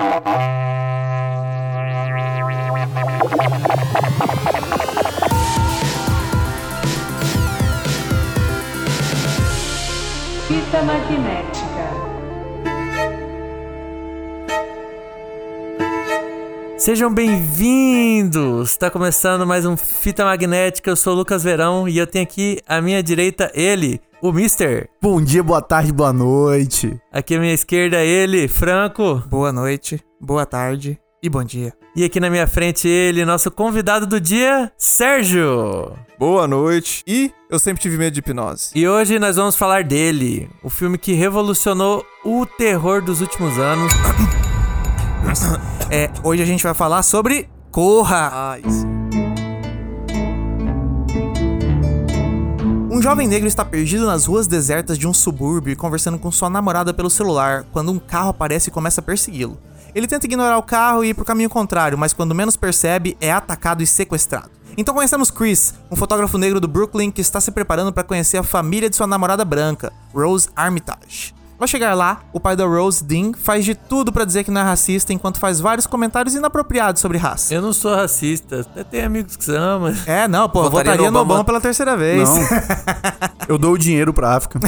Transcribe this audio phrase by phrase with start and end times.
[0.00, 0.28] Thank
[4.04, 4.09] you.
[16.80, 18.70] Sejam bem-vindos!
[18.70, 20.88] Está começando mais um Fita Magnética.
[20.88, 24.88] Eu sou o Lucas Verão e eu tenho aqui à minha direita ele, o Mister.
[24.98, 26.98] Bom dia, boa tarde, boa noite.
[27.12, 29.22] Aqui à minha esquerda ele, Franco.
[29.28, 31.74] Boa noite, boa tarde e bom dia.
[31.94, 35.92] E aqui na minha frente ele, nosso convidado do dia, Sérgio.
[36.18, 37.04] Boa noite.
[37.06, 38.70] E eu sempre tive medo de hipnose.
[38.74, 43.92] E hoje nós vamos falar dele, o filme que revolucionou o terror dos últimos anos.
[45.90, 48.58] É, hoje a gente vai falar sobre Corra.
[52.90, 56.50] Um jovem negro está perdido nas ruas desertas de um subúrbio e conversando com sua
[56.50, 59.58] namorada pelo celular quando um carro aparece e começa a persegui-lo.
[59.94, 63.32] Ele tenta ignorar o carro e ir pro caminho contrário, mas quando menos percebe, é
[63.32, 64.50] atacado e sequestrado.
[64.76, 68.42] Então conhecemos Chris, um fotógrafo negro do Brooklyn que está se preparando para conhecer a
[68.42, 71.39] família de sua namorada branca, Rose Armitage.
[71.60, 74.62] Ao chegar lá, o pai da Rose, Dean, faz de tudo pra dizer que não
[74.62, 77.52] é racista enquanto faz vários comentários inapropriados sobre raça.
[77.52, 80.08] Eu não sou racista, até tem amigos que são, mas...
[80.08, 81.44] É, não, pô, eu Votaria votaria no Obama Obama.
[81.44, 82.26] pela terceira vez.
[82.26, 82.38] Não.
[83.48, 84.60] Eu dou o dinheiro pra África.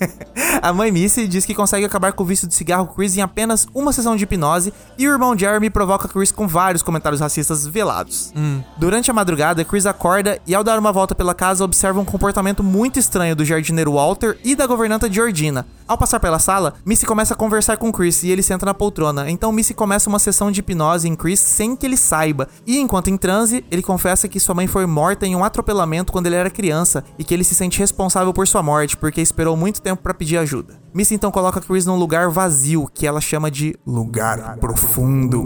[0.62, 3.66] A mãe Missy diz que consegue acabar com o vício de cigarro Chris em apenas
[3.74, 8.32] uma sessão de hipnose e o irmão Jeremy provoca Chris com vários comentários racistas velados.
[8.78, 12.62] Durante a madrugada, Chris acorda e ao dar uma volta pela casa observa um comportamento
[12.64, 15.66] muito estranho do jardineiro Walter e da governanta Georgina.
[15.86, 19.30] Ao passar pela sala, Missy começa a conversar com Chris e ele senta na poltrona.
[19.30, 22.48] Então Missy começa uma sessão de hipnose em Chris sem que ele saiba.
[22.66, 26.26] E enquanto em transe, ele confessa que sua mãe foi morta em um atropelamento quando
[26.26, 29.80] ele era criança e que ele se sente responsável por sua morte porque esperou muito
[29.80, 30.80] tempo pra pedir ajuda.
[30.92, 35.42] Missy então coloca Chris num lugar vazio, que ela chama de lugar profundo.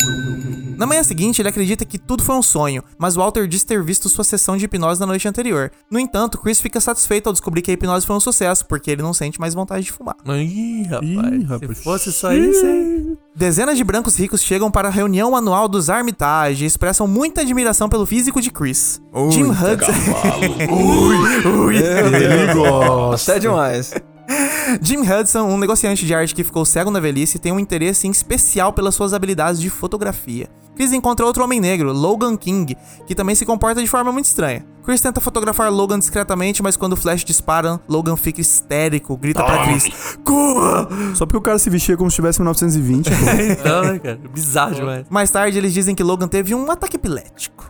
[0.77, 4.09] Na manhã seguinte, ele acredita que tudo foi um sonho, mas Walter diz ter visto
[4.09, 5.71] sua sessão de hipnose na noite anterior.
[5.91, 9.03] No entanto, Chris fica satisfeito ao descobrir que a hipnose foi um sucesso, porque ele
[9.03, 10.17] não sente mais vontade de fumar.
[10.27, 11.83] Ih, rapaz, Ih, se rapaz.
[11.83, 13.19] fosse só isso, hein?
[13.37, 17.89] Dezenas de brancos ricos chegam para a reunião anual dos Armitage e expressam muita admiração
[17.89, 19.01] pelo físico de Chris.
[19.31, 19.93] Jim Hudson.
[21.71, 23.33] Ele gosta.
[23.33, 23.93] Até demais.
[24.81, 28.11] Jim Hudson, um negociante de arte que ficou cego na velhice, tem um interesse em
[28.11, 30.49] especial pelas suas habilidades de fotografia.
[30.75, 32.77] Chris encontra outro homem negro, Logan King,
[33.07, 34.65] que também se comporta de forma muito estranha.
[34.85, 39.65] Chris tenta fotografar Logan discretamente, mas quando o flash dispara, Logan fica histérico, grita pra
[39.67, 40.89] Chris: Corra!
[41.15, 43.11] Só porque o cara se vestia como se estivesse em 1920.
[43.11, 43.17] pô.
[43.51, 44.21] Então, né, cara?
[44.33, 45.07] Bizarro demais.
[45.09, 47.64] Mais tarde, eles dizem que Logan teve um ataque epilético.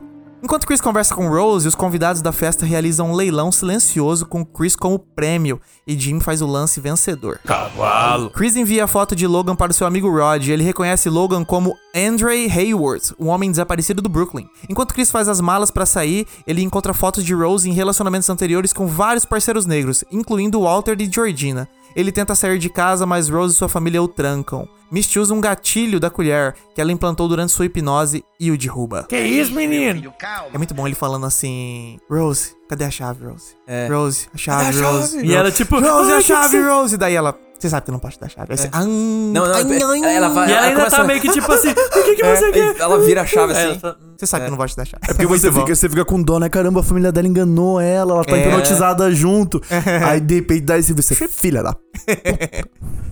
[0.44, 4.76] Enquanto Chris conversa com Rose, os convidados da festa realizam um leilão silencioso com Chris
[4.76, 7.40] como prêmio e Jim faz o lance vencedor.
[7.46, 8.28] Cavalo.
[8.28, 11.46] Chris envia a foto de Logan para o seu amigo Rod e ele reconhece Logan
[11.46, 14.46] como Andre Hayworth, um homem desaparecido do Brooklyn.
[14.68, 18.74] Enquanto Chris faz as malas para sair, ele encontra fotos de Rose em relacionamentos anteriores
[18.74, 21.66] com vários parceiros negros, incluindo Walter e Georgina.
[21.96, 24.68] Ele tenta sair de casa, mas Rose e sua família o trancam.
[24.90, 29.04] Misty usa um gatilho da colher que ela implantou durante sua hipnose e o derruba.
[29.08, 30.12] Que isso, menino?
[30.52, 33.56] É muito bom ele falando assim: Rose, cadê a chave, Rose?
[33.66, 33.88] É.
[33.88, 35.12] Rose, a chave, Cadê a Rose.
[35.14, 35.26] chave?
[35.26, 35.80] E ela, tipo...
[35.80, 36.96] Rose, "Ai, a chave, você-" Rose.
[36.96, 38.52] Daí ela, você sabe que eu não posso dar a chave.
[38.52, 41.04] Aí você, "Ah, Não, não, ai, ela- ai, ela vai- E ela ainda começa- tá
[41.04, 42.76] meio que tipo assim, o que, que você Aí quer?
[42.78, 43.66] Ela vira a chave É, assim.
[43.82, 45.02] ela tá- Você sabe que eu não te dar a chave.
[45.08, 46.48] É porque você fica, você fica com dó, né?
[46.48, 48.46] Caramba, a família dela enganou ela, ela tá É.
[48.46, 49.60] hipnotizada junto.
[50.08, 51.74] Aí de repente dá esse você, filha da.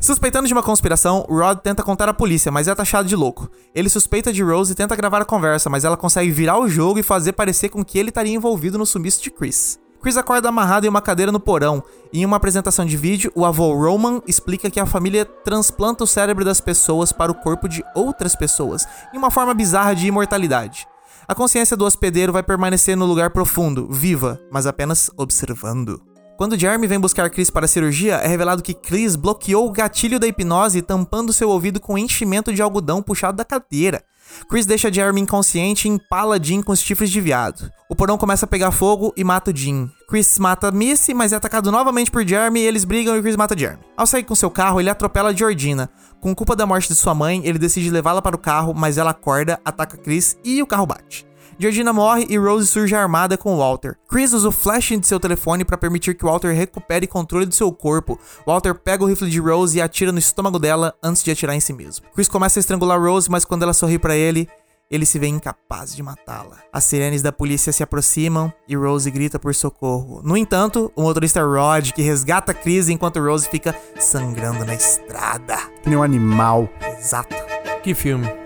[0.01, 3.49] Suspeitando de uma conspiração, Rod tenta contar à polícia, mas é taxado de louco.
[3.75, 6.99] Ele suspeita de Rose e tenta gravar a conversa, mas ela consegue virar o jogo
[6.99, 9.79] e fazer parecer com que ele estaria envolvido no sumiço de Chris.
[10.03, 11.81] Chris acorda amarrado em uma cadeira no porão,
[12.13, 16.45] em uma apresentação de vídeo, o avô Roman explica que a família transplanta o cérebro
[16.45, 20.89] das pessoas para o corpo de outras pessoas, em uma forma bizarra de imortalidade.
[21.29, 26.03] A consciência do hospedeiro vai permanecer no lugar profundo, viva, mas apenas observando.
[26.37, 30.19] Quando Jeremy vem buscar Chris para a cirurgia, é revelado que Chris bloqueou o gatilho
[30.19, 34.03] da hipnose, tampando seu ouvido com enchimento de algodão puxado da cadeira.
[34.49, 37.71] Chris deixa Jeremy inconsciente e empala Jim com os chifres de viado.
[37.89, 39.91] O porão começa a pegar fogo e mata o Jim.
[40.09, 43.59] Chris mata Missy, mas é atacado novamente por Jeremy e eles brigam e Chris mata
[43.59, 43.83] Jeremy.
[43.97, 45.91] Ao sair com seu carro, ele atropela Georgina.
[46.21, 49.11] Com culpa da morte de sua mãe, ele decide levá-la para o carro, mas ela
[49.11, 51.27] acorda, ataca Chris e o carro bate.
[51.63, 53.97] Georgina morre e Rose surge armada com Walter.
[54.09, 57.71] Chris usa o flashing de seu telefone para permitir que Walter recupere controle do seu
[57.71, 58.19] corpo.
[58.45, 61.61] Walter pega o rifle de Rose e atira no estômago dela antes de atirar em
[61.61, 62.05] si mesmo.
[62.13, 64.49] Chris começa a estrangular Rose, mas quando ela sorri para ele,
[64.91, 66.59] ele se vê incapaz de matá-la.
[66.73, 70.21] As sirenes da polícia se aproximam e Rose grita por socorro.
[70.25, 75.59] No entanto, o motorista Rod, que resgata Chris enquanto Rose fica sangrando na estrada.
[75.81, 76.69] Que nem um animal.
[76.99, 77.37] Exato.
[77.85, 78.42] Que filme.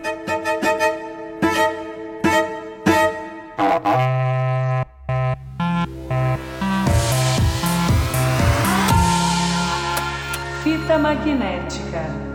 [10.62, 12.26] Fita magnética.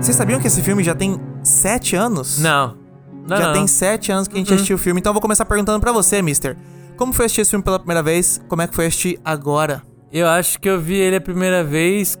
[0.00, 2.40] Vocês sabiam que esse filme já tem sete anos?
[2.40, 2.76] Não.
[3.28, 3.52] não já não.
[3.52, 4.54] tem sete anos que a gente uhum.
[4.56, 4.98] assistiu o filme.
[4.98, 6.56] Então eu vou começar perguntando para você, Mister.
[6.96, 8.40] Como foi assistir esse filme pela primeira vez?
[8.48, 9.82] Como é que foi assistir agora?
[10.12, 12.18] Eu acho que eu vi ele a primeira vez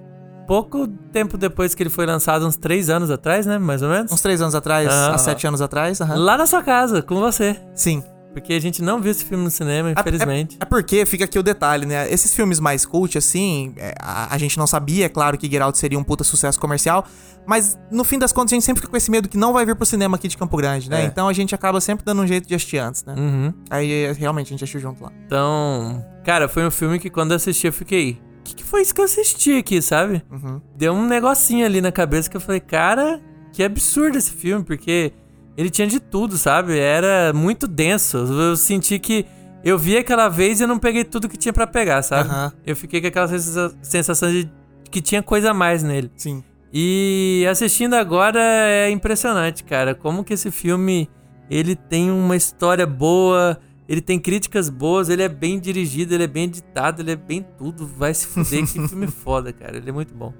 [0.50, 3.56] pouco tempo depois que ele foi lançado, uns três anos atrás, né?
[3.56, 4.10] Mais ou menos.
[4.10, 5.14] Uns três anos atrás, Ah.
[5.14, 6.00] há sete anos atrás?
[6.00, 7.56] Lá na sua casa, com você.
[7.72, 8.02] Sim.
[8.32, 10.56] Porque a gente não viu esse filme no cinema, É- infelizmente.
[10.60, 12.12] É, é porque fica aqui o detalhe, né?
[12.12, 15.60] Esses filmes mais cult, assim, é, a, a gente não sabia, é claro, que Get
[15.62, 17.04] Out seria um puta sucesso comercial,
[17.46, 19.64] mas no fim das contas a gente sempre fica com esse medo que não vai
[19.64, 21.02] vir pro cinema aqui de Campo Grande, né?
[21.02, 21.04] É.
[21.06, 23.14] Então a gente acaba sempre dando um jeito de assistir antes, né?
[23.16, 23.52] Uhum.
[23.70, 25.12] Aí é, realmente a gente assistiu junto lá.
[25.26, 28.20] Então, cara, foi um filme que quando eu assisti eu fiquei.
[28.52, 30.22] O que, que foi isso que eu assisti aqui, sabe?
[30.30, 30.60] Uhum.
[30.76, 33.20] Deu um negocinho ali na cabeça que eu falei, cara,
[33.52, 35.12] que absurdo esse filme, porque
[35.56, 36.78] ele tinha de tudo, sabe?
[36.78, 38.16] Era muito denso.
[38.18, 39.24] Eu senti que
[39.64, 42.28] eu vi aquela vez e eu não peguei tudo que tinha pra pegar, sabe?
[42.28, 42.52] Aham.
[42.66, 44.50] Eu fiquei com aquela sensa- sensação de
[44.90, 46.10] que tinha coisa a mais nele.
[46.16, 46.42] Sim.
[46.72, 51.08] E assistindo agora é impressionante, cara, como que esse filme
[51.50, 53.58] ele tem uma história boa,
[53.90, 57.44] ele tem críticas boas, ele é bem dirigido, ele é bem editado, ele é bem
[57.58, 57.86] tudo.
[57.86, 59.76] Vai se fuder, que filme foda, cara.
[59.76, 60.32] Ele é muito bom.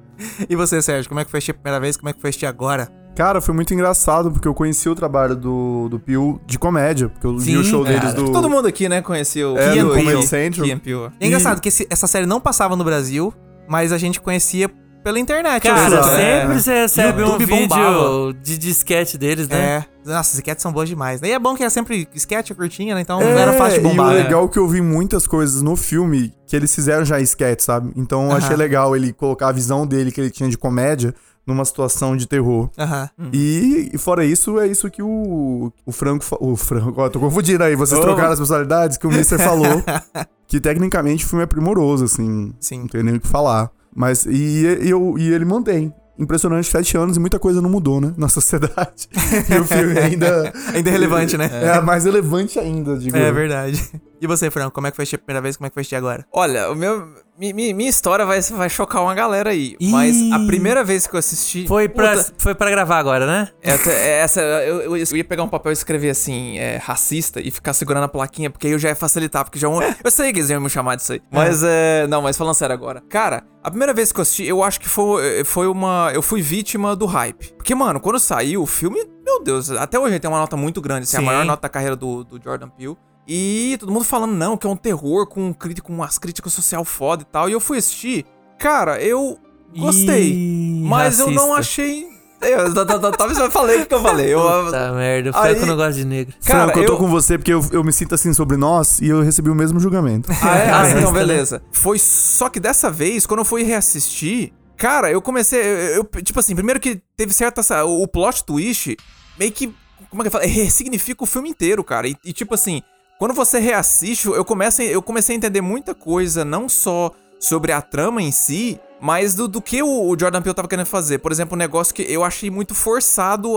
[0.48, 1.96] E você, Sérgio, como é que foi a primeira vez?
[1.96, 2.88] Como é que foi agora?
[3.16, 7.26] Cara, foi muito engraçado, porque eu conheci o trabalho do, do Pio de comédia, porque
[7.26, 7.98] eu vi Sim, o show cara.
[7.98, 8.30] deles do...
[8.30, 10.22] Todo mundo aqui, né, conhecia o É, Peele.
[10.22, 10.66] Central.
[10.78, 11.10] Peele.
[11.18, 13.34] É engraçado que esse- essa série não passava no Brasil,
[13.68, 14.70] mas a gente conhecia
[15.02, 15.62] pela internet.
[15.62, 16.46] Cara, sempre é.
[16.58, 18.32] você recebe um YouTube vídeo bombava.
[18.34, 19.58] de disquete deles, né?
[19.58, 19.84] É.
[20.04, 21.20] Nossa, as sketches são boas demais.
[21.22, 23.00] E é bom que é sempre sketch curtinha, né?
[23.02, 24.06] Então É, não era fácil de E bombar.
[24.08, 24.22] o né?
[24.22, 27.92] legal é que eu vi muitas coisas no filme que eles fizeram já sketch, sabe?
[27.96, 28.56] Então eu achei Aham.
[28.58, 31.14] legal ele colocar a visão dele que ele tinha de comédia
[31.46, 32.70] numa situação de terror.
[32.78, 33.10] Aham.
[33.32, 36.24] E, e fora isso, é isso que o, o Franco.
[36.40, 38.02] O Franco, ó, tô confundindo aí, vocês Ô.
[38.02, 39.82] trocaram as personalidades que o Mister falou.
[40.46, 42.52] que tecnicamente o filme é primoroso, assim.
[42.60, 42.80] Sim.
[42.80, 43.70] Não tem nem o que falar.
[43.94, 44.26] Mas.
[44.26, 45.92] E, e eu, e ele mantém.
[46.18, 48.12] Impressionante, sete anos e muita coisa não mudou, né?
[48.14, 49.08] Na sociedade.
[49.48, 50.52] e o filme ainda.
[50.74, 51.48] Ainda é relevante, né?
[51.50, 53.16] É, mais relevante ainda, digo.
[53.16, 53.90] É verdade.
[54.20, 55.56] E você, Franco, como é que foi a primeira vez?
[55.56, 56.26] Como é que foi agora?
[56.30, 57.08] Olha, o meu,
[57.40, 59.74] mi- mi- minha história vai, vai chocar uma galera aí.
[59.80, 59.90] Ih.
[59.90, 61.66] Mas a primeira vez que eu assisti.
[61.66, 63.48] Foi, pra, Puta, foi pra gravar agora, né?
[63.62, 67.50] essa, essa- eu, eu- eu ia pegar um papel e escrever assim, é, racista, e
[67.50, 70.10] ficar segurando a plaquinha, porque aí eu já ia facilitar, porque já é um- Eu
[70.10, 71.22] sei que eles iam me chamar disso aí.
[71.30, 72.06] Mas é.
[72.06, 73.02] Não, mas falando sério agora.
[73.08, 76.10] Cara, a primeira vez que eu assisti, eu acho que foi, foi uma.
[76.14, 77.52] Eu fui vítima do hype.
[77.54, 80.80] Porque, mano, quando saiu o filme, meu Deus, até hoje ele tem uma nota muito
[80.80, 82.96] grande, assim, a maior nota da carreira do, do Jordan Peele.
[83.32, 86.84] E todo mundo falando, não, que é um terror com, crítica, com umas críticas social
[86.84, 87.48] foda e tal.
[87.48, 88.26] E eu fui assistir.
[88.58, 89.38] Cara, eu
[89.78, 90.32] gostei.
[90.32, 91.60] Ih, mas eu não racista.
[91.82, 92.06] achei.
[92.42, 94.34] Eu, t- t- t- talvez eu falei o que eu falei.
[94.34, 96.34] Eu, Puta merda, o Franco Aí- não gosta de negro.
[96.44, 98.98] Cara, Franco, eu tô eu- com você porque eu, eu me sinto assim sobre nós
[99.00, 100.28] e eu recebi o mesmo julgamento.
[100.42, 100.70] Ah, é?
[100.72, 101.18] Ah, então né?
[101.20, 101.62] beleza.
[101.70, 105.60] Foi só que dessa vez, quando eu fui reassistir, cara, eu comecei.
[105.60, 107.60] Eu, eu- tipo assim, primeiro que teve certa.
[107.60, 108.96] essa- O plot twist
[109.38, 109.72] meio que.
[110.08, 110.44] Como é que eu falo?
[110.44, 112.08] Ressignifica o filme inteiro, cara.
[112.08, 112.82] E, e, tipo assim,
[113.20, 117.70] quando você reassiste, eu, começo, a- eu comecei a entender muita coisa, não só sobre
[117.70, 121.18] a trama em si, mas do, do que o, o Jordan Peele tava querendo fazer.
[121.18, 123.56] Por exemplo, um negócio que eu achei muito forçado.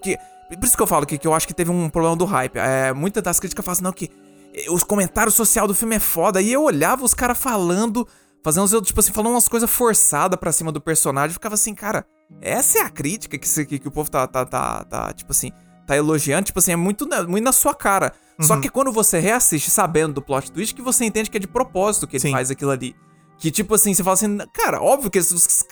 [0.00, 0.16] Que,
[0.56, 2.56] por isso que eu falo que, que eu acho que teve um problema do hype.
[2.56, 4.08] É, muitas das críticas falam assim, não, que
[4.54, 6.40] eh, os comentários sociais do filme é foda.
[6.40, 8.06] E eu olhava os caras falando,
[8.44, 11.34] fazendo, tipo assim, falando umas coisas forçadas pra cima do personagem.
[11.34, 12.06] Ficava assim, cara,
[12.40, 15.50] essa é a crítica que, que, que o povo tá, tá, tá, tá, tipo assim,
[15.88, 16.44] tá elogiando.
[16.46, 18.12] Tipo assim, é muito, muito na sua cara.
[18.42, 21.48] Só que quando você reassiste sabendo do plot twist, que você entende que é de
[21.48, 22.32] propósito que ele Sim.
[22.32, 22.94] faz aquilo ali.
[23.38, 25.64] Que tipo assim, você fala assim, cara, óbvio que, esses,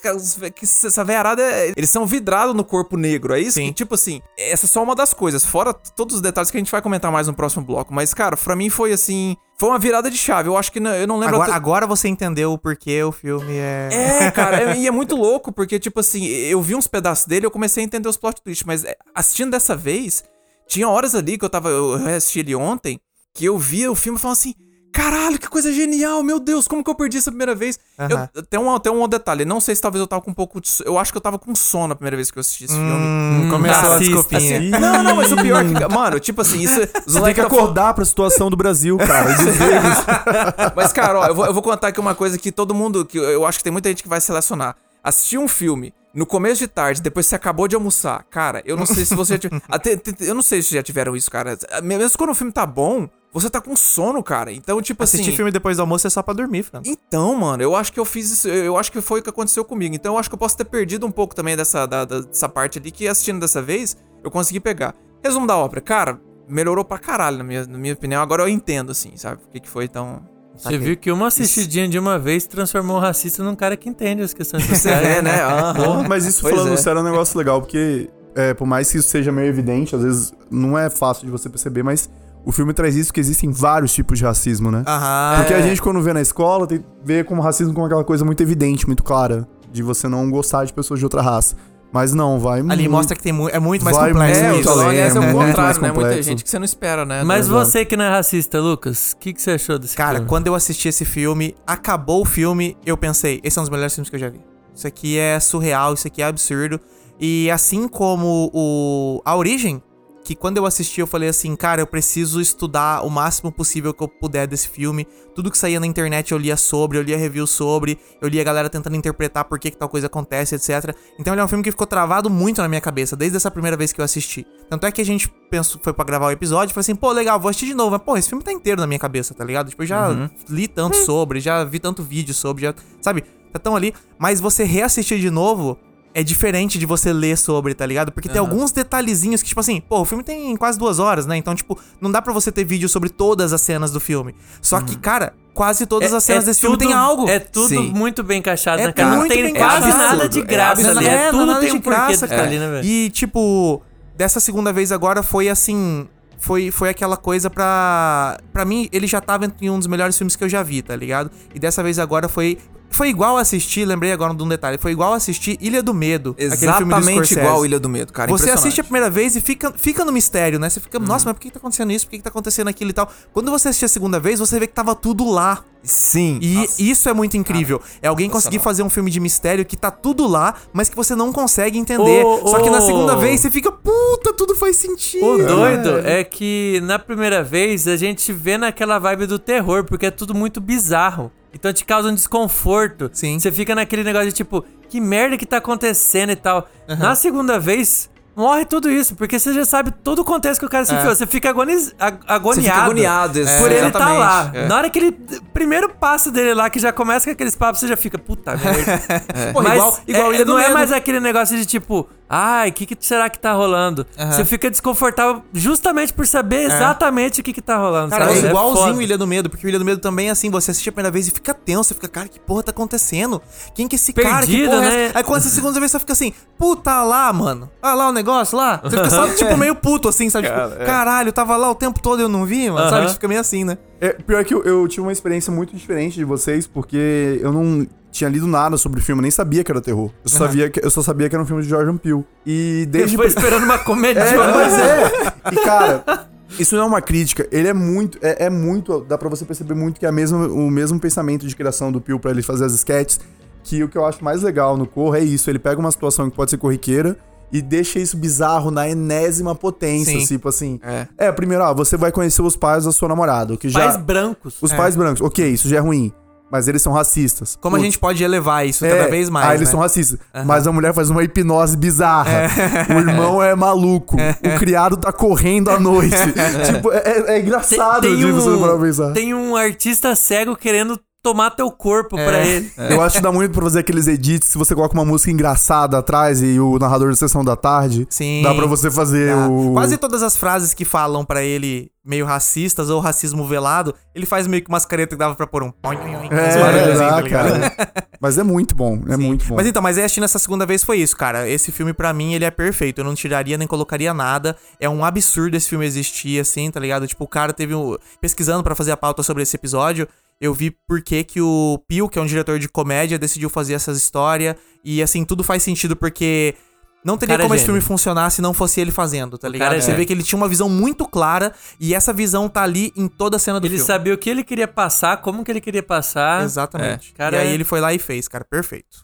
[0.56, 3.52] que essa veiarada, é- eles são vidrados no corpo negro, é isso?
[3.52, 3.66] Sim.
[3.68, 6.60] Que, tipo assim, essa é só uma das coisas, fora todos os detalhes que a
[6.60, 7.94] gente vai comentar mais no próximo bloco.
[7.94, 10.48] Mas, cara, pra mim foi assim, foi uma virada de chave.
[10.48, 11.36] Eu acho que não- eu não lembro...
[11.36, 13.88] Agora, agora você entendeu o porquê o filme é.
[14.22, 17.46] É, cara, e é muito louco, porque, tipo assim, eu vi uns pedaços dele e
[17.46, 20.24] eu comecei a entender os plot twists, mas é, assistindo dessa vez,
[20.70, 21.68] tinha horas ali que eu tava.
[21.68, 22.98] Eu assisti ele ontem,
[23.34, 24.54] que eu via o filme e falava assim.
[24.92, 27.78] Caralho, que coisa genial, meu Deus, como que eu perdi essa primeira vez?
[27.96, 28.28] Aham.
[28.34, 30.60] Eu, tem, um, tem um detalhe, não sei se talvez eu tava com um pouco
[30.60, 30.68] de.
[30.84, 32.90] Eu acho que eu tava com sono a primeira vez que eu assisti esse filme.
[32.90, 34.14] Hum, começou a racista.
[34.16, 34.58] desculpinha.
[34.58, 35.94] Assim, não, não, mas o pior é que.
[35.94, 36.80] Mano, tipo assim, isso.
[37.06, 39.28] Os Você tem que tá falando- acordar pra situação do Brasil, cara.
[40.74, 43.04] Mas, cara, ó, eu vou, eu vou contar aqui uma coisa que todo mundo.
[43.04, 44.74] que Eu acho que tem muita gente que vai selecionar.
[45.04, 48.24] Assistir um filme no começo de tarde, depois você acabou de almoçar.
[48.30, 51.30] Cara, eu não sei se você tive- até- Eu não sei se já tiveram isso,
[51.30, 51.56] cara.
[51.82, 54.52] Mesmo quando o filme tá bom, você tá com sono, cara.
[54.52, 55.36] Então, tipo Assistir assim.
[55.36, 56.82] filme depois do almoço é só pra dormir, Fran.
[56.84, 58.48] Então, mano, eu acho que eu fiz isso.
[58.48, 59.94] Eu acho que foi o que aconteceu comigo.
[59.94, 62.78] Então, eu acho que eu posso ter perdido um pouco também dessa, da- dessa parte
[62.80, 64.94] ali, que assistindo dessa vez, eu consegui pegar.
[65.22, 68.20] Resumo da obra, cara, melhorou pra caralho, na minha, na minha opinião.
[68.20, 69.42] Agora eu entendo, assim, sabe?
[69.42, 70.26] Por que, que foi tão.
[70.62, 74.22] Você viu que uma assistidinha de uma vez transformou o racista num cara que entende
[74.22, 75.00] as questões sociais.
[75.06, 75.42] É, né?
[75.42, 76.06] Aham.
[76.08, 76.76] Mas isso Pois falando é.
[76.76, 80.02] sério é um negócio legal, porque é, por mais que isso seja meio evidente, às
[80.02, 82.08] vezes não é fácil de você perceber, mas
[82.44, 84.82] o filme traz isso porque existem vários tipos de racismo, né?
[84.86, 85.36] Aham.
[85.38, 85.56] Porque É.
[85.56, 88.86] a gente, quando vê na escola, tem, vê como racismo como aquela coisa muito evidente,
[88.86, 91.54] muito clara, de você não gostar de pessoas de outra raça.
[91.92, 94.52] Mas não, vai Ali muito- mostra que tem mu é muito mais Vai complexo É,
[94.52, 94.70] muito o isso.
[94.70, 95.88] além, Zog é, é o muito contrário, mais né?
[95.88, 96.22] Muita complexo.
[96.22, 97.24] gente que você não espera, né?
[97.24, 97.64] Mas Exato.
[97.66, 100.28] você que não é racista, Lucas, o que, que você achou desse Cara, filme?
[100.28, 103.92] quando eu assisti esse filme, acabou o filme, eu pensei, esse é um dos melhores
[103.94, 104.40] filmes que eu já vi.
[104.72, 106.80] Isso aqui é surreal, isso aqui é absurdo.
[107.18, 109.82] E assim como o A Origem,
[110.30, 114.00] que quando eu assisti eu falei assim, cara, eu preciso estudar o máximo possível que
[114.00, 115.04] eu puder desse filme.
[115.34, 118.44] Tudo que saía na internet eu lia sobre, eu lia review sobre, eu lia a
[118.44, 120.94] galera tentando interpretar por que, que tal coisa acontece, etc.
[121.18, 123.76] Então ele é um filme que ficou travado muito na minha cabeça, desde essa primeira
[123.76, 124.46] vez que eu assisti.
[124.68, 127.10] Tanto é que a gente pensou, foi pra gravar o episódio e falou assim, pô,
[127.10, 127.90] legal, vou assistir de novo.
[127.90, 129.70] Mas, pô, esse filme tá inteiro na minha cabeça, tá ligado?
[129.70, 133.24] Tipo, eu já li tanto sobre, já vi tanto vídeo sobre, já, sabe?
[133.52, 133.92] Tá tão ali.
[134.16, 135.76] Mas você reassistir de novo
[136.12, 138.10] é diferente de você ler sobre, tá ligado?
[138.10, 141.36] Porque tem alguns detalhezinhos que, tipo assim, pô, o filme tem quase duas horas, né?
[141.36, 144.34] Então, tipo, não dá pra você ter vídeo sobre todas as cenas do filme.
[144.60, 147.28] Só que, cara, quase todas as cenas desse filme tem algo.
[147.28, 147.90] É tudo Sim.
[147.92, 149.10] muito bem encaixado, É né, cara?
[149.10, 150.16] Não muito tem bem quase encaixado.
[150.16, 151.06] nada de É graça ali.
[151.06, 152.42] É, não tudo nada tem de um graça, cara.
[152.42, 152.84] ali, né, velho?
[152.86, 153.80] E, tipo,
[154.16, 156.08] dessa segunda vez agora foi assim.
[156.38, 158.38] Foi, foi aquela coisa pra.
[158.52, 160.96] Pra mim, ele já tava entre um dos melhores filmes que eu já vi, tá
[160.96, 161.30] ligado?
[161.54, 162.58] E dessa vez agora foi.
[162.90, 166.30] Foi igual assistir, lembrei agora de um detalhe, foi igual assistir Ilha do Medo.
[166.32, 168.28] aquele filme do Exatamente igual Ilha do Medo, cara.
[168.30, 170.68] Você assiste a primeira vez e fica, fica no mistério, né?
[170.68, 172.06] Você fica, nossa, mas por que tá acontecendo isso?
[172.06, 173.08] Por que tá acontecendo aquilo e tal?
[173.32, 175.64] Quando você assiste a segunda vez, você vê que tava tudo lá.
[175.84, 176.38] Sim.
[176.42, 176.82] E Nossa.
[176.82, 177.80] isso é muito incrível.
[178.02, 181.14] é alguém conseguir fazer um filme de mistério que tá tudo lá, mas que você
[181.14, 182.24] não consegue entender.
[182.24, 185.24] Ô, Só que na segunda vez você fica, puta, tudo faz sentido.
[185.24, 190.06] O doido é que na primeira vez a gente vê naquela vibe do terror, porque
[190.06, 191.30] é tudo muito bizarro.
[191.52, 193.10] Então te causa um desconforto.
[193.12, 193.38] Sim.
[193.38, 196.68] Você fica naquele negócio de tipo, que merda que tá acontecendo e tal.
[196.86, 200.68] Na segunda vez, morre tudo isso, porque você já sabe todo o contexto que o
[200.68, 201.14] cara se enfiou.
[201.14, 202.80] Você fica agoniz- ag- agoniado.
[202.82, 204.18] agoniado, ex- por ele tá exatamente.
[204.18, 204.50] lá.
[204.54, 204.66] É.
[204.66, 205.12] Na hora que ele.
[205.52, 209.02] Primeiro passo dele lá, que já começa com aqueles papos, você já fica, puta merda.
[209.52, 212.70] Pô, Mas igual, igual é- Ilha do não é mais aquele negócio de tipo, ai,
[212.70, 214.06] o que, que será que tá rolando?
[214.16, 218.10] Você fica desconfortável justamente por saber exatamente o que, que tá rolando.
[218.10, 218.46] Cara, sabe?
[218.46, 218.96] é igualzinho foda.
[218.98, 220.92] o Ilha do Medo, porque o Ilha do Medo também é assim, você assiste a
[220.92, 223.42] primeira vez e fica tenso, você fica, cara, que porra tá acontecendo?
[223.74, 224.28] Quem que é esse cara?
[224.46, 225.04] Que Perdido, porra é né?
[225.06, 225.18] essa?
[225.18, 227.70] Aí quando você a segunda vez você fica assim, puta lá, mano.
[227.82, 228.80] Ah lá o negócio lá.
[228.82, 230.48] Você fica só, tipo, meio puto, assim, sabe?
[230.48, 232.88] Tipo, caralho, tava lá o tempo todo e eu não vi, mano.
[232.88, 233.04] Sabe?
[233.04, 233.14] Aham.
[233.14, 233.78] Fica meio assim, né?
[234.00, 237.86] É, pior que eu, eu tive uma experiência muito diferente de vocês, porque eu não
[238.10, 240.10] tinha lido nada sobre o filme, eu nem sabia que era terror.
[240.24, 242.24] Eu só, sabia que, eu só sabia que era um filme de Jordan Peele.
[242.44, 243.16] E desde...
[243.16, 244.20] foi esperando uma comédia.
[244.20, 245.12] É, mas é.
[245.52, 246.26] E, cara,
[246.58, 247.46] isso não é uma crítica.
[247.52, 248.18] Ele é muito...
[248.20, 249.00] É, é muito...
[249.00, 252.00] Dá pra você perceber muito que é a mesma, o mesmo pensamento de criação do
[252.00, 253.20] Peele pra ele fazer as sketches.
[253.62, 255.48] Que o que eu acho mais legal no Corra é isso.
[255.50, 257.16] Ele pega uma situação que pode ser corriqueira
[257.52, 260.18] e deixa isso bizarro na enésima potência.
[260.20, 260.26] Sim.
[260.26, 260.78] Tipo assim...
[260.82, 261.06] É.
[261.18, 263.56] É, primeiro, ah, você vai conhecer os pais da sua namorada.
[263.56, 263.80] Que já...
[263.80, 264.56] Pais brancos.
[264.60, 266.12] Os pais brancos, ok, isso já é ruim.
[266.52, 267.56] Mas eles são racistas.
[267.60, 269.70] Como a Putz, gente pode elevar isso é, cada vez mais, Ah, eles né?
[269.70, 270.18] são racistas.
[270.44, 272.48] Mas a mulher faz uma hipnose bizarra.
[272.88, 274.16] O irmão é maluco.
[274.16, 276.16] O criado tá correndo à noite.
[276.66, 279.12] tipo, é, é- é engraçado tem, de você um, parar pra pensar.
[279.12, 282.26] tem um artista cego querendo tomar teu corpo É.
[282.26, 282.70] pra ele.
[282.78, 285.98] Eu acho que dá muito pra fazer aqueles edits se você coloca uma música engraçada
[285.98, 288.06] atrás e o narrador da sessão da tarde.
[288.10, 288.42] Sim.
[288.42, 289.48] Dá pra você fazer Tá.
[289.48, 289.72] o.
[289.74, 294.46] Quase todas as frases que falam pra ele meio racistas ou racismo velado, ele faz
[294.46, 295.68] meio que umas caretas que dava pra pôr um...
[295.68, 297.72] É, barulhos assim, dá, tá cara.
[298.18, 299.02] Mas é muito bom.
[299.08, 299.54] É muito bom.
[299.56, 301.48] Mas então, mas assistindo essa segunda vez foi isso, cara.
[301.48, 303.00] Esse filme, pra mim, ele é perfeito.
[303.00, 304.56] Eu não tiraria nem colocaria nada.
[304.78, 307.06] É um absurdo esse filme existir, assim, tá ligado?
[307.06, 307.96] Tipo, o cara teve um.
[308.20, 310.06] Pesquisando pra fazer a pauta sobre esse episódio,
[310.40, 313.74] eu vi por que que o Pio, que é um diretor de comédia, decidiu fazer
[313.74, 314.56] essas histórias.
[314.84, 316.54] E, assim, tudo faz sentido porque.
[317.02, 317.76] Não teria é como esse gênio.
[317.76, 319.72] filme funcionar se não fosse ele fazendo, tá ligado?
[319.74, 319.96] é Você gênio.
[320.00, 323.36] vê que ele tinha uma visão muito clara e essa visão tá ali em toda
[323.36, 323.86] a cena do Ele filme.
[323.86, 326.44] sabia o que ele queria passar, como que ele queria passar.
[326.44, 327.12] Exatamente.
[327.14, 327.16] É.
[327.16, 328.44] Cara, e aí é- ele foi lá e fez, cara.
[328.44, 328.98] Perfeito.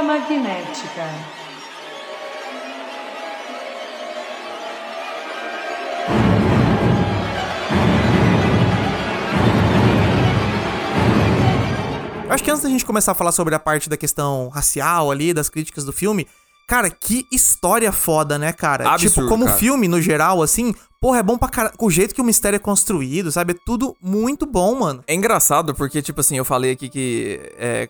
[0.00, 1.04] Fita magnética.
[12.24, 15.10] Eu acho que antes da gente começar a falar sobre a parte da questão racial
[15.10, 16.26] ali, das críticas do filme,
[16.66, 18.88] Cara, que história foda, né, cara?
[18.90, 19.56] Absurdo, tipo, como cara.
[19.58, 21.74] filme, no geral, assim, porra, é bom pra caralho.
[21.80, 23.54] O jeito que o mistério é construído, sabe?
[23.54, 25.02] É tudo muito bom, mano.
[25.08, 27.40] É engraçado porque, tipo assim, eu falei aqui que.
[27.58, 27.88] é,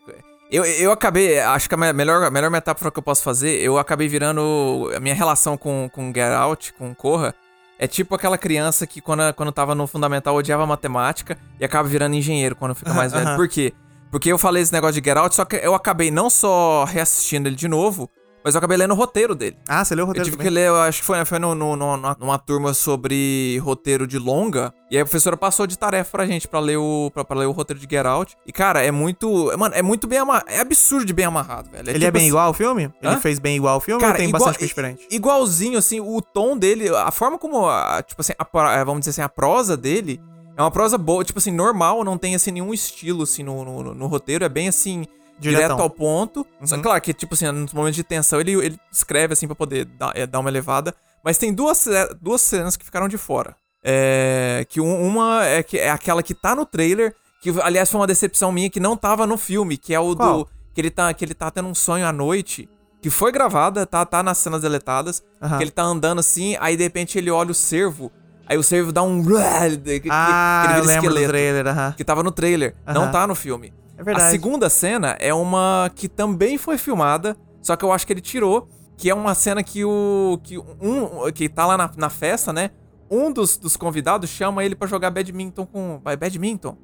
[0.50, 1.38] eu, eu acabei.
[1.40, 4.90] Acho que a me- melhor, a melhor metáfora que eu posso fazer, eu acabei virando.
[4.94, 7.34] A minha relação com, com Get Out, com Corra,
[7.78, 12.14] é tipo aquela criança que, quando, quando tava no fundamental, odiava matemática e acaba virando
[12.16, 13.34] engenheiro quando fica mais velho.
[13.36, 13.72] Por quê?
[14.10, 17.48] Porque eu falei esse negócio de Get Out, só que eu acabei não só reassistindo
[17.48, 18.10] ele de novo,
[18.44, 19.56] mas eu acabei lendo o roteiro dele.
[19.68, 20.54] Ah, você leu o Eu roteiro tive que também?
[20.62, 24.72] ler, eu acho que foi, foi no, no- no- numa, turma sobre roteiro de longa.
[24.90, 27.46] E aí a professora passou de tarefa pra gente pra ler o, pra, pra ler
[27.46, 28.36] o roteiro de Get Out.
[28.46, 29.52] E, cara, é muito.
[29.58, 30.46] Mano, é muito bem amarrado.
[30.48, 31.82] É absurdo de bem amarrado, velho.
[31.88, 32.82] Ele tipo é bem assim- igual ao filme?
[33.02, 33.20] Ele Hã?
[33.20, 35.06] fez bem igual ao filme Cara, ou tem igual- bastante coisa diferente?
[35.10, 39.10] Igualzinho, assim, o tom dele, a forma como, a- tipo assim, a eh, vamos dizer
[39.10, 40.20] assim, a prosa dele
[40.56, 43.94] é uma prosa boa, tipo assim, normal, não tem, assim, nenhum estilo, assim, no, no,
[43.94, 45.04] no roteiro, é bem, assim,
[45.40, 45.66] Diretão.
[45.68, 46.46] direto ao ponto.
[46.64, 46.82] Só Uhum.
[46.82, 50.12] claro que, tipo assim, nos momentos de tensão, ele, ele escreve, assim, pra poder dar,
[50.14, 50.94] eh, dar uma elevada,
[51.24, 51.86] mas tem duas,
[52.20, 53.56] duas cenas que ficaram de fora.
[53.82, 57.98] É, que um- uma é, que é aquela que tá no trailer, que, aliás, foi
[58.00, 60.38] uma decepção minha, que não tava no filme, que é o Qual?
[60.44, 60.48] do...
[60.74, 62.68] Que ele, tá, que ele tá tendo um sonho à noite,
[63.02, 65.56] que foi gravada, tá, tá nas cenas deletadas, Aham.
[65.56, 68.12] que ele tá andando assim, aí de repente ele olha o cervo,
[68.46, 69.22] aí o cervo dá um.
[69.82, 71.94] Que, que- Ah, que ele vira lembro do esqueleto, trailer, aham.
[71.96, 73.72] Que tava no trailer, não tá no filme.
[74.00, 74.28] É verdade.
[74.28, 78.22] A segunda cena é uma que também foi filmada, só que eu acho que ele
[78.22, 78.66] tirou,
[78.96, 80.40] que é uma cena que o.
[80.42, 81.30] que um.
[81.34, 82.70] que tá lá na, na festa, né?
[83.10, 86.00] Um dos, dos convidados chama ele pra jogar badminton com.
[86.02, 86.76] vai, Badminton?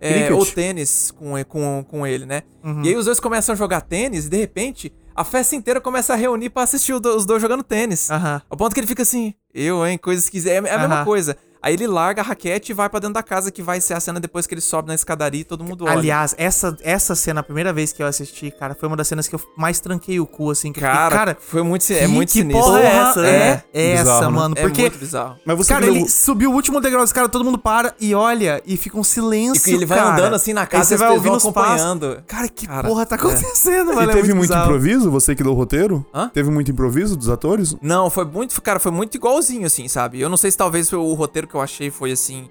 [0.00, 2.42] É, ou tênis com, com, com ele, né?
[2.64, 2.82] Uhum.
[2.82, 6.14] E aí os dois começam a jogar tênis e de repente a festa inteira começa
[6.14, 8.10] a reunir pra assistir os dois jogando tênis.
[8.10, 8.42] Aham.
[8.48, 10.48] Ao ponto que ele fica assim, eu, hein, coisas que.
[10.48, 11.04] É, é a mesma Aham.
[11.04, 11.36] coisa.
[11.62, 14.00] Aí ele larga a raquete e vai pra dentro da casa, que vai ser a
[14.00, 15.92] cena depois que ele sobe na escadaria e todo mundo olha.
[15.92, 19.28] Aliás, essa, essa cena, a primeira vez que eu assisti, cara, foi uma das cenas
[19.28, 20.72] que eu mais tranquei o cu, assim.
[20.72, 22.62] Que eu fiquei, cara, cara, foi muito, é que- muito que sinistro.
[22.64, 23.30] porra é essa, né?
[23.30, 23.64] é.
[23.74, 24.28] É essa, Bizarro, né?
[24.38, 24.54] mano.
[24.56, 25.36] É Porque, muito bizarro.
[25.44, 28.14] Mas você cara, que ele subiu o último degrau dos caras, todo mundo para e
[28.14, 30.12] olha e fica um silêncio, E ele vai cara.
[30.12, 31.82] andando assim na casa você e as vai ouvindo os passos.
[31.82, 32.22] acompanhando.
[32.26, 33.18] Cara, que Cara, porra tá é.
[33.18, 34.10] acontecendo, E velho?
[34.10, 34.64] É teve muito bizarro.
[34.64, 36.06] improviso, você que leu o roteiro?
[36.14, 36.30] Hã?
[36.32, 37.76] Teve muito improviso dos atores?
[37.82, 40.20] Não, foi muito, cara, foi muito igualzinho, assim, sabe?
[40.20, 42.48] Eu não sei se talvez o roteiro que eu achei foi assim.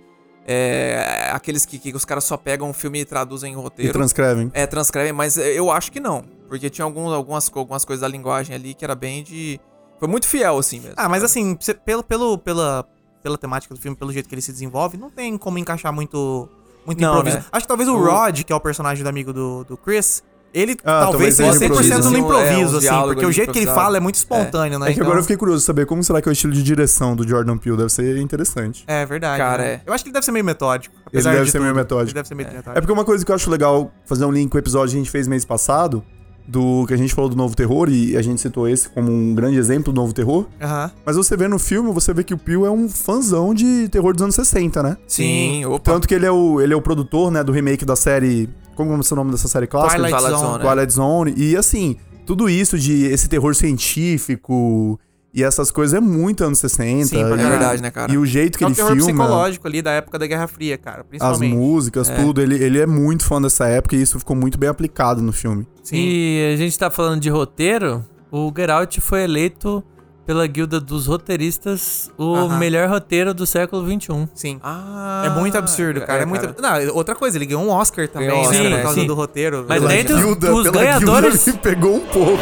[0.51, 3.93] É, aqueles que, que os caras só pegam um filme e traduzem em E roteiro.
[3.93, 4.49] transcrevem.
[4.53, 6.23] É, transcrevem, mas eu acho que não.
[6.47, 9.59] Porque tinha alguns, algumas, algumas coisas da linguagem ali que era bem de.
[9.99, 10.95] Foi muito fiel, assim mesmo.
[10.97, 12.83] Ah, mas assim, cê- pelo, pelo, pela,
[13.21, 16.49] pela temática do filme, pelo jeito que ele se desenvolve, não tem como encaixar muito,
[16.85, 17.37] muito Não, improviso.
[17.37, 17.45] né?
[17.51, 20.23] Acho que talvez o O- Rod, que é o personagem do amigo do, do Chris,
[20.53, 23.31] ele Ah, talvez talvez seja seja 100% no improviso, assim, é, improviso, assim, porque o
[23.31, 24.85] jeito que ele fala é muito espontâneo, né?
[24.87, 26.53] É que Então- agora eu fiquei curioso de saber como será que é o estilo
[26.53, 27.77] de direção do Jordan Peele.
[27.77, 28.83] Deve ser interessante.
[28.87, 29.37] É verdade.
[29.37, 29.69] Cara, né?
[29.69, 29.81] é.
[29.85, 30.95] Eu acho que ele deve ser meio metódico.
[30.97, 31.77] Ele apesar deve de ser meio tudo.
[31.79, 32.07] metódico.
[32.09, 32.77] Ele deve ser meio metódico.
[32.77, 34.97] É porque uma coisa que eu acho legal fazer um link com o episódio que
[34.97, 36.03] a gente fez mês passado,
[36.47, 39.35] do que a gente falou do novo terror, e a gente citou esse como um
[39.35, 40.47] grande exemplo do novo terror.
[40.59, 40.89] Aham.
[41.05, 44.13] Mas você vê no filme, você vê que o Peele é um fãzão de terror
[44.13, 44.97] dos anos 60, né?
[45.07, 45.79] Sim, opa.
[45.91, 48.49] Tanto que ele é o, ele é o produtor, né, do remake da série.
[48.85, 50.01] Como é o nome dessa série clássica?
[50.01, 50.51] Twilight Twilight Zone.
[50.53, 51.33] Zone, Twilight Zone.
[51.35, 54.99] E assim, tudo isso de esse terror científico
[55.33, 57.05] e essas coisas é muito anos 60.
[57.05, 58.11] Sim, e, É verdade, né, cara?
[58.11, 60.47] E o jeito que É um ele terror filma, psicológico ali da época da Guerra
[60.47, 61.55] Fria, cara, as principalmente.
[61.55, 65.21] músicas, tudo, ele, ele é muito fã dessa época e isso ficou muito bem aplicado
[65.21, 65.67] no filme.
[65.83, 65.97] Sim.
[65.97, 69.83] E a gente tá falando de roteiro, o Geralt foi eleito
[70.29, 72.59] pela guilda dos roteiristas o Aham.
[72.59, 74.29] melhor roteiro do século XXI.
[74.35, 74.59] Sim.
[74.63, 76.21] Ah, É muito absurdo, cara.
[76.21, 76.53] É, muito.
[76.61, 79.07] Não, outra coisa, ele ganhou um Oscar também, né, Oscar, por causa sim.
[79.07, 79.65] do roteiro.
[79.67, 82.37] Mas Pela- dentro- Guilda, os ganhadores- Guilda, ele pegou um pouco.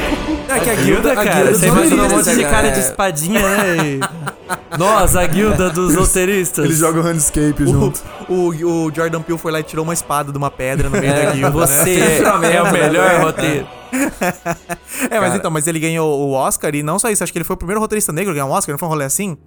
[0.49, 2.49] É que a Guilda, guilda, a cara, guilda você dos imagina um monte de é-
[2.49, 3.77] cara de espadinha, né?
[3.85, 3.99] E...
[4.77, 6.65] Nossa, a guilda dos roteiristas.
[6.65, 8.03] Ele joga o handscape junto.
[8.27, 11.13] O, o Jordan Peele foi lá e tirou uma espada de uma pedra no meio
[11.13, 12.17] da guilda, Você né?
[12.53, 13.76] é o melhor roteiro.
[15.09, 15.35] É, mas Cara.
[15.37, 17.57] então, mas ele ganhou o Oscar e não só isso, acho que ele foi o
[17.57, 19.37] primeiro roteirista negro a ganhar um Oscar, não foi um rolê assim?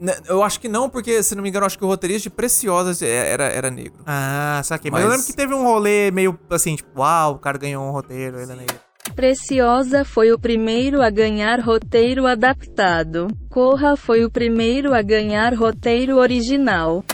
[0.00, 2.22] Né, Eu acho que não, porque, se não me engano, eu acho que o roteirista
[2.24, 4.00] de Preciosas é- era, era negro.
[4.06, 4.90] Ah, saquei.
[4.90, 7.84] Mas, eu Mas- lembro que teve um rolê meio assim, tipo, uau, o cara ganhou
[7.84, 8.76] um roteiro, ele é negro.
[9.14, 13.28] Preciosa foi o primeiro a ganhar roteiro adaptado.
[13.50, 17.04] Corra foi o primeiro a ganhar roteiro original.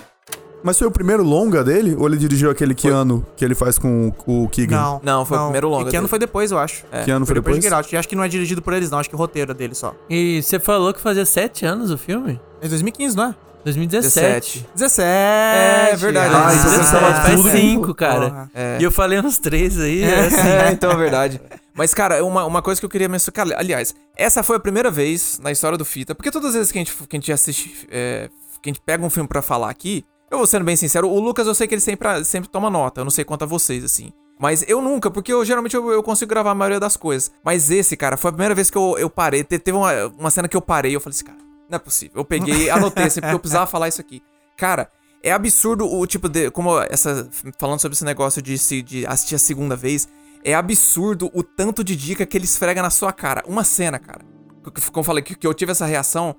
[0.63, 1.95] Mas foi o primeiro longa dele?
[1.99, 4.77] Ou ele dirigiu aquele Keanu que ele faz com o Keegan?
[4.77, 5.01] Não.
[5.03, 6.11] Não, foi o primeiro longa E que ano dele.
[6.11, 6.85] foi depois, eu acho.
[6.93, 7.03] É.
[7.05, 7.57] Que ano foi depois?
[7.57, 7.95] de Get Out.
[7.95, 8.99] E acho que não é dirigido por eles, não.
[8.99, 9.95] Acho que o roteiro é dele só.
[10.09, 12.41] E você falou que fazia sete anos o filme?
[12.61, 13.35] É 2015, não é?
[13.65, 14.67] 2017.
[14.75, 15.03] 17.
[15.09, 16.35] É verdade.
[16.35, 18.29] Ah, então Ah, você tava faz tudo cinco, cara.
[18.31, 18.51] Porra.
[18.55, 18.79] É.
[18.81, 20.03] E eu falei uns três aí.
[20.03, 20.37] é assim.
[20.49, 21.41] É, então é verdade.
[21.75, 23.35] Mas, cara, uma, uma coisa que eu queria mencionar.
[23.49, 26.15] Cara, aliás, essa foi a primeira vez na história do Fita.
[26.15, 27.87] Porque todas as vezes que a gente, que a gente assiste.
[27.91, 28.29] é,
[28.61, 30.05] que a gente pega um filme pra falar aqui.
[30.33, 33.01] Eu vou sendo bem sincero, o Lucas eu sei que ele sempre, sempre toma nota.
[33.01, 34.11] Eu não sei quanto a vocês, assim.
[34.41, 37.31] Mas eu nunca, porque eu geralmente eu, eu consigo gravar a maioria das coisas.
[37.45, 39.45] Mas esse, cara, foi a primeira vez que eu, eu parei.
[39.45, 41.39] Te- Teve uma, uma cena que eu parei e eu falei assim, cara,
[41.71, 42.15] não é possível.
[42.17, 44.23] Eu peguei, anotei assim, porque eu precisava falar isso aqui.
[44.57, 44.91] Cara,
[45.23, 46.51] é absurdo o tipo de.
[46.51, 47.29] Como essa.
[47.59, 50.09] Falando sobre esse negócio de, se- de assistir a segunda vez.
[50.43, 53.45] É absurdo o tanto de dica que ele esfrega na sua cara.
[53.47, 54.25] Uma cena, cara.
[54.65, 56.35] Como eu falei, que, que eu tive essa reação.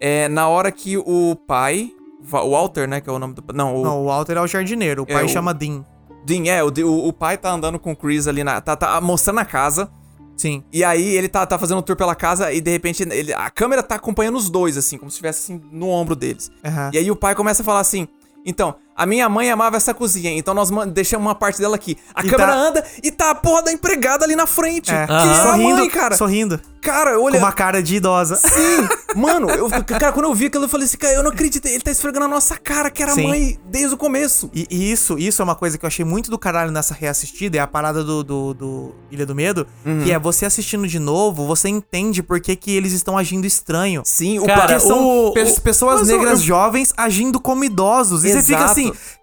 [0.00, 1.92] É na hora que o pai.
[2.20, 3.00] O Walter, né?
[3.00, 3.44] Que é o nome do.
[3.54, 3.82] Não, o.
[3.82, 5.84] Não, o Walter é o jardineiro, o É, pai o- chama Dean.
[6.24, 8.60] Dean, é, o, o, o pai tá andando com o Chris ali na.
[8.60, 9.90] Tá, tá mostrando a casa.
[10.36, 10.62] Sim.
[10.72, 13.50] E aí ele tá, tá fazendo um tour pela casa e de repente ele, a
[13.50, 16.48] câmera tá acompanhando os dois, assim, como se estivesse assim, no ombro deles.
[16.64, 16.90] Aham.
[16.92, 18.06] E aí o pai começa a falar assim.
[18.46, 21.96] Então, a minha mãe amava essa cozinha, então nós deixamos uma parte dela aqui.
[22.14, 24.90] A E câmera tá- anda e tá a porra da empregada ali na frente.
[24.92, 25.06] É.
[25.06, 26.16] Que é a sorrindo, mãe, cara.
[26.16, 26.60] sorrindo.
[26.80, 27.38] Cara, Com olha.
[27.38, 28.36] uma cara de idosa.
[28.36, 31.66] Sim, mano, eu, cara, quando eu vi aquilo, eu falei assim, cara, eu não acredito,
[31.66, 33.26] ele tá esfregando a nossa cara, que era a Sim.
[33.26, 34.48] mãe desde o começo.
[34.54, 37.58] E, e isso, isso é uma coisa que eu achei muito do caralho nessa reassistida,
[37.58, 40.02] é a parada do, do, do Ilha do Medo, Uhum.
[40.04, 44.02] que é você assistindo de novo, você entende por que, que eles estão agindo estranho.
[44.04, 47.64] Sim, o Cara, Porque são o- pe- o- pessoas eu- negras eu- jovens agindo como
[47.64, 48.24] idosos.
[48.24, 48.74] E você fica Exato.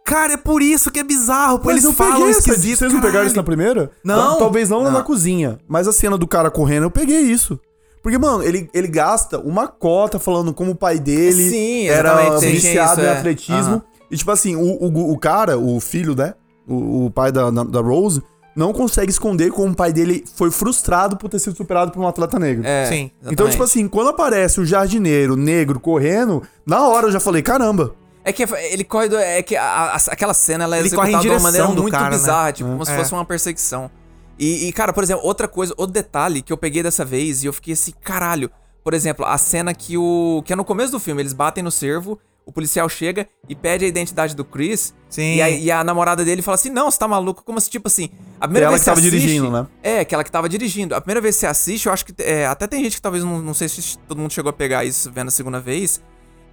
[0.04, 2.54] Cara, é por isso que é bizarro, pô, eles eu falam peguei essa.
[2.56, 3.91] Vocês não pegaram isso na primeira?
[4.04, 4.38] Não.
[4.38, 4.91] Talvez não, Não.
[4.91, 5.60] na cozinha.
[5.67, 7.60] Mas a cena do cara correndo, eu peguei isso.
[8.01, 13.01] Porque, mano, ele, ele gasta uma cota falando como o pai dele Sim, era viciado
[13.01, 13.17] isso, em é.
[13.17, 13.56] atletismo.
[13.56, 13.84] Aham.
[14.12, 16.36] E, tipo assim, o, o, o cara, o filho, né?
[16.67, 18.21] O, o pai da, da Rose,
[18.56, 22.08] não consegue esconder como o pai dele foi frustrado por ter sido superado por um
[22.08, 22.65] atleta negro.
[22.65, 23.12] É, Sim.
[23.21, 23.51] Então, exatamente.
[23.51, 27.93] tipo assim, quando aparece o jardineiro negro correndo, na hora eu já falei, caramba.
[28.25, 29.17] É que ele corre do.
[29.17, 32.05] É que a- a- aquela cena ela é Ele executada de uma maneira muito cara,
[32.05, 32.09] né?
[32.17, 32.97] bizarra, tipo, como se É.
[32.97, 33.89] fosse uma perseguição.
[34.38, 37.45] E, e, cara, por exemplo, outra coisa, outro detalhe que eu peguei dessa vez e
[37.47, 38.49] eu fiquei assim, caralho.
[38.83, 40.41] Por exemplo, a cena que o.
[40.45, 43.85] que é no começo do filme, eles batem no cervo, o policial chega e pede
[43.85, 44.93] a identidade do Chris.
[45.09, 45.35] Sim.
[45.35, 47.43] E a, e a namorada dele fala assim: não, você tá maluco?
[47.43, 48.09] Como se, tipo assim.
[48.39, 49.65] A primeira Ela vez que tava assiste- dirigindo, né?
[49.81, 50.93] É, aquela que tava dirigindo.
[50.93, 52.13] A primeira vez que você assiste, eu acho que.
[52.21, 54.83] é, até tem gente que talvez não, não sei se todo mundo chegou a pegar
[54.83, 56.01] isso vendo a segunda vez.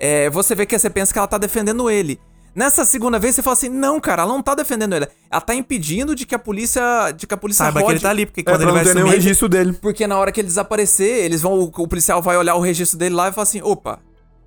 [0.04, 2.18] É, você vê que você pensa que ela tá defendendo ele.
[2.54, 5.06] Nessa segunda vez você fala assim: não, cara, ela não tá defendendo ele.
[5.30, 6.82] Ela tá impedindo de que a polícia.
[7.12, 7.94] De que a polícia Saiba que rode.
[7.94, 9.10] ele tá ali, porque É, quando pra ele não vai sumir...
[9.14, 9.72] registro dele.
[9.80, 11.54] Porque na hora que ele desaparecer, eles vão.
[11.54, 14.00] O, o policial vai olhar o registro dele lá e falar assim: opa,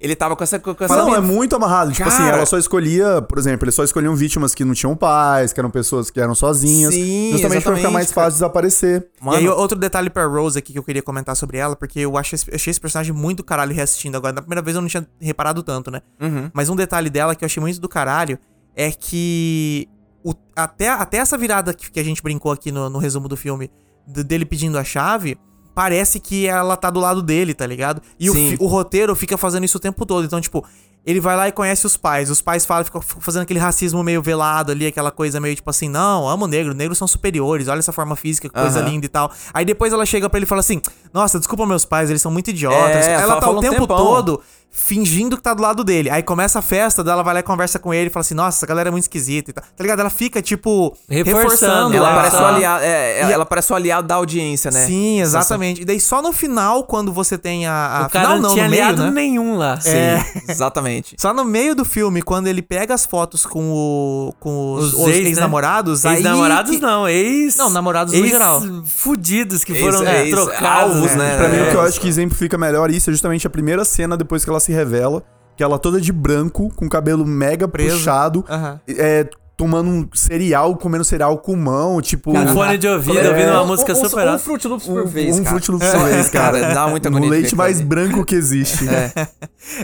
[0.06, 0.60] ele tava com essa.
[0.60, 1.92] Com essa não, mina." é muito amarrado.
[1.92, 2.38] Tipo assim, Cara.
[2.38, 5.70] ela só escolhia, por exemplo, eles só escolhiam vítimas que não tinham pais, que eram
[5.70, 6.94] pessoas que eram sozinhas.
[6.94, 9.08] Sim, justamente pra ficar mais fácil de desaparecer.
[9.22, 12.00] Mano, E aí, outro detalhe pra Rose aqui que eu queria comentar sobre ela, porque
[12.00, 14.34] eu achei, esse- achei esse personagem muito caralho reassistindo agora.
[14.34, 16.02] Na primeira vez eu não tinha reparado tanto, né?
[16.22, 16.50] Uhum.
[16.54, 18.38] Mas um detalhe dela que eu achei muito do caralho
[18.76, 19.88] é que
[20.24, 23.38] o- até, até essa virada que, que a gente brincou aqui no, no resumo do
[23.38, 23.72] filme,
[24.08, 25.38] dele pedindo a chave,
[25.76, 28.02] parece que ela tá do lado dele, tá ligado?
[28.18, 28.34] E o,
[28.64, 30.26] o roteiro fica fazendo isso o tempo todo.
[30.26, 30.66] Então, tipo,
[31.06, 32.30] ele vai lá e conhece os pais.
[32.30, 35.88] Os pais falam, ficam fazendo aquele racismo meio velado ali, aquela coisa meio tipo assim,
[35.88, 38.90] não, amo negro, negros são superiores, olha essa forma física, que coisa Aham.
[38.90, 39.32] linda e tal.
[39.54, 40.82] Aí depois ela chega pra ele e fala assim,
[41.14, 43.06] nossa, desculpa meus pais, eles são muito idiotas.
[43.06, 43.98] É, ela tá o um tempo tempão.
[43.98, 44.42] todo
[44.78, 46.10] fingindo que tá do lado dele.
[46.10, 48.58] Aí começa a festa, ela vai lá e conversa com ele e fala assim: Nossa,
[48.60, 49.64] essa galera é muito esquisita e tal.
[49.64, 50.02] Tá ligado?
[50.02, 51.98] Ela fica, tipo, Reforçando, reforçando.
[51.98, 54.86] Ela É, parece, o aliado, é, E- ela parece o aliado da audiência, né?
[54.86, 55.82] Sim, exatamente.
[55.82, 57.72] E daí só no final, quando você tem a.
[58.04, 59.12] a O cara final, não, não, tinha no meio, aliado né?
[59.12, 59.80] nenhum lá.
[59.80, 60.26] Sim, É.
[60.50, 61.16] exatamente.
[61.20, 64.94] Só no meio do filme, quando ele pega as fotos com, o, com os, Os
[64.94, 65.30] os ex, né?
[65.30, 66.04] ex-namorados.
[66.06, 67.56] Ex-namorados que- não, ex...
[67.56, 68.62] Não, namorados no ex geral.
[68.86, 70.96] fudidos que Ex- foram ex- trocados.
[70.96, 71.38] alvos, né?
[71.38, 71.88] Pra mim, o que eu É.
[71.88, 75.24] acho que exemplifica melhor isso é justamente a primeira cena depois que ela se revela,
[75.56, 77.98] que ela toda de branco, com cabelo mega Preso.
[77.98, 78.80] puxado, Aham.
[78.88, 82.34] é, tomando um cereal, comendo cereal com mão, tipo...
[82.34, 83.30] Com fone de ouvido, É.
[83.30, 84.40] ouvindo uma Um- música um, super um, um.
[84.40, 85.50] Fruit Loops um, por vez, um cara.
[85.56, 86.60] Fruit Loops por vez, cara.
[86.60, 88.86] Cara, dá muita agonia de leite mais aquilo branco que existe.
[88.90, 89.28] É.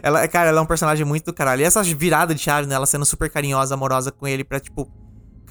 [0.04, 1.62] Ela, cara, ela é um personagem muito do caralho.
[1.62, 2.76] E essa virada de chave, né?
[2.76, 4.90] Ela sendo super carinhosa, amorosa com ele, pra, tipo,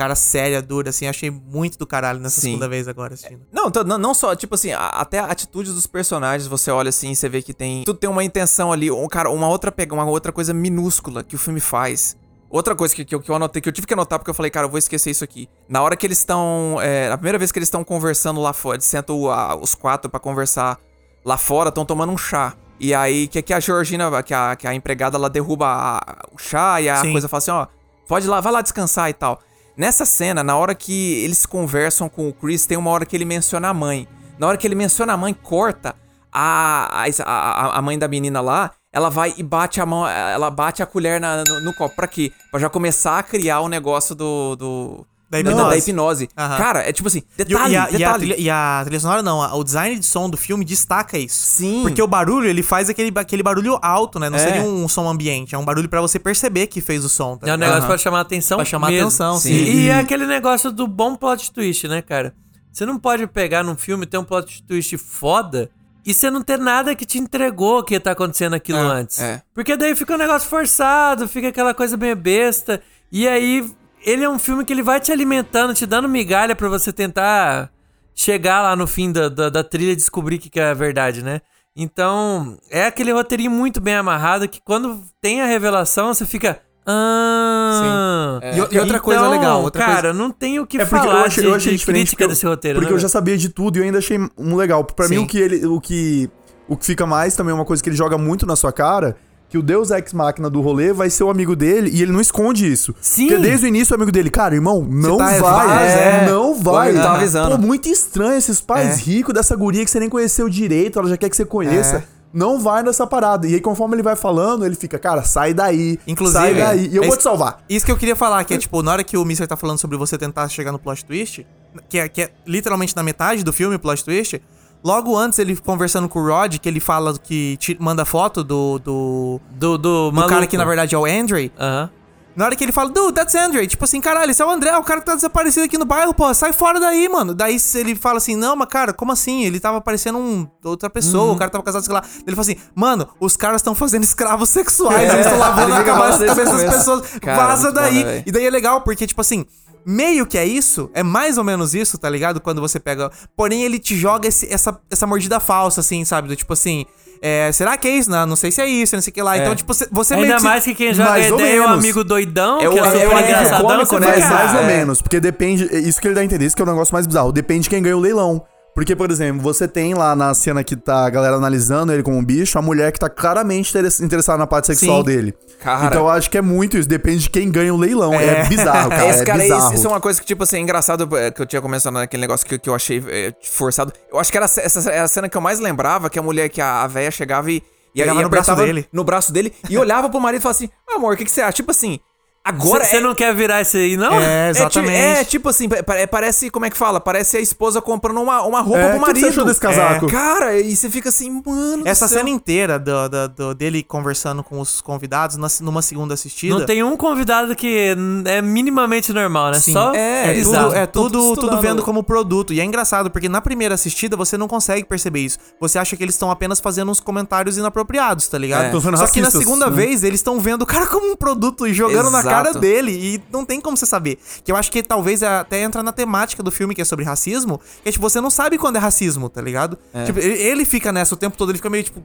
[0.00, 1.06] cara séria, dura, assim.
[1.06, 2.48] Achei muito do caralho nessa Sim.
[2.52, 3.42] segunda vez agora assistindo.
[3.52, 7.14] Não, não, não só, tipo assim, a- até a atitude dos personagens, você olha assim,
[7.14, 7.84] você vê que tem.
[7.84, 11.36] Tudo tem uma intenção ali, um cara, uma outra pega, uma outra coisa minúscula que
[11.36, 12.16] o filme faz.
[12.48, 14.34] Outra coisa que, que, eu, que eu anotei, que eu tive que anotar porque eu
[14.34, 15.48] falei, cara, eu vou esquecer isso aqui.
[15.68, 16.78] Na hora que eles estão.
[16.80, 20.10] É, a primeira vez que eles estão conversando lá fora, eles sentam a- os quatro
[20.10, 20.78] pra conversar
[21.24, 22.54] lá fora, estão tomando um chá.
[22.80, 26.38] E aí, que, que a Georgina, que a, que a empregada, ela derruba a- o
[26.38, 27.12] chá e a Sim.
[27.12, 27.66] coisa fala assim: ó,
[28.08, 29.38] pode ir lá, vai lá descansar e tal.
[29.80, 33.24] Nessa cena, na hora que eles conversam com o Chris, tem uma hora que ele
[33.24, 34.06] menciona a mãe.
[34.38, 35.96] Na hora que ele menciona a mãe, corta
[36.30, 38.72] a, a, a, mãe da menina lá.
[38.92, 41.96] Ela vai e bate a mão, ela bate a colher na- no, no copo.
[41.96, 42.30] Pra quê?
[42.50, 44.54] Pra já começar a criar o negócio do.
[44.54, 45.70] do Da Da, hipnose.
[45.70, 46.28] da hipnose.
[46.36, 46.56] Aham.
[46.58, 48.18] Cara, é tipo assim, E, detalhe, e a, e, a detalhe.
[48.18, 51.36] trilha, e a trilha sonora não, a- o design de som do filme destaca isso.
[51.40, 51.82] Sim.
[51.82, 54.28] Porque o barulho, ele faz aquele, aquele barulho alto, né?
[54.28, 54.40] Não É.
[54.42, 57.36] seria um som ambiente, é um barulho pra você perceber que fez o som.
[57.36, 57.86] Tá É um negócio Aham.
[57.86, 59.06] pra chamar a atenção Pra chamar mesmo.
[59.06, 59.50] atenção, Sim.
[59.50, 59.64] sim.
[59.72, 62.34] E, é aquele negócio do bom plot twist, né, cara?
[62.72, 65.70] Você não pode pegar num filme e ter um plot twist foda
[66.04, 69.18] e você não ter nada que te entregou que tá acontecendo aquilo É, antes.
[69.20, 69.42] é.
[69.54, 72.80] Porque daí fica um negócio forçado, fica aquela coisa meio besta.
[73.12, 73.68] E aí,
[74.04, 77.70] ele é um filme que ele vai te alimentando, te dando migalha pra você tentar
[78.14, 80.74] chegar lá no fim da, da, da trilha e descobrir o que, que é a
[80.74, 81.40] verdade, né?
[81.76, 86.60] Então, é aquele roteirinho muito bem amarrado que quando tem a revelação, você fica.
[86.84, 90.12] Ah, E, e outra coisa Então, legal, outra cara, coisa...
[90.12, 92.24] não tem o que É porque falar eu achei, de, eu achei de diferente crítica
[92.24, 94.56] porque, desse roteiro, porque né, eu já sabia de tudo e eu ainda achei um
[94.56, 94.82] legal.
[94.84, 96.28] Pra mim, o que, ele, o, que,
[96.66, 99.16] o que fica mais também é uma coisa que ele joga muito na sua cara,
[99.50, 102.20] que o Deus Ex Máquina do rolê vai ser o amigo dele e ele não
[102.20, 102.94] esconde isso.
[103.00, 103.26] Sim.
[103.26, 106.26] Porque desde o início o amigo dele, cara, irmão, não tá vai, errado, é.
[106.30, 106.94] não O vai.
[106.94, 107.56] tava avisando.
[107.56, 109.02] Pô, muito estranho esses pais É.
[109.02, 111.96] ricos dessa guria que você nem conheceu direito, ela já quer que você conheça.
[111.96, 112.20] É.
[112.32, 113.44] Não vai nessa parada.
[113.48, 115.98] E aí, conforme ele vai falando, ele fica, cara, sai daí.
[116.06, 116.86] Inclusive, sai daí.
[116.86, 117.60] E eu é vou te salvar.
[117.68, 119.78] Isso que eu queria falar, que é tipo, na hora que o Mister tá falando
[119.78, 121.44] sobre você tentar chegar no plot twist,
[121.88, 124.40] que é, que é literalmente na metade do filme o plot twist,
[124.82, 128.78] logo antes ele conversando com o Rod, que ele fala que ti- manda foto do,
[128.78, 131.90] do, Do, do, do cara que na verdade é o Andre, Aham.
[132.36, 134.74] na hora que ele fala, dude, that's Andre, tipo assim, caralho, esse é o André,
[134.76, 137.34] o cara que tá desaparecido aqui no bairro, pô, sai fora daí, mano.
[137.34, 139.44] Daí ele fala assim, não, mas cara, como assim?
[139.44, 142.02] Ele tava parecendo um, outra pessoa, o cara tava casado, sei lá.
[142.26, 146.24] Ele fala assim, mano, os caras estão fazendo escravos sexuais, eles estão lavando a cabeça,
[146.24, 147.06] das pessoas.
[147.20, 148.04] Cara, vaza muito bom, daí.
[148.04, 149.44] né, e daí é legal, porque, tipo assim,
[149.86, 152.40] meio que é isso, é mais ou menos isso, tá ligado?
[152.40, 153.10] Quando você pega.
[153.36, 156.28] Porém, ele te joga esse- essa, essa mordida falsa, assim, sabe?
[156.28, 156.84] Do tipo assim.
[157.22, 158.10] é, será que é isso?
[158.10, 159.36] Não, não sei se é isso, não sei o que lá.
[159.36, 161.78] Então, tipo, você, meio Ainda que se- mais que quem joga Mais ideia é menos.
[161.78, 163.66] amigo doidão, É o- que é é o super alívio engraçadão.
[163.68, 164.06] cômico, né?
[164.06, 164.66] Mas mais "Ah, ou é".
[164.66, 165.68] menos, porque depende.
[165.70, 167.30] é Isso que ele dá a entender, isso que é o negócio mais bizarro.
[167.30, 168.42] Depende de quem ganha o leilão.
[168.80, 172.16] Porque, por exemplo, você tem lá na cena que tá a galera analisando ele como
[172.16, 175.04] um bicho, a mulher que tá claramente interess- interessada na parte sexual Sim.
[175.04, 175.34] dele.
[175.60, 175.84] Cara.
[175.88, 178.14] Então eu acho que é muito isso, depende de quem ganha o leilão.
[178.14, 179.06] É, bizarro, cara.
[179.10, 179.74] Esse é cara, bizarro.
[179.74, 182.22] isso, é uma coisa que, tipo assim, é engraçado é, que eu tinha começado naquele
[182.22, 183.92] negócio que, que eu achei é, forçado.
[184.10, 186.48] Eu acho que era essa, é a cena que eu mais lembrava, que a mulher,
[186.48, 187.62] que a, a véia chegava e.
[187.94, 188.88] e e no braço apertava dele.
[188.90, 191.42] No braço dele e olhava pro marido e falava assim: amor, o que, que você
[191.42, 191.52] acha?
[191.52, 192.00] Tipo assim,
[192.44, 192.84] agora.
[192.84, 194.12] Você é- não quer virar isso aí, não?
[194.20, 194.92] É, é, exatamente.
[194.96, 197.00] É, tipo assim, pa- parece, como é que fala?
[197.00, 199.20] Parece a esposa comprando uma, uma roupa É, pro o que que marido.
[199.20, 200.06] você achou desse casaco?
[200.06, 201.82] É, cara, e você fica assim, mano.
[201.84, 202.18] do Essa céu.
[202.18, 206.58] cena inteira do, do- do- dele conversando com os convidados na- numa segunda assistida.
[206.58, 207.94] Não tem um convidado que
[208.26, 209.60] é minimamente normal, né?
[209.60, 211.60] Sim, Só é, É, tudo, é tudo, tudo estudando.
[211.60, 212.52] vendo como produto.
[212.52, 215.38] E é engraçado, porque na primeira assistida você não consegue perceber isso.
[215.60, 218.76] Você acha que eles estão apenas fazendo uns comentários inapropriados, tá ligado?
[218.76, 218.96] É.
[218.96, 219.76] Só que na segunda né?
[219.76, 222.29] vez eles estão vendo o cara como um produto e jogando na Exato.
[222.30, 222.92] Cara dele.
[222.92, 224.18] E não tem como você saber.
[224.44, 227.60] Que eu acho que talvez até entra na temática do filme que é sobre racismo.
[227.82, 229.78] Que é tipo, você não sabe quando é racismo, tá ligado?
[230.06, 232.02] Tipo, ele, fica nessa o tempo todo, ele fica meio tipo.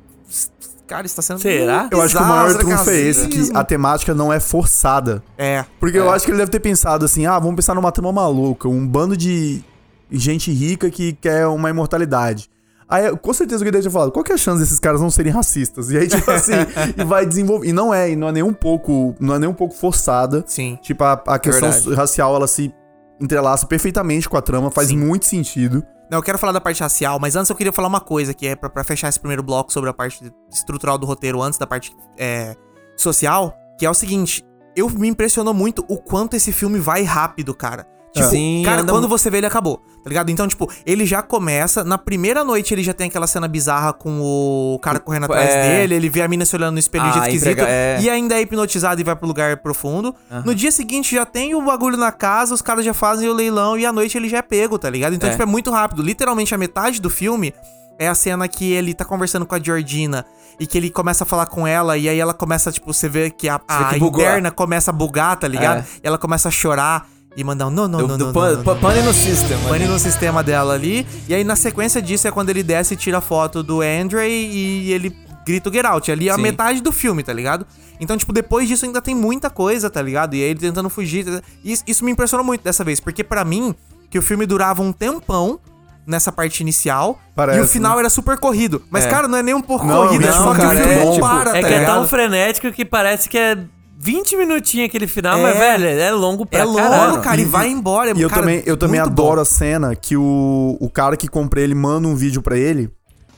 [0.88, 1.40] Cara, isso tá sendo.
[1.40, 1.88] Será?
[1.92, 5.24] Eu acho que o maior é trunfo é esse, que a temática não é forçada.
[5.38, 5.66] É.
[5.80, 8.68] Porque eu acho que ele deve ter pensado assim, ah, vamos pensar numa trama maluca,
[8.68, 9.64] um bando de
[10.12, 12.50] gente rica que quer uma imortalidade.
[12.88, 15.10] Aí, com certeza o deve ter falado, qual que é a chance desses caras não
[15.10, 15.90] serem racistas?
[15.90, 16.52] E aí, tipo assim,
[16.96, 17.68] e vai desenvolver.
[17.68, 20.44] E não é, e não é nem um pouco, não é nem um pouco forçada.
[20.48, 20.78] Sim.
[20.82, 21.96] Tipo, a, a questão Verdade.
[21.96, 22.74] racial, ela se
[23.20, 24.98] entrelaça perfeitamente com a trama, faz Sim.
[24.98, 25.84] muito sentido.
[26.10, 28.48] Não, eu quero falar da parte racial, mas antes eu queria falar uma coisa, que
[28.48, 31.66] é pra, pra fechar esse primeiro bloco sobre a parte estrutural do roteiro, antes da
[31.66, 32.56] parte é,
[32.96, 34.44] social, que é o seguinte,
[34.76, 37.88] eu me impressionou muito o quanto esse filme vai rápido, cara.
[38.14, 40.30] Tipo, Sim, cara, anda quando você vê ele acabou, tá ligado?
[40.30, 44.22] Então, tipo, ele já começa, na primeira noite ele já tem aquela cena bizarra com
[44.22, 45.62] o cara correndo atrás É.
[45.80, 47.98] dele, ele vê a mina se olhando no espelho de Ah, jeito esquisito, emprega- é.
[48.00, 50.14] e ainda é hipnotizado e vai pro lugar profundo.
[50.46, 53.76] No dia seguinte já tem o bagulho na casa, os caras já fazem o leilão
[53.80, 55.16] e à noite ele já é pego, tá ligado?
[55.16, 55.32] Então, É.
[55.32, 56.04] tipo, é muito rápido.
[56.04, 57.52] Literalmente a metade do filme
[57.98, 60.24] é a cena que ele tá conversando com a Georgina
[60.60, 63.32] e que ele começa a falar com ela e aí ela começa, tipo, você vê
[63.32, 64.22] que a, a que bugou.
[64.22, 65.80] interna começa a bugar, tá ligado?
[65.80, 65.86] É.
[66.04, 68.56] E ela começa a chorar e mandar um não, não, não, do não, pan, não,
[68.58, 69.58] não, pan- pane no system.
[69.68, 71.06] Pane no sistema dela ali.
[71.28, 74.28] E aí, na sequência disso, é quando ele desce e tira a foto do Andre
[74.28, 76.12] e ele grita o Get Out.
[76.12, 76.42] Ali é a Sim.
[76.42, 77.66] metade do filme, tá ligado?
[78.00, 80.34] Então, tipo, depois disso ainda tem muita coisa, tá ligado?
[80.36, 81.26] E aí ele tentando fugir.
[81.26, 83.76] tá- E isso, me impressionou muito dessa vez, porque pra mim,
[84.10, 85.60] que o filme durava um tempão
[86.08, 88.82] nessa parte inicial Parece, e o final era super corrido.
[88.92, 89.10] Mas, É.
[89.10, 91.04] cara, não é nem um pouco Não, corrido, é não, só que o filme é
[91.04, 93.58] não tipo- para, É tá que é tão frenético que parece que é
[94.06, 95.42] 20 minutinhos aquele final, É.
[95.42, 97.22] mas, velho, é longo pra É longo, caralho.
[97.22, 98.14] cara, e, vai embora.
[98.16, 99.42] E eu cara, também, eu também adoro bom.
[99.42, 102.90] a cena que o, o cara que comprei ele manda um vídeo pra ele.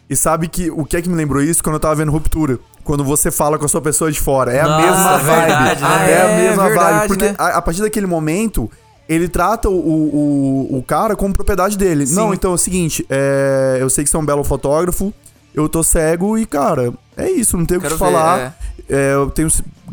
[0.10, 2.60] E sabe que o que é que me lembrou isso quando eu tava vendo Ruptura?
[2.84, 4.52] Quando você fala com a sua pessoa de fora.
[4.54, 5.48] É a Nossa, mesma vibe.
[5.48, 6.12] verdade, né?
[6.12, 7.08] é, a É mesma verdade, vibe.
[7.08, 7.36] Porque né?
[7.38, 8.70] a, a partir daquele momento,
[9.10, 12.06] ele trata o, o, o cara como propriedade dele.
[12.10, 15.14] Não, então é o seguinte, é, eu sei que você é um belo fotógrafo,
[15.54, 18.58] eu tô cego e, cara, é isso, não tenho o que te ver, falar.
[18.90, 19.50] É, eu tenho.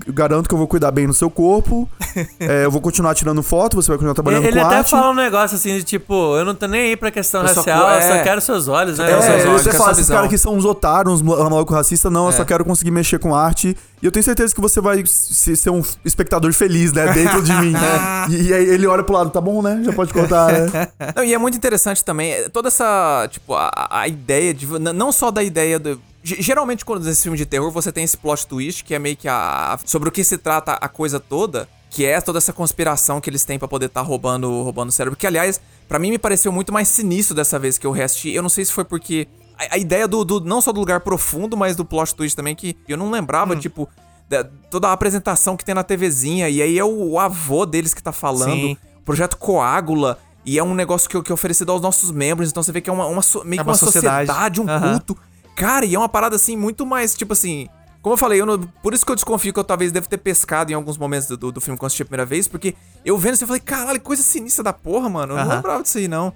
[0.07, 1.89] Eu garanto que eu vou cuidar bem no seu corpo.
[2.41, 4.91] é, eu vou continuar tirando foto, você vai continuar trabalhando Ele com até arte.
[4.91, 7.57] fala um negócio assim de tipo, eu não tô nem aí pra questão Eu só
[7.61, 8.23] racial, co- eu só é.
[8.23, 9.07] quero seus olhos, né?
[9.07, 11.75] quero É, seus ele olhos, até fala, esses caras que são uns otários, uns malucos
[11.75, 13.77] racistas, não, eu só quero conseguir mexer com arte.
[14.03, 17.11] E eu tenho certeza que você vai se- ser um espectador feliz, né?
[17.13, 17.73] Dentro de mim.
[18.31, 19.81] e, e aí ele olha pro lado, tá bom, né?
[19.85, 20.89] Já pode contar, né?
[21.17, 25.11] Não, e é muito interessante também, é, toda essa, tipo, a, a ideia de, não
[25.13, 25.99] só da ideia do...
[26.25, 29.17] ge- Geralmente, quando nesse filme de terror, você tem esse plot twist, que é meio
[29.17, 33.21] que a, sobre o que se trata a coisa toda, que é toda essa conspiração
[33.21, 36.19] que eles têm pra poder estar roubando, roubando o cérebro, que, aliás, pra mim me
[36.19, 39.29] pareceu muito mais sinistro dessa vez que eu reassisti, eu não sei se foi porque...
[39.57, 42.57] A, a ideia do, do- não só do lugar profundo, mas do plot twist também,
[42.57, 43.89] que eu não lembrava, tipo...
[44.29, 47.95] da- toda a apresentação que tem na TVzinha, e aí é o, o avô deles
[47.95, 48.51] que tá falando.
[48.51, 48.77] Sim.
[49.05, 50.19] Projeto Coágula.
[50.47, 52.51] E é um negócio que, que é oferecido aos nossos membros.
[52.51, 54.27] Então você vê que é uma, uma meio É que uma uma sociedade.
[54.27, 54.91] sociedade, um Aham.
[54.93, 55.17] culto.
[55.55, 57.69] Cara, e é uma parada assim, muito mais, tipo assim.
[58.03, 60.19] Como eu falei, eu não- por isso que eu desconfio que eu talvez devo ter
[60.19, 63.17] pescado em alguns momentos do, do, do filme quando assisti a primeira vez, porque eu
[63.17, 65.33] vendo isso eu falei, caralho, coisa sinistra da porra, mano.
[65.33, 65.55] Eu não Aham.
[65.57, 66.33] lembrava disso aí, não.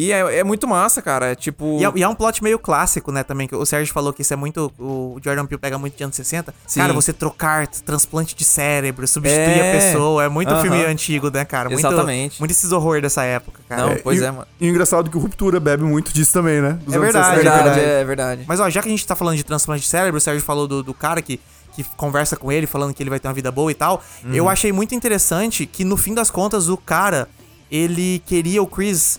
[0.00, 1.32] E é, é muito massa, cara.
[1.32, 1.76] É tipo.
[1.80, 4.22] E é, e é um plot meio clássico, né, também, que o Sérgio falou que
[4.22, 6.54] isso é muito, o Jordan Peele pega muito de anos 60.
[6.64, 6.78] Sim.
[6.78, 9.70] Cara, você trocar transplante de cérebro, substituir É.
[9.70, 10.62] a pessoa, é muito Aham.
[10.62, 11.68] filme antigo, né, cara?
[11.68, 12.38] Muito, Exatamente.
[12.38, 13.86] Muito esses horror dessa época, cara.
[13.86, 14.46] Não, pois e, é, mano.
[14.60, 16.78] E o engraçado é que o Ruptura bebe muito disso também, né?
[16.84, 17.50] Dos É anos verdade, 60.
[17.50, 17.80] é verdade.
[17.80, 18.44] é verdade.
[18.46, 20.68] Mas ó, já que a gente tá falando de transplante de cérebro, o Sérgio falou
[20.68, 21.40] do, do cara que,
[21.74, 24.00] que conversa com ele, falando que ele vai ter uma vida boa e tal.
[24.32, 27.28] Eu achei muito interessante que, no fim das contas, o cara,
[27.68, 29.18] ele queria o Chris.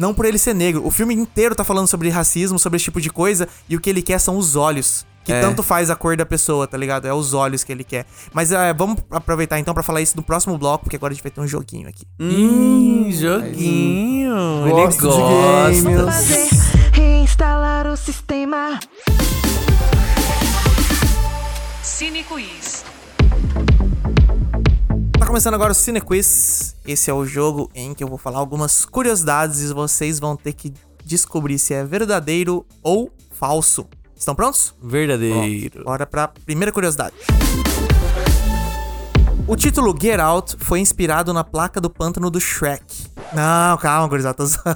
[0.00, 0.86] Não por ele ser negro.
[0.86, 3.90] O filme inteiro tá falando sobre racismo, sobre esse tipo de coisa, e o que
[3.90, 5.04] ele quer são os olhos.
[5.22, 5.42] Que É.
[5.42, 7.06] tanto faz a cor da pessoa, tá ligado?
[7.06, 8.06] É os olhos que ele quer.
[8.32, 11.22] Mas é, vamos aproveitar então pra falar isso no próximo bloco, porque agora a gente
[11.22, 12.06] vai ter um joguinho aqui.
[12.18, 14.66] Hum, joguinho.
[14.66, 15.70] Ele de gosta.
[15.82, 16.04] games.
[16.06, 16.48] fazer
[16.94, 18.80] reinstalar o sistema.
[21.82, 22.84] Cine Quiz.
[25.30, 26.74] Começando agora o Cine Quiz.
[26.84, 30.52] Esse é o jogo em que eu vou falar algumas curiosidades e vocês vão ter
[30.52, 33.86] que descobrir se é verdadeiro ou falso.
[34.16, 34.74] Estão prontos?
[34.82, 35.84] Verdadeiro.
[35.84, 37.14] Bora pra primeira curiosidade.
[39.46, 43.06] O título Get Out foi inspirado na placa do pântano do Shrek.
[43.32, 44.34] Não, calma, gurizada.
[44.34, 44.70] tô zoando.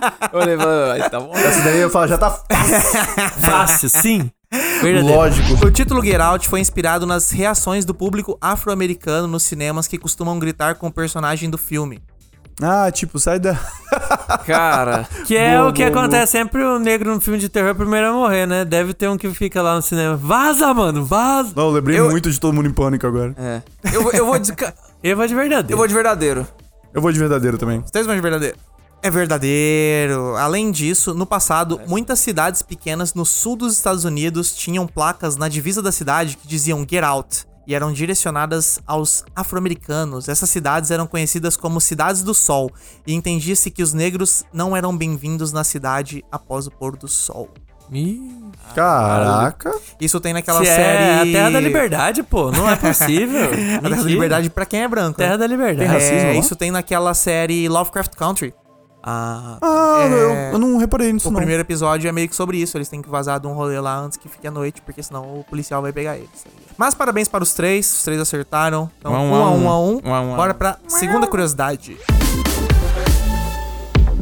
[0.32, 1.32] Olha, vai, tá bom.
[1.34, 2.30] Essa daí eu falo, já tá
[3.40, 4.30] Fácil, sim.
[4.80, 5.06] Verdadeiro.
[5.16, 5.66] lógico.
[5.66, 10.38] O título Get Out foi inspirado nas reações do público afro-americano nos cinemas que costumam
[10.38, 12.00] gritar com o personagem do filme.
[12.62, 13.58] Ah, tipo, sai da.
[14.46, 15.06] Cara.
[15.26, 17.72] Que é Boa, o que boa, acontece sempre o negro no filme de terror é
[17.72, 18.64] o primeiro a morrer, né?
[18.64, 20.16] Deve ter um que fica lá no cinema.
[20.16, 21.52] Vaza, mano, vaza.
[21.56, 23.34] Não, eu lembrei Eu- muito de todo mundo em pânico agora.
[23.36, 23.62] É.
[23.92, 24.52] Eu, vou- eu vou de.
[25.02, 25.72] Eu vou de verdadeiro.
[25.72, 26.46] Eu vou de verdadeiro.
[26.92, 27.82] Eu vou de verdadeiro também.
[27.92, 28.56] Três vão de verdadeiro.
[29.02, 30.36] É verdadeiro.
[30.36, 35.48] Além disso, no passado, muitas cidades pequenas no sul dos Estados Unidos tinham placas na
[35.48, 40.28] divisa da cidade que diziam Get Out e eram direcionadas aos afro-americanos.
[40.28, 42.70] Essas cidades eram conhecidas como Cidades do Sol
[43.06, 47.48] e entendia-se que os negros não eram bem-vindos na cidade após o pôr do sol.
[47.92, 48.20] Ih,
[48.74, 49.72] Caraca.
[50.00, 50.82] Isso tem naquela se série.
[50.82, 52.50] é a Terra da Liberdade, pô.
[52.50, 53.44] Não é possível.
[53.44, 54.02] A Terra da.
[54.02, 55.20] Liberdade pra quem é branco.
[55.20, 55.26] né?
[55.26, 55.78] Terra da Liberdade.
[55.78, 58.54] Tem racismo É, isso tem naquela série Lovecraft Country.
[59.06, 59.58] Ah.
[59.60, 61.36] Ah, eu, eu não reparei nisso, O não.
[61.36, 62.76] primeiro episódio é meio que sobre isso.
[62.78, 65.40] Eles têm que vazar de um rolê lá antes que fique a noite, porque senão
[65.40, 66.46] o policial vai pegar eles.
[66.76, 67.90] Mas parabéns para os três.
[67.98, 68.90] Os três acertaram.
[68.98, 69.34] Então, Um a um, um.
[69.34, 70.00] a um a um.
[70.04, 70.36] Um a um um.
[70.36, 71.96] Bora pra segunda curiosidade.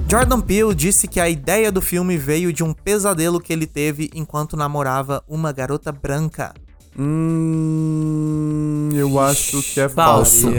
[0.08, 4.10] Jordan Peele disse que a ideia do filme veio de um pesadelo que ele teve
[4.14, 6.52] enquanto namorava uma garota branca.
[6.98, 8.90] Hum.
[8.92, 10.42] Eu acho que é Falso.
[10.42, 10.56] falso.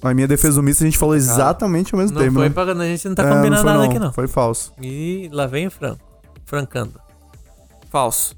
[0.00, 2.34] A minha defesa do misto a gente falou exatamente ao mesmo Não tempo.
[2.34, 2.54] foi né?
[2.54, 2.62] pra...
[2.72, 3.90] A gente não tá É, combinando foi nada não.
[3.90, 4.12] aqui, não.
[4.12, 4.72] Foi falso.
[4.80, 6.00] E lá vem o Franco.
[6.44, 7.00] Francando.
[7.90, 8.34] Falso.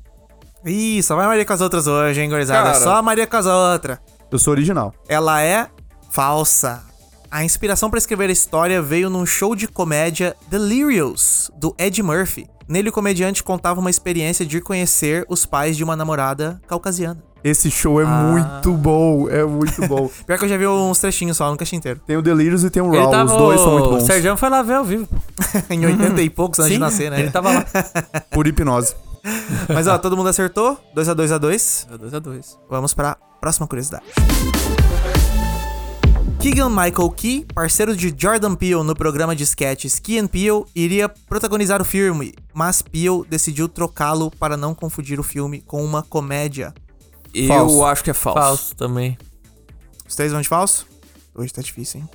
[0.65, 2.71] Ih, só vai Maria com as outras hoje, hein, gurizada?
[2.73, 2.81] Cara.
[2.85, 3.99] Só a Maria com as outras.
[4.31, 4.93] Eu sou original.
[5.09, 5.69] Ela é
[6.11, 6.83] falsa.
[7.31, 12.47] A inspiração para escrever a história veio num show de comédia Delirious, do Ed Murphy.
[12.67, 17.23] Nele, o comediante contava uma experiência de ir conhecer os pais de uma namorada caucasiana.
[17.43, 18.09] Esse show é Ah.
[18.33, 19.29] muito bom.
[19.29, 20.09] É muito bom.
[20.27, 22.01] Pior que eu já vi uns trechinhos só, nunca achei inteiro.
[22.07, 23.11] tem o Delirious e tem o Raw.
[23.11, 23.31] tava...
[23.31, 24.05] Os dois são muito O bons.
[24.05, 25.07] Sergião foi lá ver ao vivo.
[25.69, 27.21] em 80 e poucos antes de nascer, né?
[27.21, 27.65] Ele tava lá.
[28.31, 28.95] Por hipnose.
[29.73, 30.79] Mas ó, todo mundo acertou?
[30.95, 32.59] 2 a 2 a 2 É 2x2.
[32.69, 34.05] Vamos pra próxima curiosidade.
[36.41, 41.09] Keegan Michael Key, parceiro de Jordan Peele no programa de sketches Key and Peele, iria
[41.09, 46.75] protagonizar o filme, mas Peele decidiu trocá-lo para não confundir o filme com uma comédia.
[47.33, 47.85] Eu Falso.
[47.85, 48.39] acho que é falso.
[48.39, 49.17] Falso também.
[50.07, 50.87] Os três vão de falso?
[51.35, 52.09] Hoje tá difícil, hein?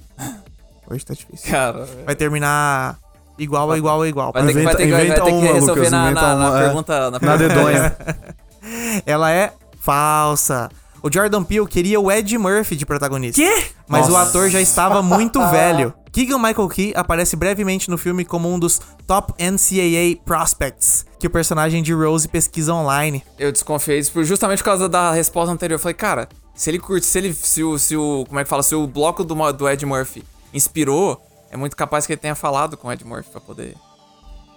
[0.90, 1.50] Hoje tá difícil.
[1.50, 3.00] Cara, Vai terminar
[3.40, 4.32] igual igual igual.
[4.32, 6.50] vai ter, que- vai ter, que- vai ter que uma, resolver Lucas, na, na, na
[6.50, 6.64] uma, é.
[6.66, 7.00] pergunta.
[7.00, 7.38] Na Na pergunta.
[7.48, 7.98] dedonha.
[9.06, 10.70] Ela é falsa.
[11.02, 13.42] O Jordan Peele queria o Ed Murphy de protagonista.
[13.42, 13.64] Quê?
[13.88, 15.94] Mas o ator já estava muito velho.
[16.12, 21.30] Keegan Michael Key aparece brevemente no filme como um dos top NCAA prospects, que o
[21.30, 23.24] personagem de Rose pesquisa online.
[23.38, 25.76] Eu desconfiei disso justamente por causa da resposta anterior.
[25.76, 27.34] Eu falei, cara, se ele curte, se ele.
[27.34, 27.78] Se o.
[27.78, 28.64] Se o como é que fala?
[28.64, 30.24] Se o bloco do, do Ed Murphy
[30.54, 31.22] inspirou,
[31.52, 33.76] é muito capaz que ele tenha falado com o Ed Murphy pra poder.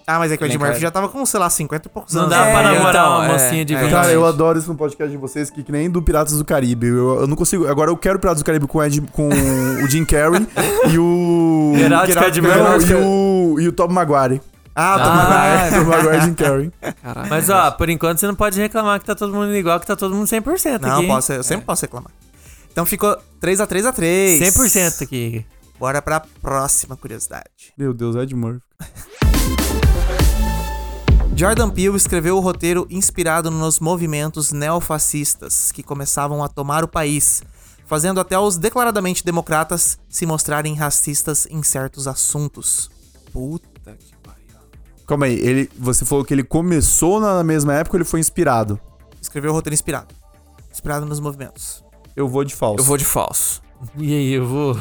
[0.04, 2.12] Ah, mas é que o Ed Murphy já tava com, sei lá, 50 e poucos
[2.12, 2.34] Não anos.
[2.36, 2.50] dá né?
[2.52, 3.80] pra É, namorar então, uma é, mocinha de é.
[3.82, 3.90] 20.
[3.90, 6.88] Cara, eu adoro isso no podcast de vocês, que, que nem do Piratas do Caribe.
[6.88, 7.68] Eu, eu não consigo.
[7.68, 10.44] Agora eu quero Piratas do Caribe com, o Ed, com o Jim Carrey
[10.92, 11.72] e o.
[12.14, 12.52] Cadbury.
[12.58, 13.60] Não, e o.
[13.60, 14.42] E o Tom Maguire.
[14.74, 15.84] Ah, Tom Ah, Maguire.
[15.84, 16.72] Tom Maguire e Jim Carrey.
[17.00, 17.30] Caralho.
[17.30, 19.94] Mas ó, por enquanto você não pode reclamar que tá todo mundo igual, que tá
[19.94, 21.06] todo mundo 100% Não, aqui.
[21.06, 22.10] posso, eu sempre posso reclamar.
[22.72, 25.46] Então ficou 3x3 a 3 100% aqui.
[25.78, 27.72] Bora pra próxima curiosidade.
[27.76, 28.62] Meu Deus, Ed Murphy.
[31.34, 37.42] Jordan Peele escreveu o roteiro inspirado nos movimentos neofascistas que começavam a tomar o país,
[37.86, 42.90] fazendo até os declaradamente democratas se mostrarem racistas em certos assuntos.
[43.32, 44.42] Puta que pariu.
[45.06, 48.78] Calma aí, ele, você falou que ele começou na mesma época ou ele foi inspirado?
[49.20, 50.14] Escreveu o roteiro inspirado.
[50.70, 51.82] Inspirado nos movimentos.
[52.14, 52.80] Eu vou de falso.
[52.80, 53.62] Eu vou de falso.
[53.96, 54.78] E aí, eu vou.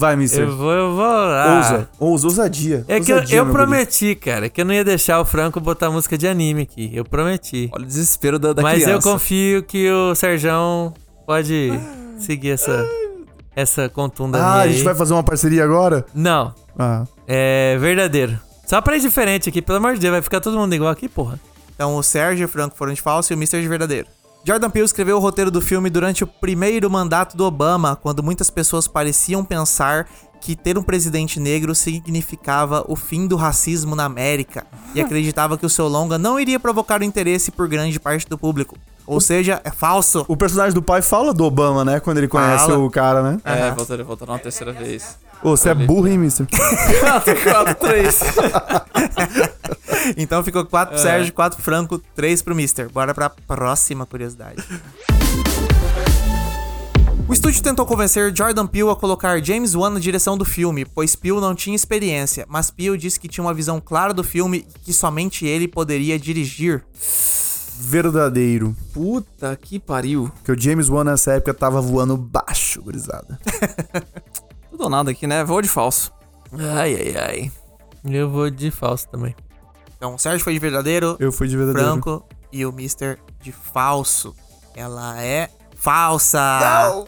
[0.00, 0.40] Vai, mister.
[0.48, 1.04] Eu vou, eu vou.
[1.04, 1.56] Ah.
[1.58, 1.88] Ousa.
[1.98, 2.84] Ousa, ousadia.
[2.88, 3.54] É que eu, Ousadia, eu guri.
[3.56, 6.90] prometi, cara, que eu não ia deixar o Franco botar música de anime aqui.
[6.94, 7.68] Eu prometi.
[7.74, 9.10] Olha o desespero da, da Mas eu criança.
[9.12, 10.94] confio que o Serjão
[11.26, 11.70] pode
[12.18, 12.88] seguir essa,
[13.54, 14.82] essa contunda Ah, minha a gente aí.
[14.84, 16.06] vai fazer uma parceria agora?
[16.14, 17.04] Não, Ah.
[17.28, 18.38] é verdadeiro.
[18.66, 21.08] Só pra ir diferente aqui, pelo amor de Deus, vai ficar todo mundo igual aqui,
[21.10, 21.38] porra.
[21.74, 23.60] Então o Sérgio e o Franco foram de falso e o Mr.
[23.60, 24.06] de verdadeiro.
[24.42, 28.50] Jordan Peele escreveu o roteiro do filme durante o primeiro mandato do Obama, quando muitas
[28.50, 30.08] pessoas pareciam pensar
[30.40, 35.66] que ter um presidente negro significava o fim do racismo na América e acreditava que
[35.66, 38.78] o seu longa não iria provocar o interesse por grande parte do público.
[39.06, 40.24] Ou seja, é falso.
[40.26, 42.00] O personagem do pai fala do Obama, né?
[42.00, 42.78] Quando ele conhece Fala.
[42.78, 43.40] o cara, né?
[43.44, 45.18] É, voltou, voltou uma terceira vez.
[45.42, 46.46] Ô, você é burro, hein, mister?
[46.50, 48.20] 4, 3.
[50.16, 52.88] Então ficou 4 pro Sérgio, 4 pro Franco, 3 pro Mister.
[52.88, 54.64] Bora pra próxima curiosidade.
[57.28, 61.14] O estúdio tentou convencer Jordan Peele a colocar James Wan na direção do filme, pois
[61.14, 64.78] Peele não tinha experiência, mas Peele disse que tinha uma visão clara do filme e
[64.80, 66.82] que somente ele poderia dirigir.
[67.78, 68.74] Verdadeiro.
[68.92, 70.30] Puta que pariu.
[70.36, 73.38] Porque o James Wan nessa época tava voando baixo, gurizada.
[74.88, 75.44] Nada aqui, né?
[75.44, 76.12] Vou de falso.
[76.52, 77.52] Ai, ai, ai.
[78.04, 79.34] Eu vou de falso também.
[79.96, 81.88] Então, o Sérgio foi de verdadeiro, Eu fui de verdadeiro.
[81.90, 84.34] Franco e o Mister de falso.
[84.74, 87.06] Ela é falsa.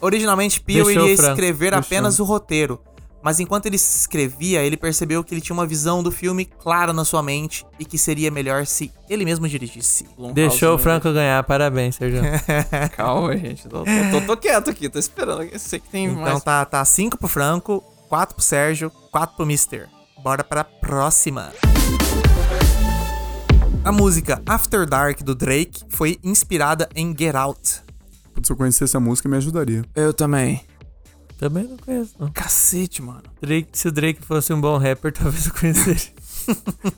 [0.00, 1.78] Originalmente, Peele Deixou iria escrever deixou.
[1.80, 2.80] apenas o roteiro.
[3.22, 7.04] Mas enquanto ele escrevia, ele percebeu que ele tinha uma visão do filme clara na
[7.04, 10.06] sua mente e que seria melhor se ele mesmo dirigisse.
[10.32, 12.22] Deixou o Franco ganhar, parabéns, Serjão.
[12.96, 13.68] Calma, gente.
[13.68, 15.42] Tô, tô- tô- tô quieto aqui, tô esperando.
[15.42, 16.42] Eu sei que tem Então mais.
[16.44, 19.88] tá, tá 5 pro Franco, 4 pro Sérgio, 4 pro Mister.
[20.22, 21.52] Bora pra próxima.
[23.84, 27.82] A música After Dark do Drake foi inspirada em Get Out.
[28.42, 29.82] Se eu conhecesse a música, me ajudaria.
[29.94, 30.60] Eu também.
[31.38, 32.28] Também não conheço, não.
[32.30, 33.22] Cacete, mano.
[33.40, 36.12] Drake, se o Drake fosse um bom rapper, talvez eu conhecesse.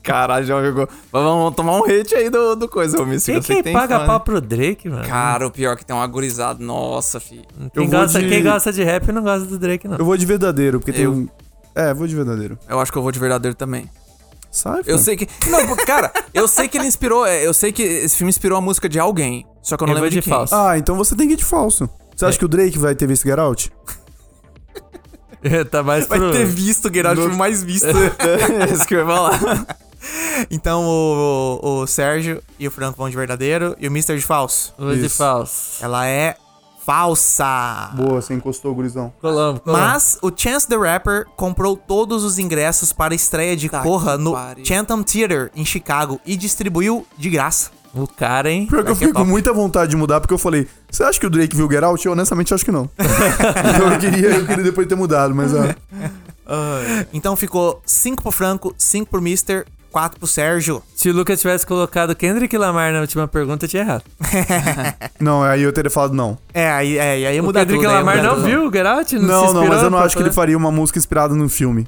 [0.01, 0.87] Caralho, já jogou.
[1.11, 3.05] Mas Vamos tomar um hate aí do, do coisa, ô.
[3.05, 4.23] Quem que tem paga fã, pau né?
[4.25, 5.05] pro Drake, mano?
[5.05, 6.63] Cara, o pior é que tem um agorizado.
[6.63, 7.41] Nossa, fi.
[7.73, 9.97] quem, gosta, de- quem gosta de rap não gosta do Drake, não.
[9.97, 11.27] Eu vou de verdadeiro, porque tem Eu- um...
[11.75, 12.57] É, vou de verdadeiro.
[12.67, 13.89] Eu acho que eu vou de verdadeiro também.
[14.51, 15.25] Sai, Eu sei que.
[15.49, 17.25] Não, cara, eu sei que ele inspirou.
[17.25, 19.45] é, Eu sei que esse filme inspirou a música de alguém.
[19.61, 20.33] Só que eu não Eu vou lembro de, de quem.
[20.33, 20.53] falso.
[20.53, 21.89] Ah, então você tem que ir de falso.
[22.13, 23.71] Você acha que o Drake vai ter visto Get Out?
[25.69, 26.31] tá mais Vai pro...
[26.31, 27.87] ter visto o Get Out, o filme mais visto.
[27.91, 29.39] É isso que eu ia falar.
[30.49, 34.23] então o, o, o Sérgio e o Franco vão de verdadeiro e o Mister de
[34.23, 34.73] falso.
[34.77, 35.83] Vou de falso.
[35.83, 36.35] Ela é
[36.85, 37.91] falsa.
[37.93, 39.13] Boa, você encostou, gurizão.
[39.21, 39.61] Colombo.
[39.65, 44.17] Mas o Chance the Rapper comprou todos os ingressos para a estreia de Tá Corra
[44.17, 44.65] no pariu.
[44.65, 47.71] Chatham Theater, em Chicago, e distribuiu de graça.
[47.93, 48.67] O cara, hein?
[48.67, 51.19] Pior que eu é fiquei com muita vontade de mudar, porque eu falei, você acha
[51.19, 52.05] que o Drake viu Get Out?
[52.05, 52.89] Eu honestamente acho que não.
[52.97, 55.75] então eu queria, eu queria depois ter mudado, mas ah,
[57.13, 60.81] Então ficou 5 pro Franco, 5 pro Mister, 4 pro Sérgio.
[60.95, 64.03] Se o Lucas tivesse colocado Kendrick Lamar na última pergunta, tinha errado.
[65.19, 66.37] não, aí eu teria falado não.
[66.53, 67.93] É, aí, é, aí ia O mudar Kendrick tudo.
[67.93, 68.45] Lamar não tudo.
[68.45, 69.15] viu o Get Out?
[69.15, 71.85] Não, não, inspirou mas eu não acho que ele faria uma música inspirada no filme.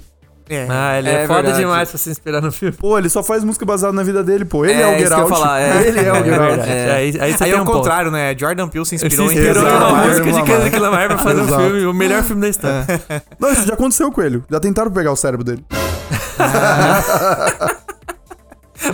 [0.50, 0.68] É.
[0.70, 1.60] Ah, ele é, É foda verdade.
[1.60, 2.76] demais pra se inspirar no filme.
[2.76, 4.66] Pô, ele só faz música baseada na vida dele, pô.
[4.66, 5.30] Ele é, É, o isso que eu Geralt.
[5.30, 5.88] ia falar, é.
[5.88, 6.60] Ele é o É Geralt.
[6.68, 6.91] É.
[6.96, 7.78] Aí, é o um ponto.
[7.78, 8.36] contrário, né?
[8.38, 10.44] Jordan Peele se Ele se inspirou em inspirou Lamar, música de.
[10.44, 12.86] Kendrick Lamar pra fazer um filme, o melhor filme da história.
[13.39, 14.44] Não, isso já aconteceu com ele.
[14.52, 15.64] Já tentaram pegar o cérebro dele.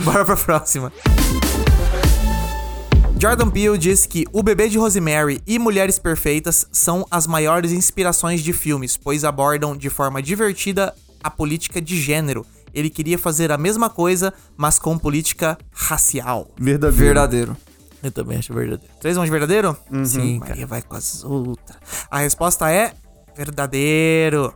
[0.04, 0.92] Bora pra próxima.
[3.18, 8.40] Jordan Peele disse que O Bebê de Rosemary e Mulheres Perfeitas são as maiores inspirações
[8.40, 12.44] de filmes, pois abordam de forma divertida a política de gênero.
[12.72, 16.48] Ele queria fazer a mesma coisa, mas com política racial.
[16.58, 17.04] Verdadeiro.
[17.04, 17.56] Verdadeiro.
[18.02, 18.94] Eu também acho verdadeiro.
[19.00, 19.76] Três vão de verdadeiro?
[20.04, 21.76] Sim, Maria vai com as outras.
[22.10, 22.94] A resposta é
[23.36, 24.54] verdadeiro.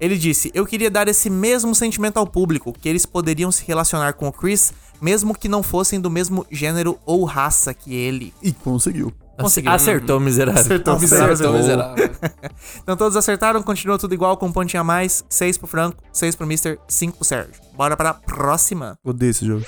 [0.00, 4.14] Ele disse: Eu queria dar esse mesmo sentimento ao público, que eles poderiam se relacionar
[4.14, 8.32] com o Chris, mesmo que não fossem do mesmo gênero ou raça que ele.
[8.42, 9.12] E conseguiu.
[9.38, 9.70] Conseguiu.
[9.70, 10.60] Acertou, miserável.
[10.60, 11.52] Acertou, Acertou.
[11.52, 11.52] miserável.
[11.58, 12.10] miserável.
[12.82, 15.24] Então todos acertaram, continua tudo igual, com um pontinho a mais.
[15.28, 17.52] 6 pro Franco, 6 pro Mister, 5 pro Sérgio.
[17.76, 18.96] Bora pra próxima.
[19.04, 19.64] Odeio esse jogo.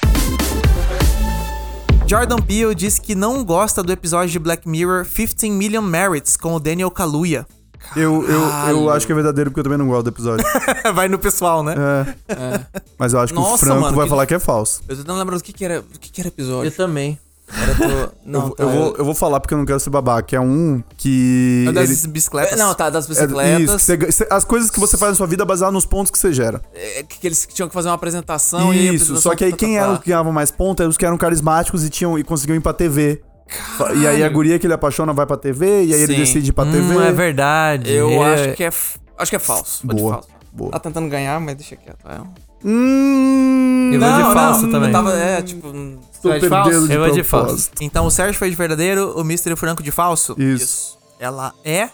[2.07, 6.55] Jordan Peele disse que não gosta do episódio de Black Mirror 15 Million Merits com
[6.55, 7.47] o Daniel Kaluuya.
[7.95, 8.41] Eu, eu,
[8.71, 10.45] eu acho que é verdadeiro porque eu também não gosto do episódio.
[10.95, 11.75] Vai no pessoal, né?
[12.29, 12.61] É.
[12.99, 14.81] Mas eu acho que o Nossa, Franco mano, vai que- falar que é falso.
[14.89, 16.69] Eu tô tentando lembrar do que, que era do que, que era episódio.
[16.69, 17.19] Eu também.
[17.51, 19.91] Era do- Não, eu, tá, eu vou, eu vou falar porque eu não quero ser
[19.91, 20.37] babaca.
[20.37, 21.65] É um que.
[21.69, 22.53] É das ele- bicicletas.
[22.53, 23.61] É, Não, tá, das é, bicicletas.
[23.83, 26.11] isso, que você as coisas que você faz na sua vida é baseado nos pontos
[26.11, 26.61] que você gera.
[26.75, 29.57] é, que eles tinham que fazer uma apresentação e a Isso, só que aí tá,
[29.57, 29.83] quem tá.
[29.83, 32.57] eram os que ganhavam mais pontos eram os que eram carismáticos e, tinham, e conseguiam
[32.57, 33.23] ir pra TV.
[33.99, 36.21] E aí a guria que ele apaixona vai pra TV, e aí ele Sim.
[36.21, 36.81] decide ir pra TV.
[36.97, 37.91] Hum, é verdade.
[37.91, 38.67] Eu É- acho que é.
[38.67, 39.87] f- Acho que é falso.
[39.87, 40.29] Boa, falso.
[40.53, 40.71] boa.
[40.71, 41.97] Tá tentando ganhar, mas deixa quieto.
[42.07, 42.21] É.
[42.65, 43.91] Hum.
[43.93, 44.89] Eu vou de Não, falso não, também.
[44.89, 45.73] Eu tava, é, tipo.
[46.23, 46.89] Tô Vai de perdendo falso?
[46.89, 47.71] de Eu vou de falso.
[47.81, 50.35] Então o Sérgio foi de verdadeiro, o Mister o Franco de falso?
[50.39, 50.99] Isso.
[51.19, 51.91] Ela é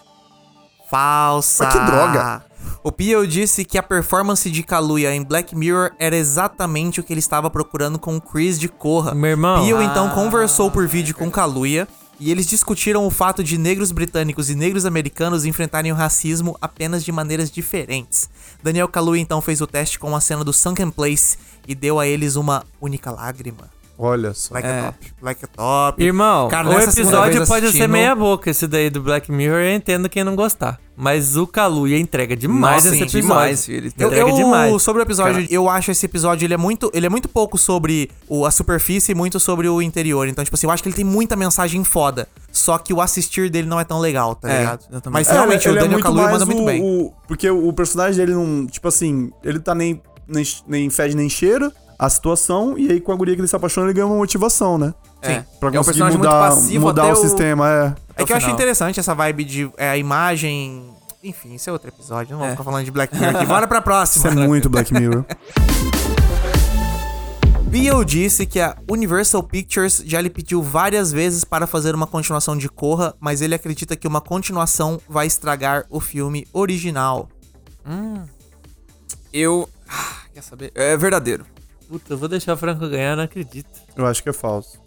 [0.89, 1.65] falsa.
[1.65, 2.45] Mas que droga.
[2.83, 7.13] O Peele disse que a performance de Kaluuya em Black Mirror era exatamente o que
[7.13, 9.13] ele estava procurando com o Chris de Corra.
[9.13, 9.63] Meu irmão.
[9.63, 11.87] Peele então conversou por vídeo com Kaluuya
[12.19, 17.03] e eles discutiram o fato de negros britânicos e negros americanos enfrentarem o racismo apenas
[17.03, 18.29] de maneiras diferentes.
[18.63, 22.07] Daniel Kaluuya então fez o teste com uma cena do Sunken Place e deu a
[22.07, 23.74] eles uma única lágrima.
[23.97, 24.53] Olha só.
[24.55, 24.81] Like É.
[24.81, 25.13] top.
[25.21, 26.03] Like top.
[26.03, 29.73] Irmão, Cara, o episódio pode ser assistindo- meia boca, esse daí do Black Mirror, eu
[29.75, 30.79] entendo quem não gostar.
[30.97, 33.27] Mas o Kaluuya entrega demais Nossa, nesse sim, episódio.
[33.43, 33.91] demais, filho.
[33.97, 34.81] Eu, Entrega eu- demais.
[34.81, 38.09] Sobre o episódio, eu acho esse episódio, ele é muito, ele é muito pouco sobre
[38.29, 40.27] o, a superfície e muito sobre o interior.
[40.27, 42.27] Então, tipo assim, eu acho que ele tem muita mensagem foda.
[42.51, 44.85] Só que o assistir dele não é tão legal, tá É, ligado?
[45.11, 46.81] Mas É, realmente, ele o é Daniel muito Kaluuya manda muito o- bem.
[46.81, 48.65] o- porque o, o personagem dele não.
[48.65, 53.11] Tipo assim, ele tá nem, nem, nem fede nem cheira a situação, e aí com
[53.11, 54.93] a guria que ele se apaixona, ele ganha uma motivação, né?
[55.21, 55.43] É.
[55.59, 57.95] Pra é um conseguir personagem mudar, muito passivo mudar até o, sistema, é.
[58.17, 60.83] É que eu acho interessante essa vibe de é, a imagem.
[61.23, 62.33] Enfim, isso é outro episódio.
[62.33, 62.51] Não vou É.
[62.51, 63.45] ficar falando de Black Mirror aqui.
[63.47, 64.29] Bora pra próxima.
[64.29, 65.25] Isso é muito Black Mirror.
[67.67, 72.55] Beale disse que a Universal Pictures já lhe pediu várias vezes para fazer uma continuação
[72.55, 77.27] de Corra, mas ele acredita que uma continuação vai estragar o filme original.
[79.33, 79.67] Eu.
[79.89, 80.71] Ah, quer saber?
[80.73, 81.45] É verdadeiro.
[81.95, 83.69] Puta, eu vou deixar o Franco ganhar, não acredito.
[83.95, 84.77] Eu acho que é falso.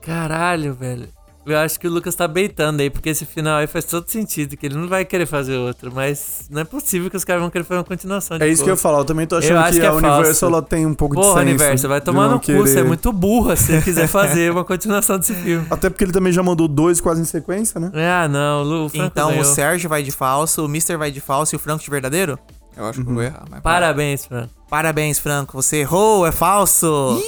[0.00, 1.08] Caralho, velho.
[1.44, 4.56] Eu acho que o Lucas tá beitando aí, porque esse final aí faz todo sentido,
[4.56, 5.92] que ele não vai querer fazer outro.
[5.92, 8.62] Mas não é possível que os caras vão querer fazer uma continuação de É isso
[8.62, 8.98] que eu falar.
[8.98, 10.44] Eu também tô achando que, que é a Universal falso.
[10.46, 11.48] ela tem um pouco de Porra, senso.
[11.48, 14.52] Universo, vai de tomar no cu, você é querer- muito burra se você quiser fazer
[14.52, 15.66] uma continuação desse filme.
[15.70, 17.90] Até porque ele também já mandou dois quase em sequência, né?
[17.94, 19.42] Ah, não, o Lu, o Franco então ganhou.
[19.42, 20.96] o Sérgio vai de falso, o Mr.
[20.96, 22.38] vai de falso e o Franco de verdadeiro?
[22.76, 23.44] Eu acho que eu vou errar.
[23.48, 24.54] Mas Parabéns, Franco.
[24.68, 25.52] Parabéns, Franco.
[25.54, 27.22] Você errou, é falso.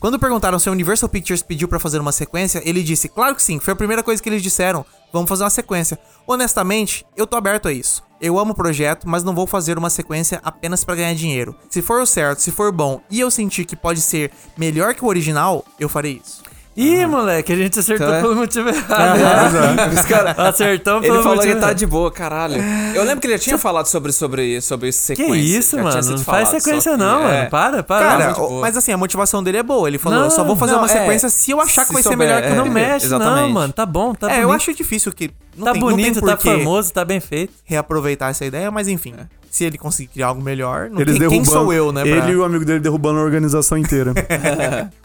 [0.00, 3.42] Quando perguntaram se a Universal Pictures pediu pra fazer uma sequência, ele disse: Claro que
[3.42, 4.84] sim, foi a primeira coisa que eles disseram.
[5.12, 5.98] Vamos fazer uma sequência.
[6.26, 8.02] Honestamente, eu tô aberto a isso.
[8.20, 11.54] Eu amo o projeto, mas não vou fazer uma sequência apenas pra ganhar dinheiro.
[11.70, 15.04] Se for o certo, se for bom e eu sentir que pode ser melhor que
[15.04, 16.42] o original, eu farei isso.
[16.74, 19.18] Ih, moleque, a gente acertou Então é- pelo motivo errado.
[19.92, 20.30] Esse cara.
[20.38, 22.56] Acertou pelo Ele falou motivo que tá de boa, caralho.
[22.94, 25.36] Eu lembro que ele já tinha falado sobre, sobre, sobre Que sequência.
[25.36, 26.10] isso, já tinha mano?
[26.12, 27.38] Não faz sequência só que- não, é.
[27.38, 27.50] mano.
[27.50, 28.06] Para, para.
[28.32, 29.86] Cara, mas assim, a motivação dele é boa.
[29.86, 30.88] Ele falou: Não, eu só vou fazer não, uma é.
[30.88, 32.56] sequência se eu achar que vai ser melhor que o é.
[32.56, 33.52] não mexe não, exatamente.
[33.52, 33.72] mano.
[33.72, 34.42] Tá bom, tá É, bonito.
[34.44, 35.30] eu acho difícil que.
[35.54, 37.52] Não Tá tem, não bonito, tem tá famoso, tá bem feito.
[37.66, 39.14] reaproveitar essa ideia, mas enfim.
[39.50, 42.00] Se ele conseguir criar algo melhor, não Eles tem, quem sou eu, né?
[42.00, 44.14] pra- Ele e o amigo dele derrubando a organização inteira.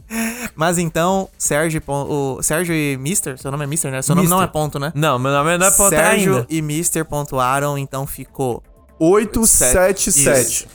[0.56, 4.02] Mas então, Sérgio, e o Sérgio e Mister, seu nome é Mister, né?
[4.02, 4.38] Seu nome Mister.
[4.38, 4.92] não é ponto, né?
[4.96, 6.48] Não, meu nome não é ponta Sérgio ainda.
[6.50, 8.64] e Mister pontuaram, então ficou
[9.00, 10.68] 877.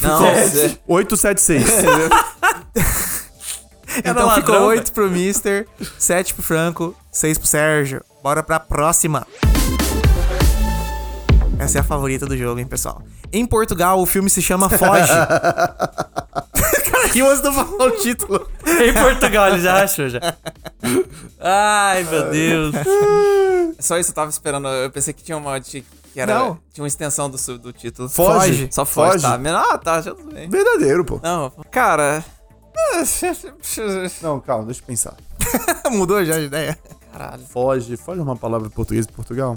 [0.00, 1.64] Não, é- 876.
[3.98, 4.66] Então ladrão, ficou velho.
[4.66, 5.66] 8 pro Mister,
[5.98, 8.00] 7 pro Franco, 6 pro Sérgio.
[8.22, 9.26] Bora pra próxima.
[11.58, 13.02] Essa é a favorita do jogo, hein, pessoal?
[13.32, 15.08] Em Portugal, o filme se chama Foge.
[16.90, 18.48] Cara, que antes de eu falar o título.
[18.66, 20.20] Em Portugal, ele já achou já.
[21.38, 22.74] Ai, meu Deus.
[23.78, 24.68] Só isso eu tava esperando.
[24.68, 25.60] Eu pensei que tinha uma.
[25.60, 25.84] Que
[26.16, 26.58] era, Não.
[26.72, 28.08] Tinha uma extensão do, do título.
[28.08, 28.68] Foge.
[28.72, 29.42] Só foge, Foge.
[29.42, 29.64] tá?
[29.70, 30.48] Ah, tá, já tudo bem.
[30.48, 31.20] Verdadeiro, pô.
[31.22, 32.24] Não, cara.
[34.22, 35.14] Não, calma, deixa eu pensar.
[35.90, 36.76] Mudou já de ideia.
[37.12, 37.42] Caralho.
[37.46, 37.96] Foge.
[37.96, 39.56] Foge é uma palavra em português de Portugal?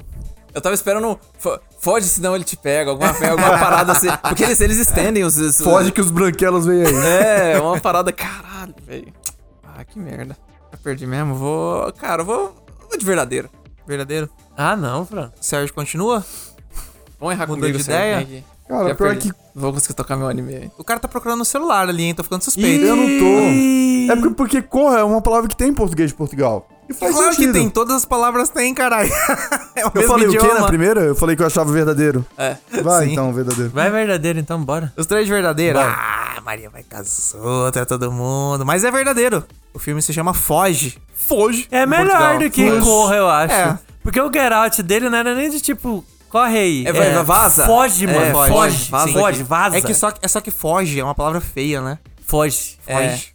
[0.53, 1.19] Eu tava esperando.
[1.39, 2.91] fo- Foge, senão ele te pega.
[2.91, 4.07] Alguma, alguma parada assim.
[4.21, 5.37] Porque eles, eles estendem os.
[5.37, 6.93] os- Foge que os branquelos vêm aí.
[7.55, 8.11] É, uma parada.
[8.11, 9.11] Caralho, velho.
[9.63, 10.37] Ah, que merda.
[10.71, 11.35] Eu perdi mesmo.
[11.35, 11.91] Vou.
[11.93, 12.55] Cara, eu vou.
[12.89, 13.49] vou de verdadeiro.
[13.87, 14.29] Verdadeiro.
[14.55, 15.31] Ah, não, Fran.
[15.41, 16.23] Sérgio continua?
[17.19, 18.39] Vamos errar Mudou comigo, de Sérgio, ideia?
[18.39, 18.52] aqui.
[18.67, 19.31] Cara, Já pior perdi.
[19.33, 20.71] que Não vou conseguir tocar meu anime aí.
[20.77, 22.15] O cara tá procurando no celular ali, hein?
[22.15, 22.85] Tô ficando suspeito.
[22.85, 24.11] eu não tô.
[24.11, 26.67] É porque, porque corra é uma palavra que tem em português de Portugal.
[26.89, 27.53] E faz Claro que sentido.
[27.53, 29.09] tem, todas as palavras tem, caralho.
[29.75, 30.59] é o Eu falei o quê idioma.
[30.61, 31.01] na primeira?
[31.01, 32.25] Eu falei que eu achava verdadeiro.
[32.37, 32.57] É.
[32.81, 33.11] Vai, Sim.
[33.13, 33.69] então, verdadeiro.
[33.71, 34.91] Vai verdadeiro, então, bora.
[34.97, 35.81] Os três verdadeiros.
[35.81, 35.89] Vai.
[35.89, 38.65] Ah, Maria vai com as outras, todo mundo.
[38.65, 39.45] Mas é verdadeiro.
[39.73, 40.97] O filme se chama Foge.
[41.15, 41.67] Foge.
[41.71, 42.39] É melhor Portugal.
[42.39, 42.81] do que Foge.
[42.85, 43.53] corra, eu acho.
[43.53, 43.79] É.
[44.03, 46.03] Porque o get out dele não era nem de tipo,
[46.33, 46.83] corre aí.
[46.87, 47.65] É, vai, vaza.
[47.67, 48.19] Foge, mano.
[48.19, 49.43] É, foge, foge, vaza foge, daqui.
[49.43, 49.77] vaza.
[49.77, 51.99] É, que só, é só que foge, é uma palavra feia, né?
[52.25, 52.79] Foge.
[52.87, 53.09] É.
[53.09, 53.33] Foge.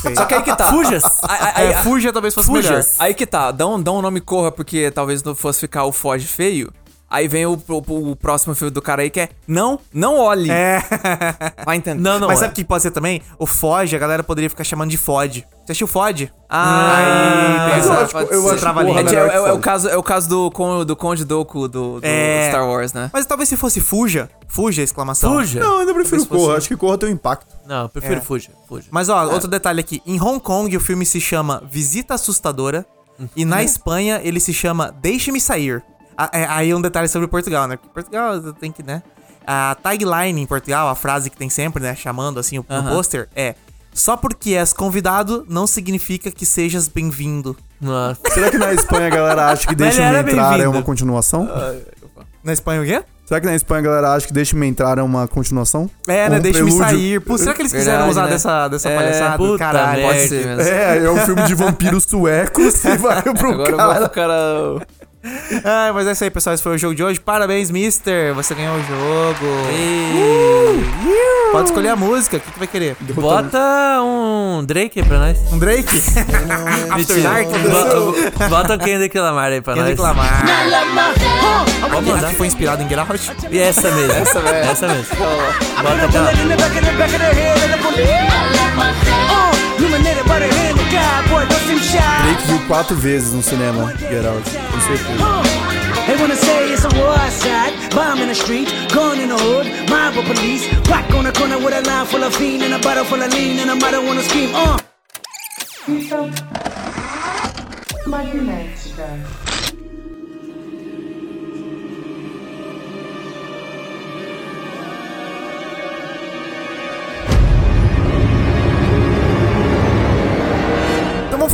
[0.00, 0.14] Foge.
[0.16, 0.70] Só que aí que tá.
[0.72, 1.02] Fujas.
[1.28, 2.68] Aí, aí- É, fuja talvez fosse melhor.
[2.70, 2.96] Fujas.
[2.98, 5.92] Aí que tá, dá um, dá um nome corra, porque talvez não fosse ficar o
[5.92, 6.72] Foge feio.
[7.14, 10.50] Aí vem o, o, o próximo filme do cara aí que é Não, não olhe.
[10.50, 10.82] É.
[11.64, 12.02] Vai entender.
[12.02, 12.26] Não, não.
[12.26, 13.22] Mas sabe o que pode ser também?
[13.38, 15.46] O Foge, a galera poderia ficar chamando de Fode.
[15.64, 16.32] Você assistiu Fode?
[16.48, 16.96] Ah,
[17.72, 17.80] Aí,
[18.32, 20.84] eu acho, trava corra É, é- é- é o caso, é o caso do, con-
[20.84, 22.48] do Conde Doku do, do É.
[22.50, 23.10] Star Wars, né?
[23.12, 24.28] Mas talvez se fosse Fuja.
[24.48, 25.34] Fuja, exclamação.
[25.34, 25.60] Fuja.
[25.60, 26.58] Não, eu ainda prefiro Talvez fosse- corra.
[26.58, 27.54] Acho que corra tem um impacto.
[27.66, 28.20] Não, eu prefiro É.
[28.20, 28.50] fuja.
[28.68, 28.88] Fuja.
[28.90, 30.02] Mas ó, outro detalhe aqui.
[30.04, 32.84] Em Hong Kong o filme se chama Visita Assustadora.
[33.36, 35.80] E na Espanha ele se chama Deixe-me Sair.
[36.16, 37.76] Ah, é, aí um detalhe sobre Portugal, né?
[37.76, 39.02] Porque Portugal tem que, né?
[39.46, 41.94] A tagline em Portugal, a frase que tem sempre, né?
[41.94, 42.90] Chamando assim o Aham.
[42.94, 43.54] pôster é
[43.92, 47.56] Só porque és convidado não significa que sejas bem-vindo.
[47.80, 48.20] Nossa.
[48.32, 51.48] Será que na Espanha a galera acha que deixa-me entrar é uma continuação?
[52.42, 53.02] Na Espanha o quê?
[53.26, 55.88] Será que na Espanha a galera acha que deixa-me entrar é uma continuação?
[56.06, 56.38] É, né?
[56.38, 57.20] um Deixa-me sair.
[57.20, 58.30] Pô, será que eles quiseram Verdade, usar né?
[58.30, 59.36] dessa, dessa É, palhaçada?
[59.38, 60.02] puta Caralho.
[60.02, 60.60] Pode ser mesmo.
[60.62, 63.98] É, é um filme de vampiros suecos e vai pro Agora cara.
[64.00, 64.86] pro cara.
[65.64, 66.54] Ah, mas é isso aí, pessoal.
[66.54, 67.18] Esse foi o jogo de hoje.
[67.20, 68.34] Parabéns, Mister.
[68.34, 69.46] Você ganhou o jogo.
[71.52, 72.36] Pode escolher a música.
[72.36, 72.96] O que, que vai querer?
[73.00, 73.58] Bota
[74.02, 75.38] um Drake pra nós.
[75.52, 76.02] Um Drake?
[76.90, 77.46] After Dark?
[77.48, 80.08] Bota, bota um Kendrick Lamar aí pra Kendrick nós.
[80.08, 80.44] Lamar.
[81.90, 82.30] Vamos mandar.
[82.30, 83.32] que foi inspirado em Get Out?
[83.50, 84.12] E essa mesmo.
[84.12, 84.70] Essa mesmo.
[84.70, 85.16] Essa mesmo.
[85.16, 86.32] Bota aquela.
[91.44, 96.04] in Drake viu quatro vezes no cinema Get Out, com certeza.
[96.06, 99.66] They wanna say it's a war outside, bomb in the street, gun in the hood,
[99.88, 102.78] mob of police, rock on the corner with a line full of fiend and a
[102.78, 104.50] bottle full of lean and a mother wanna scream.
[104.54, 104.78] Uh.
[108.06, 109.53] magnética.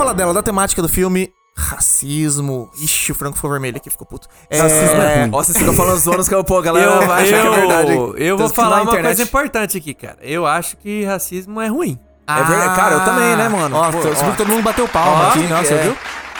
[0.00, 1.30] Falar dela, da temática do filme.
[1.54, 2.70] Racismo.
[2.80, 4.28] Ixi, o Franco ficou vermelho aqui, ficou puto.
[4.48, 5.30] É, Racismo é ruim.
[5.30, 7.50] Nossa, você fica falando zonas que eu, pô, a galera Eu, vai achar que é
[7.50, 7.92] verdade.
[7.92, 10.16] eu, eu vou falar uma coisa importante aqui, cara.
[10.22, 11.98] Eu acho que racismo é ruim.
[12.26, 12.76] É verdade.
[12.76, 13.76] Cara, eu também, né, mano?
[13.76, 14.30] Ó, Pô, você ó.
[14.30, 15.62] que todo mundo bateu palma Ó, aqui, né?
[15.62, 15.82] Você é.
[15.82, 15.96] viu?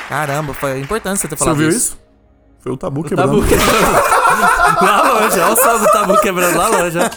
[0.09, 1.79] Caramba, foi importante você ter Você falado ouviu isso.
[1.79, 1.99] isso?
[2.61, 3.41] Foi o tabu quebrando.
[3.41, 3.71] Tabu quebrando.
[4.83, 6.99] lá longe, olha o som do tabu quebrando lá longe.
[6.99, 7.09] ó.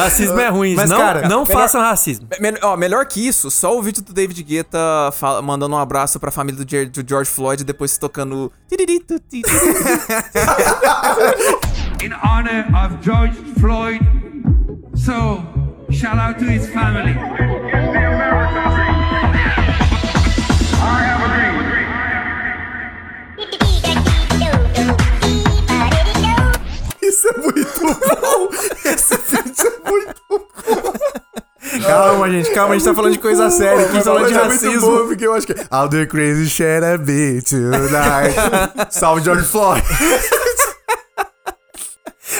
[0.00, 0.74] Racismo é ruim.
[0.74, 2.28] Mas, não cara, não melhor- façam racismo.
[2.40, 4.78] Me- ó, melhor que isso, só o vídeo do David Guetta
[5.12, 8.50] fala- mandando um abraço pra família do, Jer- do George Floyd e depois tocando.
[12.02, 14.00] in honor of George Floyd.
[14.94, 15.42] So,
[15.90, 17.14] shout out to his family.
[27.18, 28.48] Isso é muito bom!
[28.84, 30.92] Esse vídeo é muito bom!
[31.84, 34.64] Calma, gente, calma, a gente tá falando de coisa séria aqui, falando de é muito
[34.64, 34.80] racismo.
[34.88, 35.52] bom, porque eu acho que...
[35.52, 38.36] I'll do crazy shit a bit tonight.
[38.90, 39.82] Salve, George Floyd.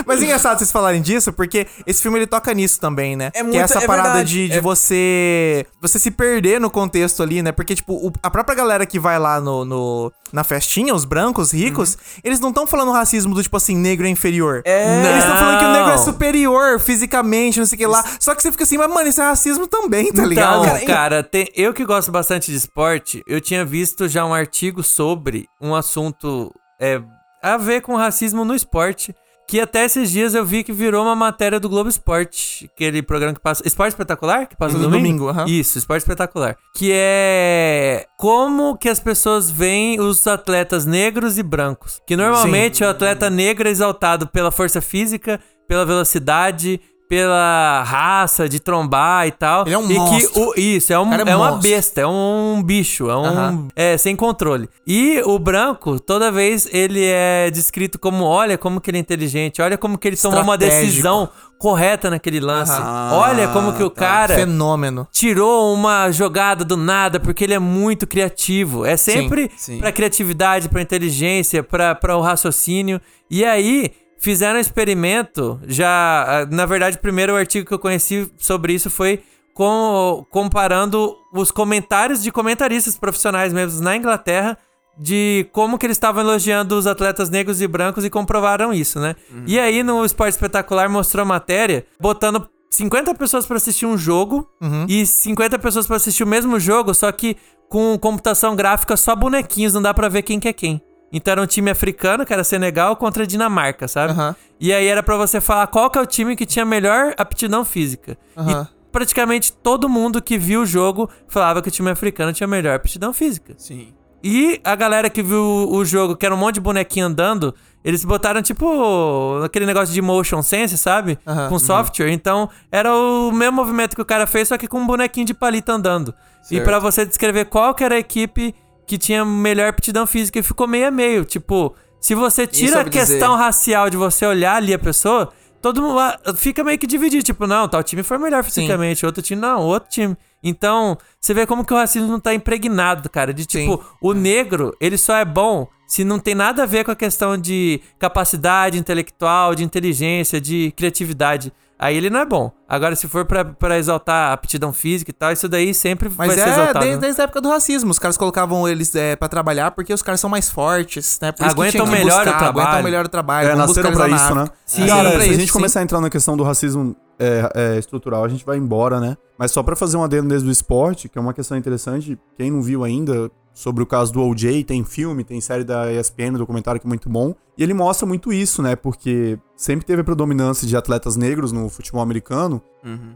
[0.06, 3.26] Mas é engraçado vocês falarem disso, porque esse filme ele toca nisso também, né?
[3.34, 4.28] É que muito- é essa é parada verdade.
[4.32, 7.52] de, de É- você você se perder no contexto ali, né?
[7.52, 11.52] Porque, tipo, o- a própria galera que vai lá no, no- na festinha, os brancos,
[11.52, 14.62] ricos, eles não estão falando racismo do tipo assim, negro é inferior.
[14.64, 15.06] É.
[15.10, 16.04] Eles estão falando que o negro é Não.
[16.04, 18.04] superior fisicamente, não sei o que lá.
[18.20, 20.66] Só que você fica assim, mas, mano, isso é racismo também, tá ligado?
[20.66, 24.82] Então, cara, tem- eu que gosto bastante de esporte, eu tinha visto já um artigo
[24.82, 27.00] sobre um assunto é,
[27.42, 29.14] a ver com racismo no esporte,
[29.48, 32.70] Que até esses dias eu vi que virou uma matéria do Globo Esporte.
[32.74, 33.66] Aquele programa que passa.
[33.66, 34.46] Esporte Espetacular?
[34.46, 35.30] Que passa no No domingo?
[35.46, 36.54] Isso, Esporte Espetacular.
[36.74, 41.98] Que é como que as pessoas veem os atletas negros e brancos.
[42.06, 46.78] Que normalmente o atleta negro é exaltado pela força física, pela velocidade,
[47.08, 49.64] pela raça de trombar e tal.
[49.64, 50.32] Ele é um e monstro.
[50.32, 53.24] Que o, isso, é, um, é é uma besta, é um bicho, é um.
[53.24, 53.68] Aham.
[53.74, 54.68] É, sem controle.
[54.86, 59.62] E o branco, toda vez ele é descrito como: olha como que ele é inteligente,
[59.62, 62.72] olha como que ele tomou uma decisão correta naquele lance.
[62.72, 63.10] Aham.
[63.14, 64.00] Olha como que o tá.
[64.00, 65.08] cara Fenômeno.
[65.10, 68.84] tirou uma jogada do nada porque ele é muito criativo.
[68.84, 69.50] É sempre
[69.80, 73.00] pra criatividade, pra inteligência, pra o raciocínio.
[73.30, 78.30] E aí fizeram um experimento, já, ah, na verdade, o primeiro artigo que eu conheci
[78.36, 79.22] sobre isso foi
[79.54, 84.56] com, comparando os comentários de comentaristas profissionais mesmo na Inglaterra
[85.00, 89.14] de como que eles estavam elogiando os atletas negros e brancos e comprovaram isso, né?
[89.46, 94.48] E aí no Esporte Espetacular mostrou a matéria botando 50 pessoas pra assistir um jogo
[94.88, 97.36] e 50 pessoas pra assistir o mesmo jogo, só que
[97.68, 100.80] com computação gráfica só bonequinhos, não dá pra ver quem que é quem.
[101.12, 104.12] Então era um time africano, que era Senegal, contra a Dinamarca, sabe?
[104.12, 104.36] Aham.
[104.60, 107.64] E aí era pra você falar qual que é o time que tinha melhor aptidão
[107.64, 108.16] física.
[108.36, 108.68] Aham.
[108.70, 112.74] E praticamente todo mundo que viu o jogo falava que o time africano tinha melhor
[112.74, 113.54] aptidão física.
[113.56, 113.94] Sim.
[114.22, 115.40] E a galera que viu
[115.70, 117.54] o jogo, que era um monte de bonequinho andando,
[117.84, 121.18] eles botaram tipo aquele negócio de motion sense, sabe?
[121.26, 121.48] Aham.
[121.48, 122.10] Com software.
[122.10, 125.34] Então era o mesmo movimento que o cara fez, só que com um bonequinho de
[125.34, 126.12] palito andando.
[126.50, 126.64] E Certo.
[126.64, 128.54] pra você descrever qual que era a equipe
[128.88, 131.24] que tinha melhor aptidão física, e ficou meio a meio.
[131.24, 133.06] Tipo, se você tira a soube dizer.
[133.06, 135.30] questão racial de você olhar ali a pessoa,
[135.60, 136.00] todo mundo
[136.36, 137.22] fica meio que dividido.
[137.22, 140.16] Tipo, não, tal time foi melhor fisicamente, outro time não, outro time.
[140.42, 143.34] Então, você vê como que o racismo não tá impregnado, cara.
[143.34, 143.88] De tipo, Sim.
[144.00, 147.36] o negro, ele só é bom se não tem nada a ver com a questão
[147.36, 151.52] de capacidade intelectual, de inteligência, de criatividade.
[151.78, 152.50] Aí ele não é bom.
[152.68, 156.28] Agora, se for pra, pra exaltar a aptidão física e tal, isso daí sempre Mas
[156.28, 156.78] vai ser é exaltado.
[156.80, 157.00] desde, né?
[157.02, 157.90] desde a época do racismo.
[157.90, 161.30] Os caras colocavam eles é, pra trabalhar porque os caras são mais fortes, né?
[161.30, 162.60] Por Aguentam melhor o buscar, trabalho.
[162.68, 163.48] Aguentam melhor o trabalho.
[163.50, 164.48] É, nasceram pra isso, né?
[164.66, 165.52] Sim, Cara, pra se a gente sim.
[165.52, 169.16] começar a entrar na questão do racismo é, é, estrutural, a gente vai embora, né?
[169.38, 172.50] Mas só pra fazer um adendo desde o esporte, que é uma questão interessante, quem
[172.50, 176.38] não viu ainda sobre o caso do OJ, tem filme, tem série da ESPN, um
[176.38, 178.76] documentário que é muito bom, e ele mostra muito isso, né?
[178.76, 182.62] Porque sempre teve a predominância de atletas negros no futebol americano,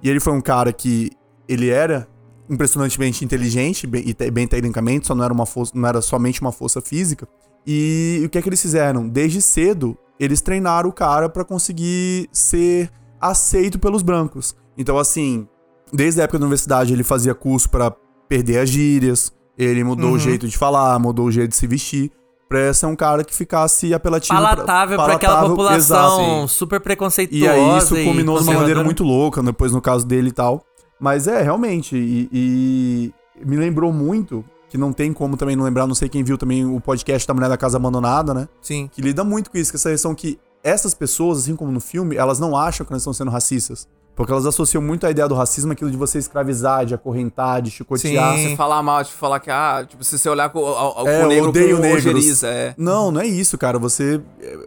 [0.02, 1.10] e ele foi um cara que
[1.48, 2.08] ele era
[2.50, 6.52] impressionantemente inteligente bem, e bem tecnicamente, só não era, uma força, não era somente uma
[6.52, 7.28] força física.
[7.64, 9.08] E o que é que eles fizeram?
[9.08, 12.90] Desde cedo, eles treinaram o cara pra conseguir ser
[13.22, 14.54] aceito pelos brancos.
[14.76, 15.46] Então, assim,
[15.92, 17.92] desde a época da universidade, ele fazia curso pra
[18.28, 20.16] perder as gírias, ele mudou Uhum.
[20.16, 22.10] o jeito de falar, mudou o jeito de se vestir,
[22.48, 24.36] pra ser um cara que ficasse apelativo.
[24.38, 26.48] pra- Palatável pra aquela palatável, população exato.
[26.48, 27.44] super preconceituosa.
[27.44, 30.32] E aí isso e culminou de uma maneira muito louca, depois no caso dele e
[30.32, 30.64] tal.
[31.00, 33.12] Mas é, realmente, e, e
[33.44, 36.64] me lembrou muito, que não tem como também não lembrar, não sei quem viu também
[36.64, 38.48] o podcast da Mulher da Casa Abandonada, né?
[38.60, 38.88] Sim.
[38.92, 42.16] Que lida muito com isso, com essa questão que essas pessoas, assim como no filme,
[42.16, 43.86] elas não acham que elas estão sendo racistas.
[44.14, 47.70] Porque elas associam muito a ideia do racismo aquilo de você escravezar, de acorrentar, de
[47.70, 48.36] chicotear.
[48.36, 48.50] Sim.
[48.50, 51.24] Você falar mal, tipo, falar que, ah, tipo, se você olhar com, ao, É, com
[51.24, 52.42] o negro odeio com negros.
[52.42, 52.74] é.
[52.76, 53.78] Não, não é isso, cara.
[53.78, 54.20] Você.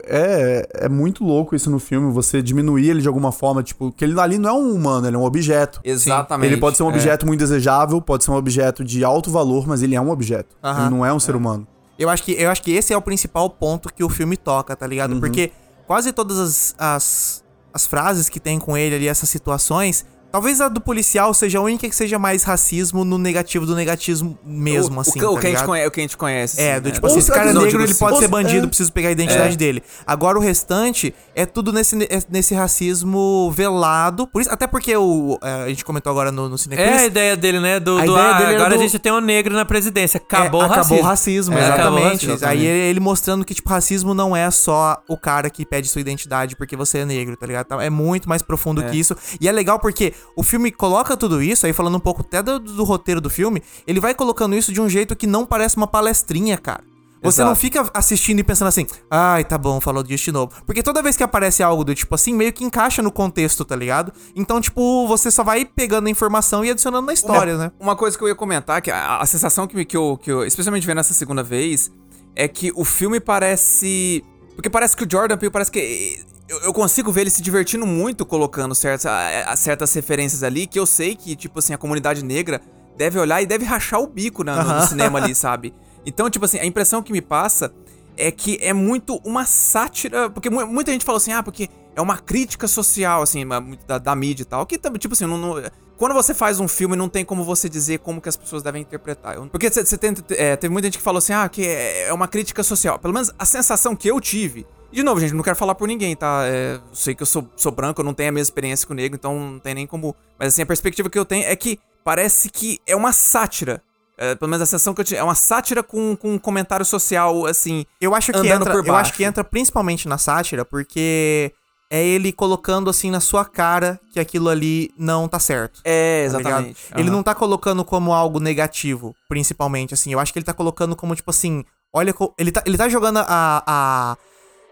[0.06, 2.12] É, é muito louco isso no filme.
[2.12, 3.62] Você diminuir ele de alguma forma.
[3.62, 5.80] Tipo, que ele ali não é um humano, ele é um objeto.
[5.84, 6.52] Exatamente.
[6.52, 6.89] Ele pode ser um é.
[6.89, 10.56] objeto muito desejável, pode ser um objeto de alto valor, mas ele é um objeto.
[10.64, 10.82] Aham.
[10.82, 11.68] Ele não é um ser humano.
[12.00, 14.76] Eu acho, que, eu acho que esse é o principal ponto que o filme toca,
[14.76, 15.18] tá ligado?
[15.18, 15.52] Porque
[15.88, 20.06] quase todas as, as, as frases que tem com ele ali, essas situações.
[20.36, 24.38] Talvez a do policial seja a única que seja mais racismo no negativo do negativo
[24.46, 25.12] mesmo, o, assim.
[25.12, 25.66] o, que- o tá que a gente ligado?
[25.66, 26.62] conhece, o que a gente conhece.
[26.62, 26.92] É, assim, do né?
[26.96, 28.68] tipo assim, esse cara é negro, ele pode ser bandido, é.
[28.68, 29.82] preciso pegar a identidade dele.
[30.06, 31.96] Agora o restante é tudo nesse,
[32.30, 34.28] nesse racismo velado.
[34.28, 36.56] Por isso, até porque o, é, a gente comentou agora no, no.
[36.72, 37.80] É a ideia dele, né?
[37.80, 40.18] Do, A do, ideia ah, dele agora do- a gente tem um negro na presidência.
[40.18, 40.82] Acabou É, o racismo.
[40.82, 42.28] Acabou o racismo, É, exatamente.
[42.28, 42.48] racismo.
[42.50, 46.02] Aí ele, ele mostrando que, tipo, racismo não é só o cara que pede sua
[46.02, 47.80] identidade porque você é negro, tá ligado?
[47.80, 49.16] É muito mais profundo que isso.
[49.40, 52.60] E é legal porque o filme coloca tudo isso, aí falando um pouco até do,
[52.60, 55.88] do roteiro do filme, ele vai colocando isso de um jeito que não parece uma
[55.88, 56.84] palestrinha, cara.
[57.24, 57.50] Você Exato.
[57.50, 60.52] não fica assistindo e pensando assim, ai, tá bom, falou disso de novo.
[60.64, 63.76] Porque toda vez que aparece algo do tipo assim, meio que encaixa no contexto, tá
[63.76, 64.14] ligado?
[64.36, 67.72] Então, tipo, você só vai pegando a informação e adicionando na história, né?
[67.80, 70.32] Uma coisa que eu ia comentar, que a, a sensação que, me- que, eu, que
[70.32, 71.92] eu, especialmente vendo essa segunda vez,
[72.36, 74.24] é que o filme parece.
[74.56, 76.24] Porque parece que o Jordan Peele parece que.
[76.48, 80.68] Eu, eu consigo ver ele se divertindo muito colocando certas, a- a- certas referências ali,
[80.68, 82.62] que eu sei que, tipo assim, a comunidade negra
[82.98, 85.74] deve olhar e deve rachar o bico na- no, no cinema ali, sabe?
[86.06, 87.74] Então, tipo assim, a impressão que me passa
[88.16, 90.30] é que é muito uma sátira.
[90.30, 93.43] Porque mu- muita gente fala assim, ah, porque é uma crítica social, assim,
[93.88, 94.66] da, da mídia e tal.
[94.68, 95.56] Que, tipo assim, não, não-
[95.98, 98.82] quando você faz um filme, não tem como você dizer como que as pessoas devem
[98.82, 99.36] interpretar.
[99.50, 99.98] Porque você
[100.32, 103.00] é, teve muita gente que falou assim, ah, que é é uma crítica social.
[103.00, 104.66] Pelo menos a sensação que eu tive.
[104.91, 106.43] De novo, gente, não quero falar por ninguém, tá?
[106.46, 108.93] É, eu sei que eu sou, sou branco, eu não tenho a mesma experiência que
[108.93, 110.16] o negro, então não tem nem como.
[110.38, 113.82] Mas assim, a perspectiva que eu tenho é que parece que é uma sátira.
[114.18, 115.20] É, pelo menos a sensação que eu tive.
[115.20, 117.86] É uma sátira com, com um comentário social, assim.
[118.00, 121.52] Eu acho que entra, por eu acho que entra principalmente na sátira, porque
[121.96, 125.82] é ele colocando assim na sua cara que aquilo ali não tá certo.
[125.84, 126.80] É, tá exatamente.
[126.96, 127.16] Ele Aham.
[127.18, 130.12] não tá colocando como algo negativo, principalmente, assim.
[130.12, 132.14] Eu acho que ele tá colocando como, tipo assim, olha.
[132.38, 134.18] Ele tá, ele tá jogando a, a,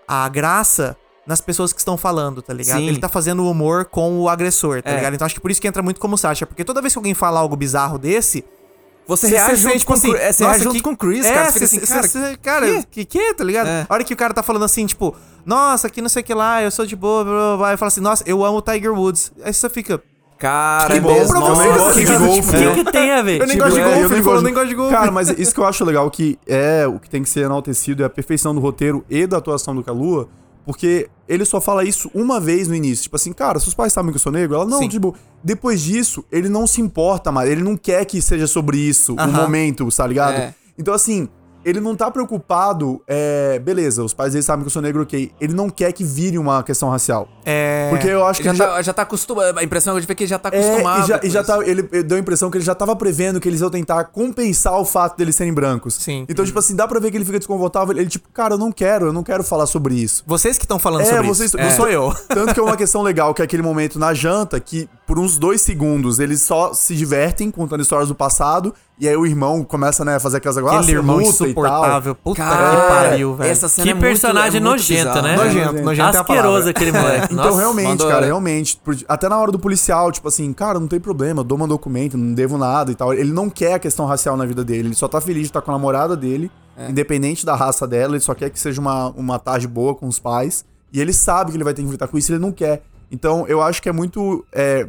[0.07, 2.79] a graça nas pessoas que estão falando, tá ligado?
[2.79, 2.87] Sim.
[2.87, 4.95] Ele tá fazendo humor com o agressor, tá É.
[4.95, 5.13] ligado?
[5.13, 7.13] Então acho que por isso que entra muito como sátira, porque toda vez que alguém
[7.13, 8.43] fala algo bizarro desse.
[9.07, 11.51] Você reage sente, junto com o Chris- é, você reage junto com o Chris, cara.
[11.51, 13.67] Você fica assim, cara, cê- cara, que que, tá ligado?
[13.67, 13.85] É.
[13.89, 16.33] A hora que o cara tá falando assim, tipo, nossa, que não sei o que
[16.33, 18.61] lá, eu sou de boa, blá, blá, blá, e fala assim, nossa, eu amo o
[18.61, 19.31] Tiger Woods.
[19.43, 20.01] Aí você fica,
[20.37, 22.41] Cara, Que é bom mesmo, pra você, nossa, gosto de cara, golfe.
[22.41, 22.67] tipo, É.
[22.67, 23.39] O que, que tem a ver?
[23.41, 24.75] eu nem Tipo, gosto de É, golfe, eu ele nem falou, gosto nem gosto de
[24.75, 24.93] golfe.
[24.93, 28.03] Cara, mas isso que eu acho legal que é o que tem que ser enaltecido
[28.03, 30.27] é a perfeição do roteiro e da atuação do Kalua,
[30.65, 33.03] porque ele só fala isso uma vez no início.
[33.03, 34.55] Tipo assim, cara, seus pais sabem que eu sou negro?
[34.55, 34.87] Ela, não, Sim.
[34.89, 39.15] tipo, depois disso, ele não se importa mais, ele não quer que seja sobre isso
[39.15, 39.31] o Aham.
[39.31, 40.35] momento, tá ligado?
[40.35, 40.55] É.
[40.77, 41.27] Então, assim,
[41.65, 45.31] ele não tá preocupado, é, beleza, os pais dele sabem que eu sou negro, ok.
[45.39, 47.27] Ele não quer que vire uma questão racial.
[47.45, 47.87] É.
[47.89, 49.57] Porque eu acho que já, ele já, tá, já tá acostumado.
[49.57, 51.03] A impressão que eu tive é que ele já tá é, acostumado.
[51.03, 53.39] e já, e já tá, ele ele deu a impressão que ele já tava prevendo
[53.39, 55.95] que eles iam tentar compensar o fato deles serem brancos.
[55.95, 56.25] Sim.
[56.29, 57.95] Então, tipo assim, dá pra ver que ele fica desconfortável.
[57.97, 60.23] Ele, tipo, cara, eu não quero, eu não quero falar sobre isso.
[60.25, 61.63] Vocês que estão falando É, sobre vocês- isso, é.
[61.63, 62.13] não sou eu.
[62.29, 65.37] Tanto que é uma questão legal, que é aquele momento na janta que, por uns
[65.37, 68.73] dois segundos, eles só se divertem contando histórias do passado.
[68.99, 70.79] E aí o irmão começa, né, a fazer aquelas coisas.
[70.81, 72.13] Aquele ah, irmão insuportável.
[72.15, 73.49] Puta Cara, que pariu, velho.
[73.51, 75.21] Essa cena Que é muito- personagem é muito nojento, bizarra.
[75.23, 75.35] né?
[75.35, 76.69] Nojento, nojento é Asqueroso palavra.
[76.69, 77.33] aquele moleque.
[77.33, 78.79] Então, Nossa, realmente, mandou- cara, realmente.
[79.07, 82.17] Até na hora do policial, tipo assim, cara, não tem problema, eu dou meu documento,
[82.17, 83.13] não devo nada e tal.
[83.13, 85.61] Ele não quer a questão racial na vida dele, ele só tá feliz de estar
[85.61, 86.89] com a namorada dele, É.
[86.89, 90.19] independente da raça dela, ele só quer que seja uma, uma tarde boa com os
[90.19, 90.63] pais.
[90.93, 92.83] E ele sabe que ele vai ter que enfrentar com isso, ele não quer.
[93.11, 94.45] Então, eu acho que é muito.
[94.51, 94.87] é,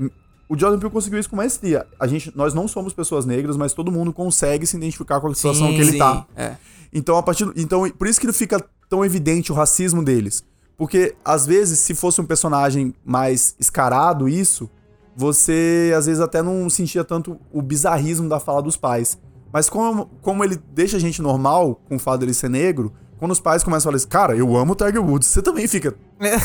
[0.55, 1.87] o Jordan Peele conseguiu isso com maestria.
[1.99, 5.35] A gente, nós não somos pessoas negras, mas todo mundo consegue se identificar com a
[5.35, 6.27] situação que ele Sim, tá.
[6.37, 6.57] é.
[6.93, 10.45] Então, a partir então, por isso que fica tão evidente o racismo deles.
[10.77, 14.71] Porque, às vezes, se fosse um personagem mais escarado, isso,
[15.17, 19.19] você, às vezes, até não sentia tanto o bizarrismo da fala dos pais.
[19.53, 23.31] Mas como, como ele deixa a gente normal com o fato dele ser negro, quando
[23.31, 25.95] os pais começam a falar assim, cara, eu amo o Tiger Woods, você também fica.
[26.21, 26.39] É,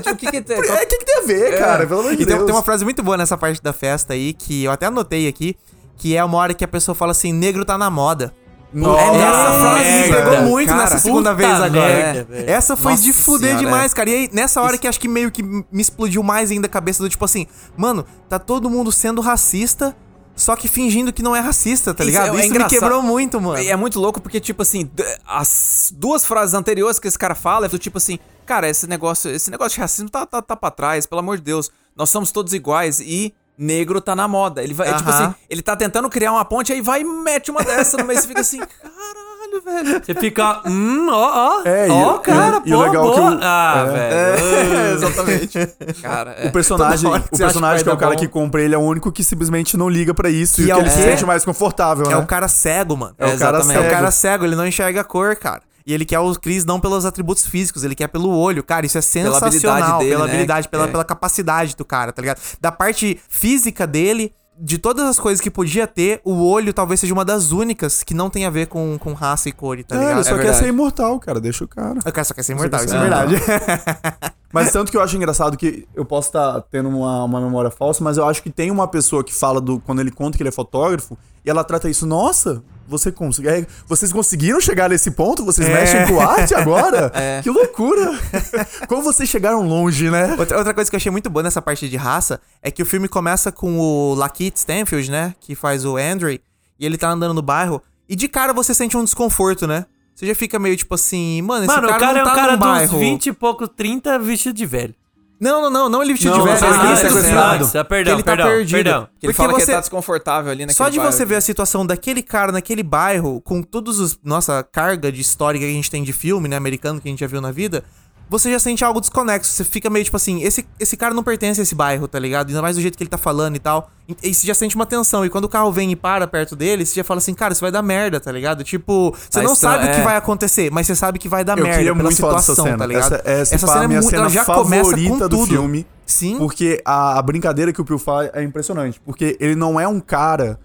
[0.00, 0.56] tipo, o que que tem?
[0.60, 1.86] É, o que, que tem a ver, cara?
[1.86, 2.46] Pelo amor de E tem, Deus.
[2.46, 5.56] tem uma frase muito boa nessa parte da festa aí, que eu até anotei aqui,
[5.96, 8.32] que é uma hora que a pessoa fala assim, negro tá na moda.
[8.72, 10.80] Nossa, é nessa frase que me pegou muito cara.
[10.80, 11.70] nessa segunda vez agora.
[11.70, 12.50] merda, velho.
[12.50, 13.94] Essa foi de Nossa fuder senhora, demais, é.
[13.96, 14.10] cara.
[14.10, 17.02] E aí, nessa hora que acho que meio que me explodiu mais ainda a cabeça
[17.02, 17.46] do tipo assim,
[17.76, 19.96] mano, tá todo mundo sendo racista,
[20.40, 22.36] só que fingindo que não é racista, tá Isso ligado?
[22.36, 23.62] é- é Isso me quebrou muito, mano.
[23.62, 24.90] É muito louco porque, tipo assim,
[25.26, 29.30] as duas frases anteriores que esse cara fala é do tipo assim, cara, esse negócio,
[29.30, 31.70] esse negócio de racismo tá, tá, tá pra trás, pelo amor de Deus.
[31.94, 34.62] Nós somos todos iguais e negro tá na moda.
[34.62, 37.50] Ele vai, é tipo assim, ele tá tentando criar uma ponte, aí vai e mete
[37.50, 38.58] uma dessa no meio e fica assim,
[39.64, 40.02] velho.
[40.04, 41.62] Você fica, hum, ó, ó.
[41.68, 43.14] É, e ó, o- cara, e o pô, legal boa.
[43.14, 43.92] que o- Ah, é.
[43.92, 44.76] velho.
[44.76, 45.58] É, exatamente.
[46.02, 46.48] Cara, é.
[46.48, 48.32] O personagem, o personagem que que é o cara dar que bom.
[48.32, 50.80] compra ele é o único que simplesmente não liga pra isso E e, é que
[50.80, 52.16] o ele se sente mais confortável, É né?
[52.16, 53.14] o cara cego, mano.
[53.18, 53.70] É o cara Exatamente.
[53.70, 53.86] É cego.
[53.86, 55.62] o cara cego, ele não enxerga a cor, cara.
[55.86, 58.62] E ele quer o Chris não pelos atributos físicos, ele quer pelo olho.
[58.62, 59.48] Cara, isso é sensacional.
[59.48, 60.30] habilidade dele, pela né?
[60.30, 60.86] habilidade, pela, É.
[60.88, 62.38] pela capacidade do cara, tá ligado?
[62.60, 67.12] Da parte física dele, de todas as coisas que podia ter, o olho talvez seja
[67.14, 69.98] uma das únicas que não tem a ver com, com raça e cor, tá É,
[69.98, 70.16] ligado?
[70.18, 71.40] ele só É quer ser imortal, cara.
[71.40, 71.98] Deixa o cara.
[71.98, 73.34] O cara só quer ser imortal, isso é verdade.
[74.52, 78.02] Mas tanto que eu acho engraçado que eu posso estar tendo uma, uma memória falsa,
[78.02, 79.78] mas eu acho que tem uma pessoa que fala do.
[79.78, 83.66] Quando ele conta que ele é fotógrafo, e ela trata isso, nossa, você consegue.
[83.86, 85.44] Vocês conseguiram chegar nesse ponto?
[85.44, 85.72] Vocês É.
[85.72, 87.12] mexem com arte agora?
[87.42, 88.12] Que loucura!
[88.88, 90.34] Como vocês chegaram longe, né?
[90.38, 92.86] Outra, outra coisa que eu achei muito boa nessa parte de raça é que o
[92.86, 95.34] filme começa com o Lakeith Stanfield, né?
[95.40, 96.30] Que faz o Andrew.
[96.30, 96.40] E
[96.78, 97.80] ele tá andando no bairro.
[98.08, 99.86] E de cara você sente um desconforto, né?
[100.14, 102.26] Você já fica meio tipo assim, mano, esse Mano, cara, o cara não é um
[102.26, 102.98] tá cara dos bairro.
[102.98, 104.94] 20 e pouco, 30 vestido de velho.
[105.40, 106.84] Não, não, não, não ele vestido Não, de velho.
[106.86, 107.70] ele sequestrado.
[107.74, 108.74] Ah, perdão, ele tá perdão, perdido.
[108.76, 109.08] perdão.
[109.18, 111.12] Que ele Porque fala que você- ele tá desconfortável ali naquele Só de bairro.
[111.12, 114.18] você ver a situação daquele cara naquele bairro, com todos os.
[114.22, 116.56] Nossa carga de história que a gente tem de filme, né?
[116.56, 117.82] Americano que a gente já viu na vida.
[118.30, 119.52] Você já sente algo desconexo.
[119.52, 122.48] Você fica meio tipo assim, esse, esse cara não pertence a esse bairro, tá ligado?
[122.48, 123.90] Ainda mais do jeito que ele tá falando e tal.
[124.08, 125.26] E, e você já sente uma tensão.
[125.26, 127.60] E quando o carro vem e para perto dele, você já fala assim, cara, isso
[127.60, 128.62] vai dar merda, tá ligado?
[128.62, 130.04] Tipo, você Tá não estranho, sabe o que é.
[130.04, 132.78] vai acontecer, mas você sabe que vai dar Eu merda pela situação, cena.
[132.78, 133.14] tá ligado?
[133.14, 135.48] Essa, essa, essa é a minha muito- cena ela já começa com favorita do tudo.
[135.48, 135.86] filme.
[136.06, 136.38] Sim.
[136.38, 139.00] Porque a, a brincadeira que o Pio faz é impressionante.
[139.04, 140.58] Porque ele não é um cara.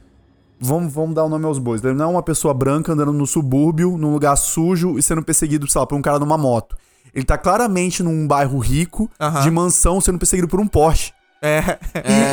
[0.60, 1.84] Vamos, vamos dar o nome aos bois.
[1.84, 5.70] Ele não é uma pessoa branca andando no subúrbio, num lugar sujo e sendo perseguido,
[5.70, 6.78] sei lá, por um cara numa moto.
[7.16, 9.10] Ele tá claramente num bairro rico,
[9.42, 11.14] de mansão, sendo perseguido por um Porsche.
[11.46, 11.80] É.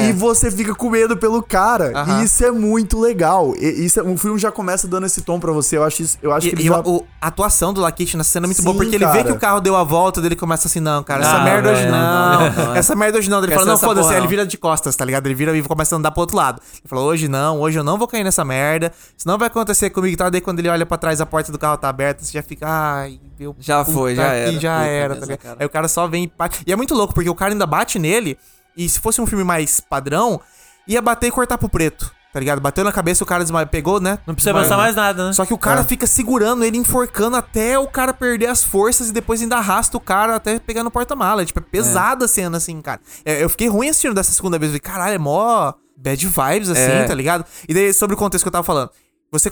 [0.06, 1.92] E, e você fica com medo pelo cara.
[1.94, 2.20] Aham.
[2.20, 3.54] E isso é muito legal.
[3.58, 5.76] E, isso é- o filme já começa dando esse tom pra você.
[5.76, 6.80] Eu acho, isso, eu acho que E, ele e já...
[6.80, 9.24] o- a atuação do Lakit nessa cena é muito Sim, boa, porque ele vê cara.
[9.24, 11.86] que o carro deu a volta, dele começa assim, não, cara, essa Ah, merda hoje
[11.86, 11.92] não.
[11.92, 12.78] não, não, é.
[12.78, 13.42] Essa merda hoje não.
[13.42, 14.28] Ele fala, não, essa foda-se, ele não.
[14.28, 15.26] vira de costas, tá ligado?
[15.26, 16.60] Ele vira e começa a andar pro outro lado.
[16.74, 18.92] Ele falou, hoje não, hoje eu não vou cair nessa merda.
[19.16, 20.30] Senão vai acontecer comigo e tal.
[20.30, 22.66] Daí quando ele olha pra trás, a porta do carro tá aberta, você já fica,
[22.68, 23.54] ai, meu.
[23.58, 24.52] Já foi, já que era.
[24.60, 25.38] Já Puta era, tá ligado?
[25.38, 25.56] cara.
[25.60, 26.62] Aí o cara só vem e bate.
[26.66, 28.38] E é muito louco, porque o cara ainda bate nele,
[28.76, 30.40] e se fosse um filme mais padrão,
[30.86, 32.12] ia bater e cortar pro preto.
[32.32, 32.62] Tá ligado?
[32.62, 33.66] Bateu na cabeça, o cara desma...
[33.66, 34.18] pegou, né?
[34.26, 34.70] Não precisa Desmaiou.
[34.70, 35.32] passar mais nada, né?
[35.34, 39.12] Só que o cara fica segurando ele, enforcando até o cara perder as forças e
[39.12, 41.44] depois ainda arrasta o cara até pegar no porta-mala.
[41.44, 43.02] Tipo, é pesada a cena, assim, cara.
[43.22, 44.72] É, eu fiquei ruim assistindo dessa segunda vez.
[44.72, 47.04] Eu falei, caralho, é mó bad vibes, assim, É.
[47.04, 47.44] tá ligado?
[47.68, 48.88] E daí, sobre o contexto que eu tava falando.
[49.30, 49.50] Você,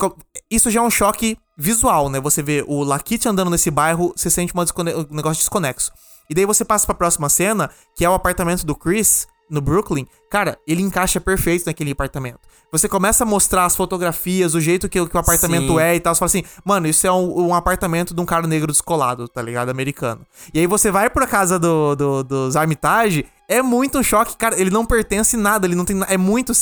[0.51, 2.19] isso já é um choque visual, né?
[2.19, 5.93] Você vê o Lakit andando nesse bairro, você sente uma descone- um negócio desconexo.
[6.31, 10.07] E daí você passa pra próxima cena, que é o apartamento do Chris, no Brooklyn.
[10.31, 12.39] Cara, ele encaixa perfeito naquele apartamento.
[12.71, 15.81] Você começa a mostrar as fotografias, o jeito que, o- que o apartamento Sim.
[15.81, 16.15] é e tal.
[16.15, 19.43] Você fala assim, mano, isso é um, um apartamento de um cara negro descolado, tá
[19.43, 19.71] ligado?
[19.71, 20.25] Americano.
[20.55, 24.57] E aí você vai pra casa do, do, dos Armitage, é muito um choque, cara.
[24.61, 26.01] Ele não pertence a nada, ele não tem.
[26.07, 26.53] É muito.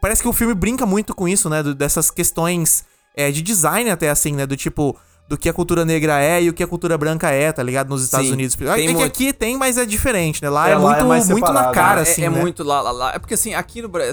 [0.00, 1.62] Parece que o filme brinca muito com isso, né?
[1.62, 4.46] do- dessas questões é, de design, até assim, né?
[4.46, 4.96] Do tipo.
[5.30, 7.88] Do que a cultura negra é e o que a cultura branca é, tá ligado?
[7.88, 8.32] Nos Estados Sim.
[8.32, 8.56] Unidos.
[8.56, 9.04] Tem É que muito.
[9.06, 10.50] aqui tem, mas é diferente, né?
[10.50, 12.02] Lá é, É, lá é muito, mais muito na cara, né?
[12.02, 12.22] assim.
[12.22, 12.40] é, é né?
[12.40, 13.12] muito lá, lá, lá.
[13.14, 14.12] É porque assim, aqui no Brasil,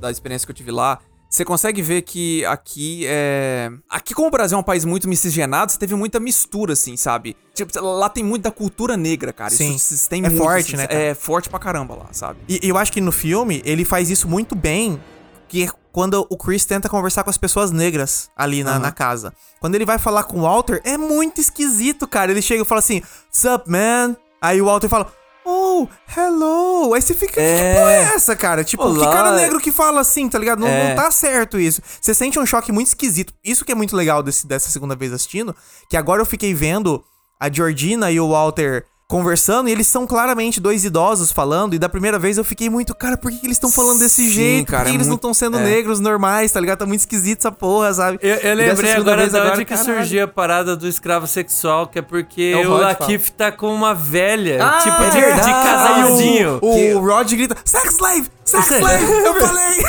[0.00, 0.98] da experiência que eu tive lá,
[1.30, 3.70] você consegue ver que aqui é.
[3.88, 7.36] Aqui, como o Brasil é um país muito miscigenado, você teve muita mistura, assim, sabe?
[7.54, 9.50] Tipo, lá tem muito da cultura negra, cara.
[9.50, 9.76] Sim.
[9.76, 11.00] Isso, isso tem É muito, forte, assim, né, cara?
[11.00, 12.40] É forte pra caramba lá, sabe?
[12.48, 15.00] E e eu acho que no filme ele faz isso muito bem,
[15.48, 15.68] que é
[15.98, 19.34] quando o Chris tenta conversar com as pessoas negras ali na, na casa.
[19.58, 22.30] Quando ele vai falar com o Walter, é muito esquisito, cara.
[22.30, 24.16] Ele chega e fala assim, Sup, man?
[24.40, 25.12] Aí o Walter fala,
[25.44, 26.94] Oh, hello.
[26.94, 27.72] Aí você fica, É.
[27.74, 28.62] que porra é essa, cara?
[28.62, 29.12] Tipo, que Olá.
[29.12, 30.60] cara negro que fala assim, tá ligado?
[30.60, 30.90] Não, É.
[30.90, 31.82] não tá certo isso.
[32.00, 33.32] Você sente um choque muito esquisito.
[33.44, 35.52] Isso que é muito legal desse, dessa segunda vez assistindo,
[35.90, 37.02] que agora eu fiquei vendo
[37.40, 38.84] a Georgina e o Walter
[39.18, 42.94] conversando e eles são claramente dois idosos falando e da primeira vez eu fiquei muito,
[42.94, 44.66] cara, por que, que eles estão falando desse Sim, jeito?
[44.70, 45.62] cara, por que é eles não muito- estão sendo é.
[45.64, 46.80] negros normais, tá ligado?
[46.80, 48.18] Tá muito esquisito essa porra, sabe?
[48.20, 49.94] Eu, eu lembrei agora de onde que caralho.
[49.96, 53.74] surgiu a parada do escravo sexual, que é porque É o o, Lakif tá com
[53.74, 56.58] uma velha, Ah, tipo é de, casalzinho.
[56.60, 59.84] O, Que- o Rod grita, sex slave, sex é- slave, eu falei.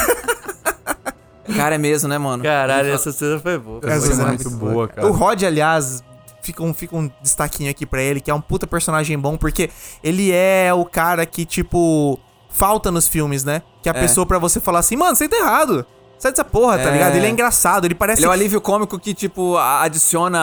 [1.57, 2.41] Cara, é mesmo, né, mano?
[2.41, 3.81] Caralho, essa cena foi boa.
[3.83, 5.07] Essa Essa cena é muito boa, cara.
[5.07, 6.01] O Rod, aliás,
[6.51, 9.69] fica um, fica um destaquinho aqui pra ele, que é um puta personagem bom, porque
[10.03, 12.19] ele é o cara que, tipo,
[12.49, 13.61] falta nos filmes, né?
[13.83, 14.01] Que é a É.
[14.01, 15.85] pessoa pra você falar assim, mano, você tá errado.
[16.17, 16.91] Sai dessa porra, tá É.
[16.91, 17.15] ligado?
[17.15, 18.19] Ele é engraçado, ele parece.
[18.21, 20.37] Ele é um alívio cômico que, tipo, adiciona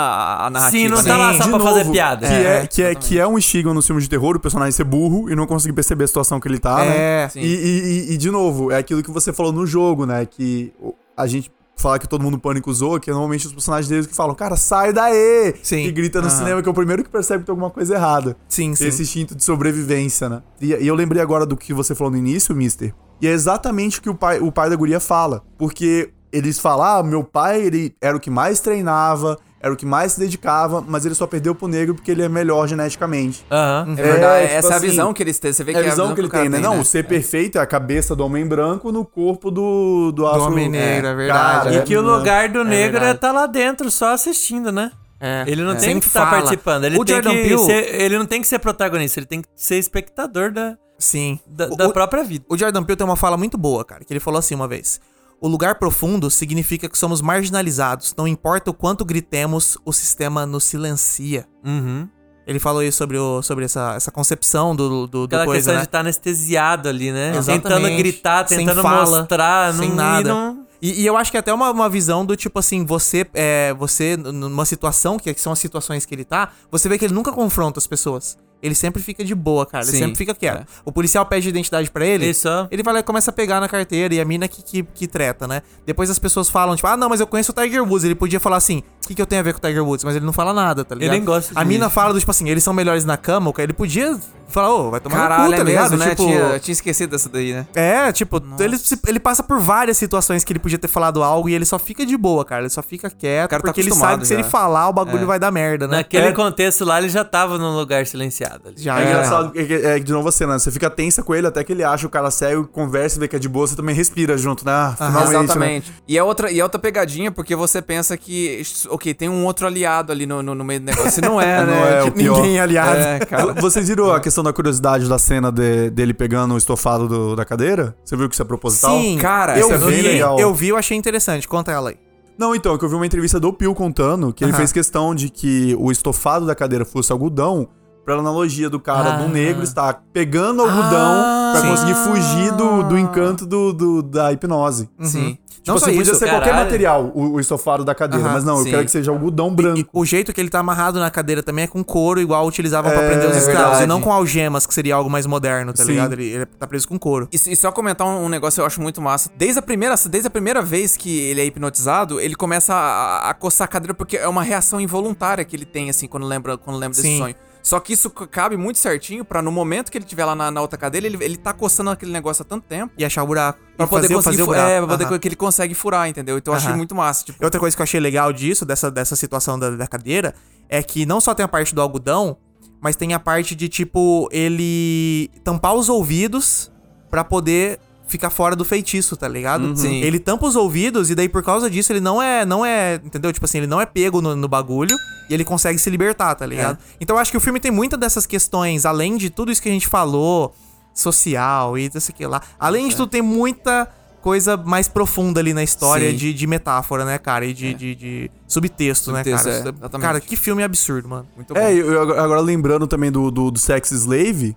[0.46, 0.82] a narrativa.
[0.84, 1.04] Sim, não né?
[1.11, 2.26] tá lá só De pra novo, fazer piada.
[2.26, 4.72] Que é, É, que, é, que é um estigma no filme de terror, o personagem
[4.72, 7.28] ser burro e não conseguir perceber a situação que ele tá, É, né?
[7.28, 7.40] sim.
[7.40, 10.24] E, e- e- de novo, é aquilo que você falou no jogo, né?
[10.24, 10.72] Que
[11.14, 14.14] a gente fala que todo mundo pânico usou, que é normalmente os personagens deles que
[14.14, 15.54] falam, cara, sai daí!
[15.62, 15.84] Sim.
[15.84, 16.36] Que grita no Aham.
[16.38, 18.36] cinema, que é o primeiro que percebe que tem alguma coisa errada.
[18.48, 18.86] Sim, sim.
[18.86, 20.42] Esse instinto de sobrevivência, né?
[20.60, 22.94] E, e eu lembrei agora do que você falou no início, Mister.
[23.20, 25.42] E é exatamente o que o pai, o pai da guria fala.
[25.58, 29.86] Porque eles falam, ah, meu pai, ele era o que mais treinava, era o que
[29.86, 33.44] mais se dedicava, mas ele só perdeu pro negro porque ele é melhor geneticamente.
[33.50, 33.92] Aham.
[33.92, 35.52] É verdade, É, tipo essa é a assim, visão que eles têm.
[35.52, 36.59] Você vê É que a visão que ele tem, né?
[36.59, 40.42] Não, o ser perfeito é a cabeça do homem branco no corpo do, do afro...
[40.44, 41.64] homem negro, é verdade.
[41.64, 44.92] Cara, E é- que o lugar do negro é tá lá dentro, só assistindo, né?
[45.18, 45.74] É, Ele não é.
[45.76, 46.36] tem Sem que estar fala.
[46.42, 46.84] participando.
[46.84, 49.40] Ele, O tem Jordan que Peele- ser, ele não tem que ser protagonista, ele tem
[49.40, 51.40] que ser espectador da, Sim.
[51.46, 52.44] da, O- da o- própria vida.
[52.50, 55.00] O Jordan Peele tem uma fala muito boa, cara, que ele falou assim uma vez.
[55.41, 58.14] O lugar profundo significa que somos marginalizados.
[58.16, 61.47] Não importa o quanto gritemos, o sistema nos silencia.
[61.64, 62.09] Uhum.
[62.47, 65.74] Ele falou isso sobre, o, sobre essa, essa concepção do, do, do Aquela coisa, questão
[65.74, 65.80] né?
[65.80, 67.37] de estar anestesiado ali, né?
[67.37, 67.62] Exatamente.
[67.62, 70.28] Tentando gritar, tentando fala, mostrar, sem não, nada.
[70.28, 70.66] E não...
[70.80, 74.16] E, e eu acho que até uma, uma visão do tipo assim, você, é, você,
[74.16, 77.32] numa situação, que, que são as situações que ele tá, você vê que ele nunca
[77.32, 78.39] confronta as pessoas.
[78.62, 79.84] Ele sempre fica de boa, cara.
[79.84, 80.61] Ele Sim, sempre fica quieto.
[80.62, 80.66] é.
[80.84, 82.24] O policial pede identidade pra ele.
[82.26, 84.62] Ele só- Ele vai lá e começa a pegar na carteira e a mina que,
[84.62, 85.62] que, que treta, né?
[85.84, 88.04] Depois as pessoas falam, tipo, ah, não, mas eu conheço o Tiger Woods.
[88.04, 90.04] Ele podia falar assim, o que, que eu tenho a ver com o Tiger Woods?
[90.04, 91.12] Mas ele não fala nada, tá ligado?
[91.12, 93.66] nem gosta A mina fala do tipo assim, eles são melhores na cama, o cara,
[93.66, 95.90] ele podia falar, ô, vai tomar Caralho, no cu, tá é ligado?
[95.90, 96.11] mesmo, né?
[96.11, 97.66] Tipo, Tinha, eu tinha esquecido dessa daí, né?
[97.74, 101.48] é, tipo, ele, se- ele passa por várias situações que ele podia ter falado algo
[101.48, 102.62] e ele só fica de boa, cara.
[102.62, 104.40] Ele só fica quieto, cara tá porque ele acostumado sabe que se já.
[104.40, 105.98] ele falar, o bagulho vai dar merda, né?
[105.98, 108.45] Naquele É, contexto lá, ele já tava num lugar silenciado.
[108.53, 108.74] Ali.
[108.76, 109.11] já, É já.
[109.11, 110.59] engraçado, é, que- é que de novo você, né?
[110.59, 113.28] Você fica tensa com ele até que ele acha o cara cego, conversa e vê
[113.28, 114.72] que é de boa, você também respira junto, né?
[114.72, 115.44] Ah, finalmente, né?
[115.44, 115.92] Exatamente.
[116.09, 119.66] E é outra, e é outra pegadinha, porque você pensa que, ok, tem um outro
[119.66, 121.20] aliado ali no, no, no meio do negócio.
[121.22, 121.99] Não é, Não né?
[121.99, 122.36] é o Tipo, pior.
[122.36, 122.97] Ninguém, aliado.
[122.99, 123.53] É, cara.
[123.55, 127.44] Vocês viram a questão da curiosidade da cena de- dele pegando o estofado do- da
[127.44, 127.97] cadeira?
[128.05, 128.99] Você viu que isso é proposital?
[129.01, 130.38] Sim, Cara, eu isso é vi, bem legal.
[130.38, 131.47] eu vi, eu achei interessante.
[131.49, 131.97] Conta ela aí.
[132.38, 135.14] Não, então, é que eu vi uma entrevista do Pio contando que ele fez questão
[135.14, 137.66] de que o estofado da cadeira fosse algodão,
[138.07, 139.16] pela analogia do cara, Ah.
[139.18, 141.68] do negro, estar pegando algodão pra sim.
[141.68, 144.88] conseguir fugir do, do encanto do, do- da hipnose.
[145.02, 145.36] Sim.
[145.66, 146.64] Tipo Não só assim, podia isso, ser qualquer caralho.
[146.64, 148.66] material, o, o estofado da cadeira, Aham, mas não, sim.
[148.66, 149.90] eu quero que seja algodão branco.
[149.92, 153.02] O jeito que ele tá amarrado na cadeira também é com couro, igual utilizavam pra
[153.02, 153.82] É, prender os é escravos, verdade.
[153.82, 155.90] e não com algemas, que seria algo mais moderno, tá Sim.
[155.90, 156.12] ligado?
[156.12, 157.28] Ele, ele tá preso com couro.
[157.32, 159.28] E, e só comentar um, um negócio que eu acho muito massa.
[159.36, 163.34] Desde a primeira, desde a primeira vez que ele é hipnotizado, ele começa a, a
[163.34, 166.76] coçar a cadeira porque é uma reação involuntária que ele tem, assim, quando lembra, quando
[166.76, 167.18] lembra desse Sim.
[167.18, 167.34] sonho.
[167.66, 170.60] Só que isso cabe muito certinho pra no momento que ele estiver lá na, na
[170.60, 172.94] outra cadeira, ele, ele tá coçando aquele negócio há tanto tempo.
[172.96, 173.58] E achar o buraco.
[173.76, 174.60] Pra poder fazer, conseguir fazer o furar.
[174.60, 174.70] buraco.
[174.76, 175.18] É, pra poder Aham.
[175.18, 176.38] que ele consegue furar, entendeu?
[176.38, 177.24] Então eu achei muito massa.
[177.24, 180.32] Tipo, Outra coisa que eu achei legal disso, dessa, dessa situação da, da cadeira,
[180.68, 182.36] é que não só tem a parte do algodão,
[182.80, 186.70] mas tem a parte de, tipo, ele tampar os ouvidos
[187.10, 189.76] pra poder ficar fora do feitiço, tá ligado?
[189.76, 190.00] Sim.
[190.02, 193.32] Ele tampa os ouvidos e daí por causa disso ele não é, não é, entendeu?
[193.32, 194.96] Tipo assim, ele não é pego no, no bagulho
[195.28, 196.78] e ele consegue se libertar, tá ligado?
[197.00, 199.68] Então eu acho que o filme tem muitas dessas questões, além de tudo isso que
[199.68, 200.54] a gente falou,
[200.94, 202.40] social e isso aqui lá.
[202.59, 203.88] Além de tudo, tem muita
[204.22, 207.44] coisa mais profunda ali na história de, de metáfora, né, cara?
[207.44, 209.57] E de, de, de subtexto, né, Subtexto, cara?
[209.57, 210.00] é, exatamente.
[210.00, 211.28] cara, que filme absurdo, mano.
[211.36, 211.61] muito bom.
[211.61, 214.57] É, eu, agora lembrando também do, do, do Sex Slave,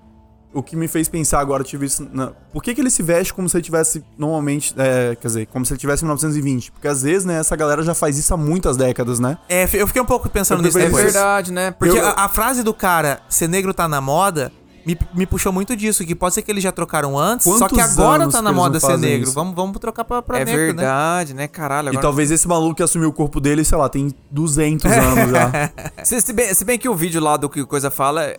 [0.53, 2.07] o que me fez pensar agora, eu tive isso.
[2.11, 4.73] Na, por que, que ele se veste como se ele tivesse normalmente.
[4.77, 6.71] é, quer dizer, como se ele tivesse em 1920?
[6.71, 9.37] Porque às vezes, né, essa galera já faz isso há muitas décadas, né?
[9.47, 11.71] É, eu fiquei um pouco pensando nisso É verdade, né?
[11.71, 14.51] Porque Eu- a, a frase do cara, ser negro tá na moda,
[14.85, 17.75] me, me puxou muito disso, que pode ser que eles já trocaram antes, só que
[17.75, 19.25] Quantos agora anos tá que na moda ser negro.
[19.27, 19.33] isso?
[19.35, 20.65] Vamos, vamos trocar pra, pra é negro, né?
[20.73, 21.47] verdade, né?
[21.47, 21.87] Caralho.
[21.87, 22.01] E Agora...
[22.01, 25.71] talvez esse maluco que assumiu o corpo dele, sei lá, tem 200 anos já.
[26.03, 28.33] Se, se bem, se bem que o vídeo lá do que o coisa fala.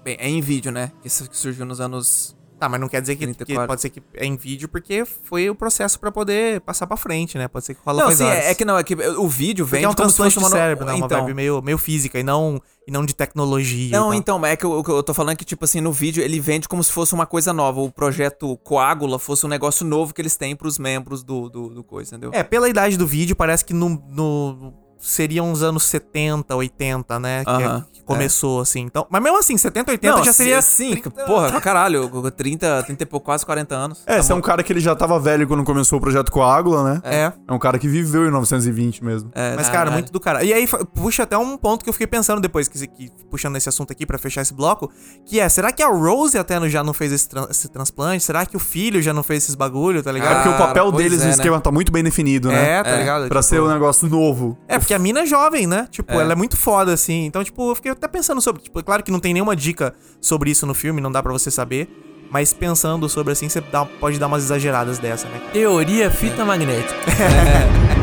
[0.00, 0.92] É, bem, é em vídeo, né?
[1.00, 2.36] Que isso que surgiu nos anos.
[2.58, 3.66] Tá, mas não quer dizer que, que 34.
[3.66, 7.38] pode ser que é em vídeo, porque foi o processo pra poder passar pra frente,
[7.38, 7.48] né?
[7.48, 9.64] Pode ser que rola Não, coisa sim, é, é que não, é que o vídeo
[9.64, 10.92] vem é um como se transplante uma- cérebro, né?
[10.92, 13.98] Uma então, vibe meio, meio física e não, e não de tecnologia.
[13.98, 16.22] Não, então, é que eu- que eu tô falando é que, tipo assim, no vídeo
[16.22, 17.80] ele vende como se fosse uma coisa nova.
[17.80, 21.82] O projeto Coágula fosse um negócio novo que eles têm pros membros do, do, do
[21.82, 22.30] coisa, entendeu?
[22.34, 27.44] É, pela idade do vídeo, parece que no, no seriam uns anos 70, 80, né?
[27.44, 28.80] Que, é- que começou, assim.
[28.80, 30.60] Então, mas mesmo assim, 70, 80 Não, já seria.
[30.62, 30.96] Sim,
[31.26, 34.02] porra, caralho, 30, 30 e pouco, quase 40 anos.
[34.06, 36.30] É, Tá você é um cara que ele já tava velho quando começou o projeto
[36.30, 37.00] Coágula, né?
[37.04, 37.32] É.
[37.48, 39.30] É um cara que viveu em 1920 mesmo.
[39.34, 40.44] É, Mas, cara, muito do cara.
[40.44, 43.68] E aí, puxa até um ponto que eu fiquei pensando depois, que, que- puxando esse
[43.68, 44.90] assunto aqui pra fechar esse bloco,
[45.24, 48.24] que é, será que a Rose até já não fez esse, tran- esse transplante?
[48.24, 50.42] Será que o filho já não fez esses bagulho, tá É ligado?
[50.42, 51.30] porque o papel deles é, no né?
[51.30, 52.78] esquema tá muito bem definido, né?
[52.78, 53.28] É, tá ligado?
[53.28, 54.58] Pra Tipo, ser um negócio novo.
[54.68, 55.88] É, porque a mina é jovem, né?
[55.90, 57.24] Tipo, ela é muito foda, assim.
[57.26, 58.62] Então, tipo, eu fiquei até pensando sobre.
[58.62, 61.50] Tipo, claro que não tem nenhuma dica sobre isso no filme, não dá pra você
[61.50, 61.88] saber.
[62.30, 65.40] Mas pensando sobre assim, você dá- pode dar umas exageradas dessa, né?
[65.52, 66.94] Teoria fita magnética.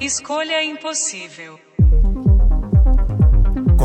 [0.00, 1.58] Escolha impossível.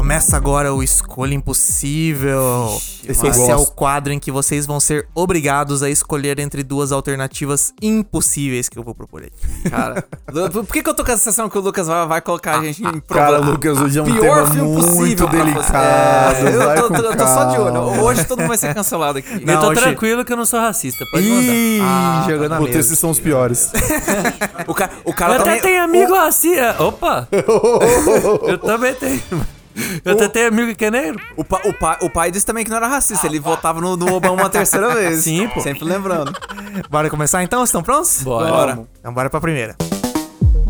[0.04, 2.78] Começa agora o Escolha Impossível.
[3.08, 7.74] esse é o quadro em que vocês vão ser obrigados a escolher entre duas alternativas
[7.82, 9.70] impossíveis que eu vou propor aqui.
[9.70, 10.04] Cara,
[10.52, 12.64] por que, que eu tô com a sensação que o Lucas vai, vai colocar a
[12.66, 13.52] gente em Cara, problema?
[13.52, 15.74] Lucas, hoje é um Pior tema filme muito possível delicado.
[15.78, 18.04] É, eu tô, tô- eu tô só de olho.
[18.04, 19.46] Hoje todo mundo vai ser cancelado aqui.
[19.46, 21.06] Não, eu tô hoje- tranquilo que eu não sou racista.
[21.14, 21.42] Pode mandar.
[21.54, 22.80] Ih, Ah, jogando na Puta, mesa.
[22.82, 23.72] esses são os piores.
[24.68, 25.62] O, ca- o cara Eu até também.
[25.62, 26.56] tenho amigo assim.
[26.56, 27.26] é, Opa!
[27.32, 29.22] eu também tenho.
[30.06, 31.20] Eu até tenho amigo que é negro.
[31.36, 33.26] O, pa- o, pai, o pai disse também que não era racista.
[33.28, 35.24] Ele votava no, no Obama uma terceira vez.
[35.24, 35.62] Sim, pô.
[35.62, 36.32] Sempre lembrando.
[36.90, 37.64] Bora começar então?
[37.64, 38.22] Estão prontos?
[38.24, 38.50] Bora.
[38.52, 38.88] Bora.
[39.00, 39.76] Então bora pra primeira.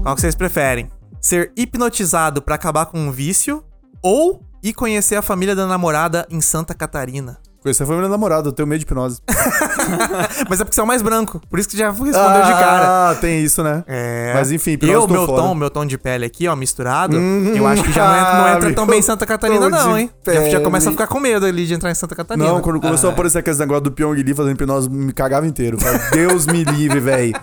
[0.01, 0.89] Qual que vocês preferem?
[1.21, 3.63] Ser hipnotizado pra acabar com um vício
[4.01, 7.37] ou ir conhecer a família da namorada em Santa Catarina?
[7.63, 9.21] Conhecer foi minha namorada, eu tenho medo de hipnose.
[10.49, 11.41] Mas é porque você é o mais branco.
[11.49, 13.11] Por isso que já respondeu de cara.
[13.11, 13.83] Ah, tem isso, né?
[13.87, 14.33] É.
[14.35, 15.41] Mas enfim, hipnose eu, meu fora.
[15.41, 18.33] tom, meu tom de pele aqui, ó, misturado, Hum, eu acho que já não entra,
[18.37, 20.09] não entra tão bem em Santa Catarina, não, hein?
[20.25, 22.45] Já, já começa a ficar com medo ali de entrar em Santa Catarina.
[22.45, 25.77] Não, quando começou a aparecer aqueles negócio do Pyong Lee fazendo hipnose, me cagava inteiro.
[26.11, 27.33] Deus me livre, velho.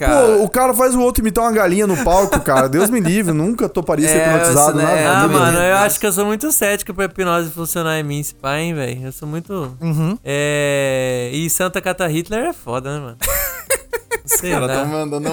[0.00, 2.70] Cara, Pô, o cara faz o outro imitar uma galinha no palco, cara.
[2.70, 5.06] Deus me livre, nunca toparia ser É, hipnotizado né?
[5.06, 8.62] Ah, mano, eu acho que eu sou muito cético pra hipnose funcionar em mim, pai,
[8.62, 9.04] hein, velho.
[9.04, 9.76] Eu sou muito.
[9.78, 10.18] Uhum.
[10.24, 11.28] É.
[11.34, 13.16] E Santa Cata Hitler é foda, né, mano?
[14.24, 15.28] Sei Cara, tão mandando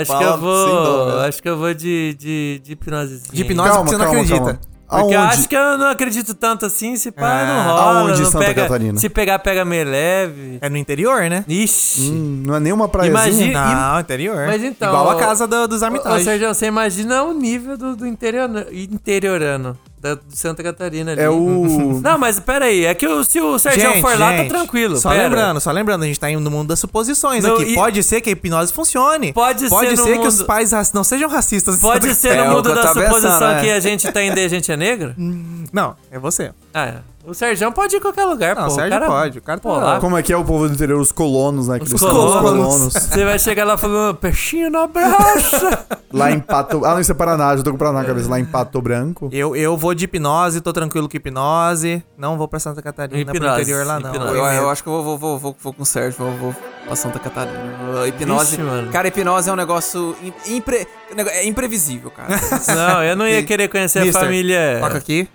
[0.00, 1.20] acho que eu vou.
[1.20, 3.34] Acho que eu vou de, de, de hipnosezinha.
[3.34, 4.44] De hipnose Calma, porque você não calma, acredita.
[4.44, 4.75] calma.
[4.88, 5.34] Porque eu Aonde?
[5.34, 8.00] acho que eu não acredito tanto assim, se pá, Ah, não rola.
[8.00, 8.98] aonde não Santa pega, Catarina?
[8.98, 10.58] Se pegar, pega meio leve.
[10.60, 11.44] É no interior, né?
[11.48, 12.02] Ixi.
[12.10, 13.50] Hum, não é nem uma praiazinha.
[13.50, 14.46] Imagina- Não, interior.
[14.46, 16.24] Mas então, Igual a casa do, dos Ou Armitage.
[16.24, 19.76] seja, você imagina o nível do, do interiorano, interiorano
[20.14, 21.20] da, de Santa Catarina ali.
[21.20, 22.00] É o.
[22.02, 24.48] Não, mas pera aí, é que o- se o Sérgio Gente, for lá, tá gente,
[24.48, 24.96] tranquilo.
[24.96, 25.22] Só pera.
[25.24, 27.72] lembrando, só lembrando, a gente tá indo no mundo das suposições Não, aqui.
[27.72, 29.32] e- Pode ser que a hipnose funcione.
[29.32, 31.80] Pode Pode ser ser, no que os pais não sejam racistas.
[31.80, 33.60] Pode ser É no o mundo da pensando, suposição é.
[33.60, 35.14] que a gente tá indo e a gente é negro?
[35.72, 36.52] Não, é você.
[36.78, 36.94] Ah, é.
[37.24, 38.68] O Sérgio pode ir em qualquer lugar, Não, pô.
[38.68, 39.94] o Sérgio cara, pode, o cara tá pô, lá.
[39.94, 40.00] lá.
[40.00, 41.00] Como é que é o povo do interior?
[41.00, 41.78] Os colonos, né?
[41.82, 42.40] Os colonos.
[42.40, 42.92] colonos.
[42.94, 45.86] Você vai chegar lá falando, peixinho na braça.
[46.12, 46.84] Lá em Pato.
[46.84, 48.30] Ah, não, isso é Paraná, já tô com o Paraná na cabeça.
[48.30, 49.28] Lá em Pato Branco.
[49.32, 52.02] Eu, eu vou de hipnose, tô tranquilo com hipnose.
[52.16, 54.14] Não vou pra Santa Catarina, pro Hipnose, interior lá não.
[54.14, 56.54] eu, eu acho que eu vou, vou, vou, vou, com o Sérgio, vou, vou
[56.86, 57.58] pra Santa Catarina.
[58.06, 58.50] Hipnose.
[58.56, 58.90] Vixe, mano.
[58.92, 60.86] Cara, hipnose é um negócio im- impre-
[61.16, 62.28] é imprevisível, cara.
[62.74, 64.78] Não, eu não ia querer conhecer a Mister, família.
[64.80, 65.28] Toca aqui.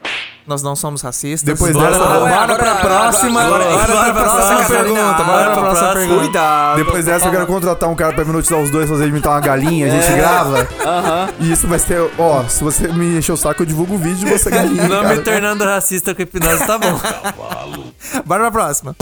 [0.51, 1.43] Nós não somos racistas.
[1.43, 3.41] Depois bora, dessa- bora, bora pra próxima.
[3.45, 5.23] Bora agora- pra próxima pergunta.
[5.23, 6.19] Bora pra Bora próxima pergunta.
[6.19, 6.75] Cuidado.
[6.83, 9.39] Depois dessa, eu quero contratar um cara pra hipnotizar os dois, fazer ele imitar uma
[9.39, 10.67] galinha, a gente grava.
[11.39, 14.25] E isso vai ser, ó, se você me encher o saco, eu divulgo o vídeo
[14.25, 14.89] de você galinha.
[14.89, 16.99] Não me tornando racista com hipnose, tá bom.
[18.25, 18.93] Bora pra próxima.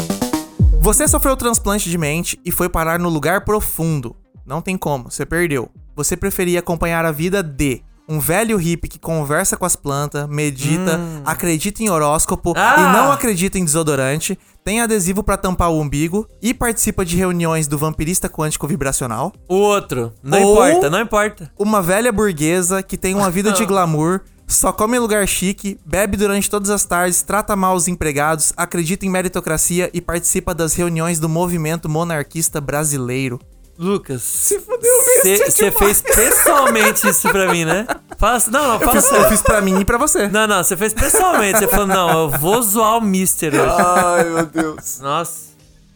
[0.81, 4.15] Você sofreu transplante de mente e foi parar no lugar profundo.
[4.45, 5.69] Não tem como, você perdeu.
[5.95, 10.99] Você preferia acompanhar a vida de um velho hippie que conversa com as plantas, medita,
[11.23, 12.75] acredita em horóscopo Ah!
[12.79, 17.67] e não acredita em desodorante, tem adesivo pra tampar o umbigo e participa de reuniões
[17.67, 19.31] do vampirista quântico vibracional.
[19.47, 20.11] O outro.
[20.23, 21.51] Não Ou- importa, não importa.
[21.57, 26.17] Uma velha burguesa que tem uma vida de glamour, só come em lugar chique, bebe
[26.17, 31.19] durante todas as tardes, trata mal os empregados, acredita em meritocracia e participa das reuniões
[31.19, 33.39] do movimento monarquista brasileiro.
[33.79, 34.21] Lucas.
[34.23, 34.91] Se fudeu
[35.23, 37.87] Você fez pessoalmente isso pra mim, né?
[38.17, 40.27] Fala, assim- não, não, Eu fala fiz, eu fiz pra mim e pra você.
[40.27, 41.59] Não, não, você fez pessoalmente.
[41.59, 43.75] Você falou, não, eu vou zoar o Mister hoje.
[43.79, 44.99] Ai, meu Deus.
[44.99, 45.49] Nossa.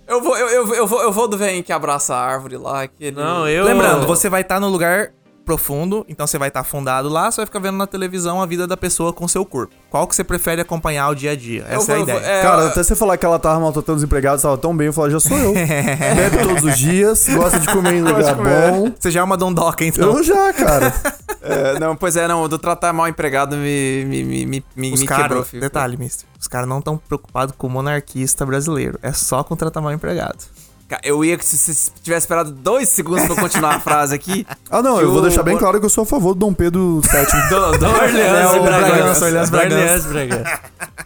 [0.08, 2.88] Eu vou, eu, eu, eu vou, eu vou do velho que abraça a árvore lá.
[2.88, 3.18] Que ele...
[3.18, 3.66] Não, eu.
[3.66, 5.12] Lembrando, você vai estar no lugar
[5.46, 8.66] profundo, então você vai estar afundado lá, você vai ficar vendo na televisão a vida
[8.66, 9.74] da pessoa com seu corpo.
[9.90, 11.66] Qual que você prefere acompanhar o dia a dia?
[11.70, 12.18] Eu Essa é a eu ideia.
[12.20, 14.88] é, Cara, eu- até você falar que ela tava maltratando os empregados, tava tão bem,
[14.88, 15.54] eu falei, já sou eu.
[15.54, 18.92] Bebe todos os dias, gosta de comer em lugar bom.
[19.00, 20.18] Você já é uma dondoca, então.
[20.18, 20.94] Eu já, cara.
[21.42, 25.02] é, não, pois é, não, do tratar mal empregado me, me, me, me, me Os
[25.02, 25.62] me quebrou, caras, filho.
[25.62, 28.98] detalhe, mister, os caras não estão preocupados com o monarquista brasileiro.
[29.02, 30.38] É só com tratar mal empregado.
[31.04, 34.46] Eu ia que se você tivesse esperado dois segundos pra eu continuar a frase aqui.
[34.70, 36.54] Ah, não, eu vou o- deixar bem claro que eu sou a favor do Dom
[36.54, 37.24] Pedro VII.
[37.50, 39.26] Do, do Orleans É, e o Bragança.
[39.26, 40.08] Orleans Bragança.
[40.10, 40.60] Bragança.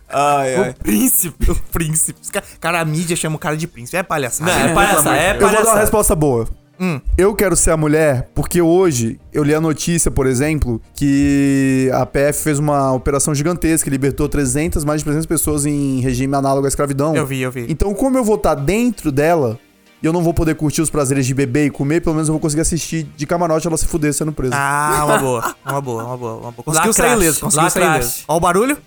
[0.09, 0.73] Ai, ai.
[0.81, 1.51] Príncipe.
[1.51, 2.19] O príncipe.
[2.21, 3.97] Os ca- Cara, a mídia chama o cara de príncipe.
[3.97, 4.51] É palhaçada.
[4.51, 5.79] Não, é palhaçada, é Eu vou dar uma palhaçada.
[5.81, 6.47] resposta boa.
[6.79, 7.01] Hum.
[7.17, 12.05] Eu quero ser a mulher porque hoje eu li a notícia, por exemplo, que a
[12.05, 16.69] PF fez uma operação gigantesca, libertou 300, mais de 300 pessoas em regime análogo à
[16.69, 17.15] escravidão.
[17.15, 17.65] Eu vi, eu vi.
[17.67, 19.57] Então, como eu vou estar dentro dela
[20.01, 22.33] e eu não vou poder curtir os prazeres de beber e comer, pelo menos eu
[22.33, 24.55] vou conseguir assistir de camarote ela se fuder sendo presa.
[24.55, 25.55] Ah, uma boa.
[25.65, 26.33] Uma boa, uma boa.
[26.33, 26.63] Uma boa.
[26.63, 28.23] Conseguiu sair ileso, conseguiu sair ileso.
[28.27, 28.77] Ó o barulho.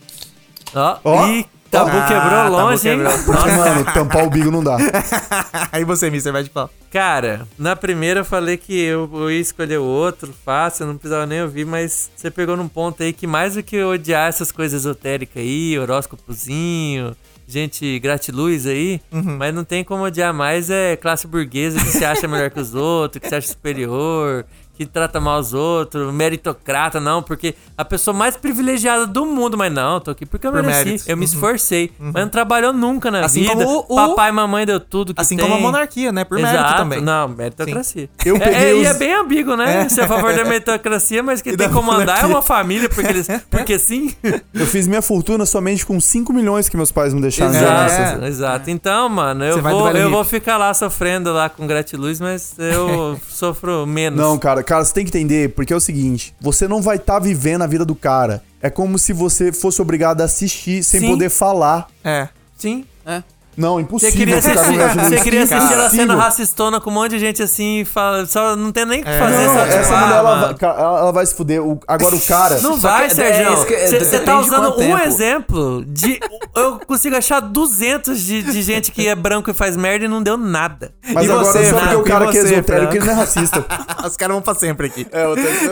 [0.74, 1.26] Ó, Ó.
[1.26, 3.12] Ih, tabu Ah, quebrou tabu longe, quebrou.
[3.12, 3.18] hein?
[3.26, 4.76] Porque, mano, tampar o bigo não dá.
[5.72, 6.70] Aí você, mister, vai de pau.
[6.92, 10.96] Cara, na primeira eu falei que eu, eu ia escolher o outro, fácil, eu não
[10.96, 14.50] precisava nem ouvir, mas você pegou num ponto aí que mais do que odiar essas
[14.52, 17.16] coisas esotéricas aí, horóscopozinho,
[17.50, 19.00] gente gratiluz aí,
[19.38, 22.74] mas não tem como odiar mais é classe burguesa que se acha melhor que os
[22.74, 24.44] outros, que se acha superior,
[24.80, 29.70] que trata mal os outros, meritocrata, não, porque a pessoa mais privilegiada do mundo, mas
[29.70, 31.04] não, tô aqui porque eu Por mereci, mérito.
[31.06, 34.32] eu me esforcei, mas não trabalhou nunca na Assim vida, como o- o- papai e
[34.32, 35.44] mamãe deu tudo que Assim tem.
[35.44, 36.24] como a monarquia, né?
[36.24, 37.02] Por mérito Exato, também.
[37.02, 38.08] Não, meritocracia.
[38.24, 39.86] Eu É- peguei é, E é os- bem ambíguo, né?
[39.86, 43.10] Você é a favor da meritocracia, mas quem tem que comandar é uma família, porque
[43.10, 43.28] eles.
[43.50, 44.14] Porque sim.
[44.54, 47.54] Eu fiz minha fortuna somente com 5 milhões que meus pais me deixaram.
[47.54, 48.28] exato, de É.
[48.28, 48.70] exato.
[48.70, 52.54] Então, mano, eu Você vou, Vale eu vou ficar lá sofrendo lá com gratiluz, mas
[52.58, 54.18] eu sofro menos.
[54.18, 57.18] Não, cara, cara, você tem que entender, porque é o seguinte, você não vai estar
[57.18, 58.40] vivendo a vida do cara.
[58.62, 61.08] É como se você fosse obrigado a assistir sem Sim.
[61.08, 61.88] poder falar.
[62.04, 62.28] É.
[62.56, 62.84] Sim.
[63.04, 63.20] É.
[63.56, 64.16] Não, Você impossível.
[64.16, 67.42] queria esse cara assistir, você queria assistir ela sendo racistona com um monte de gente
[67.42, 69.46] assim e fala, só não tem nem o que fazer.
[69.46, 71.62] Não, só tipo, essa ah, mulher, ela vai, ela, ela vai se fuder.
[71.62, 72.60] O- agora o cara.
[72.60, 73.52] Não vai, que- é Sérgio.
[73.54, 74.98] isso que- Você depende tá usando um tempo.
[74.98, 76.20] exemplo de.
[76.56, 80.22] Eu consigo achar 200 de, de gente que é branco e faz merda e não
[80.22, 80.92] deu nada.
[81.12, 83.16] Mas E agora você, só porque o cara que é você, esotérico, ele não é
[83.20, 83.64] racista.
[84.04, 85.06] Os caras vão pra sempre aqui.
[85.12, 85.26] É,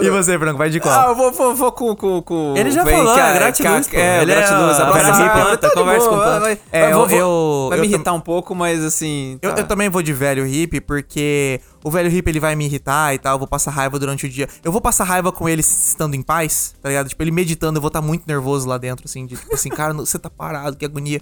[0.04, 1.08] E você, Franco, vai de Ah, qual?
[1.10, 3.88] eu vou, vou, vou com, com, com Ele já vem, falou, que é gratiluz.
[3.92, 4.80] É, é gratiluz.
[4.80, 6.58] a velha ah, hippie, tá conversa com o.
[6.72, 9.38] É, eu- eu- Vai eu me irritar um pouco, mas assim...
[9.42, 9.60] Eu, tá.
[9.62, 13.18] eu também vou de velho hippie, porque o velho hippie ele vai me irritar e
[13.18, 14.48] tal, eu vou passar raiva durante o dia.
[14.64, 17.08] Eu vou passar raiva com ele estando em paz, tá ligado?
[17.08, 19.92] Tipo, ele meditando, eu vou estar muito nervoso lá dentro, assim, de tipo assim, cara,
[19.94, 21.20] você tá parado, que agonia.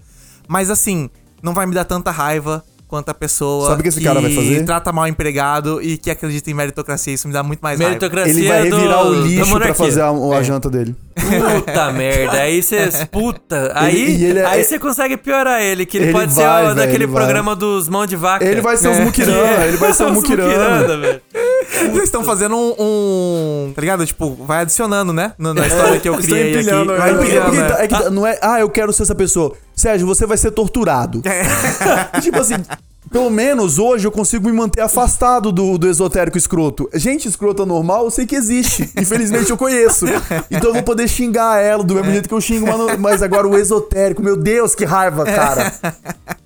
[0.48, 1.10] Mas assim,
[1.42, 4.32] não vai me dar tanta raiva quanto a pessoa Sabe o que esse cara vai
[4.32, 4.64] fazer?
[4.64, 7.12] trata mal o empregado e que acredita em meritocracia.
[7.12, 7.90] Isso me dá muito mais raiva.
[7.90, 10.44] Meritocracia Ele vai do- revirar o da lixo pra fazer a, a É.
[10.44, 10.94] janta dele.
[11.16, 12.38] Puta merda.
[12.42, 12.88] Aí você.
[13.10, 13.72] Puta.
[13.74, 16.62] Aí, Ele- é- aí você consegue piorar ele, que ele, Ele pode vai, ser o,
[16.64, 17.22] velho, daquele ele vai.
[17.22, 18.44] programa dos mão de vaca.
[18.44, 20.96] Ele vai ser os Mukirana, ele vai ser o Os Mukirana.
[20.98, 21.20] velho.
[21.90, 24.06] Vocês estão fazendo um, um- Tá ligado?
[24.06, 25.32] Tipo, vai adicionando, né?
[25.38, 26.60] Na, na história que eu criei aqui.
[26.60, 27.68] empilhando, Vai é, porque- empilhando, né?
[27.68, 29.52] tá- é que tá- não é, ah, eu quero ser essa pessoa.
[29.74, 31.22] Sérgio, você vai ser torturado.
[32.22, 32.54] tipo assim,
[33.10, 36.88] pelo menos hoje eu consigo me manter afastado do, do esotérico escroto.
[36.94, 38.90] Gente escrota normal, eu sei que existe.
[38.96, 40.06] Infelizmente eu conheço.
[40.50, 42.66] Então eu vou poder xingar ela do mesmo jeito que eu xingo,
[42.98, 45.72] mas, agora o esotérico, meu Deus, que raiva, cara.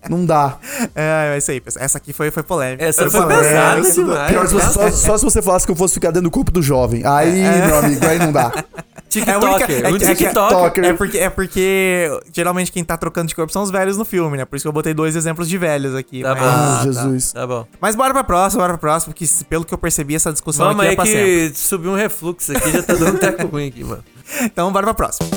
[0.08, 0.56] Não dá.
[0.94, 1.84] É, é isso aí, pessoal.
[1.84, 2.84] Essa aqui foi, foi polêmica.
[2.84, 3.48] Essa foi foi polêmica.
[3.48, 4.30] pesada demais.
[4.30, 6.50] pior se você- só, só se você falasse que eu fosse ficar dentro do corpo
[6.50, 7.02] do jovem.
[7.04, 8.52] Aí, meu amigo, aí não dá.
[9.26, 9.76] É única- TikToker.
[9.86, 10.84] é que- é que- TikToker.
[10.84, 14.36] É porque, é porque geralmente quem tá trocando de corpo são os velhos no filme,
[14.36, 14.44] né?
[14.44, 16.22] Por isso que eu botei dois exemplos de velhos aqui.
[16.22, 16.49] Tá mas, bom.
[16.50, 17.32] Ah, Jesus.
[17.32, 17.66] Tá bom.
[17.80, 20.82] mas bora pra próxima, bora pra próxima, porque pelo que eu percebi, essa discussão Vamos
[20.84, 21.50] aqui é pra sempre.
[21.50, 24.04] que subiu um refluxo aqui, já tá dando um teco ruim aqui, mano.
[24.42, 25.28] Então bora pra próxima.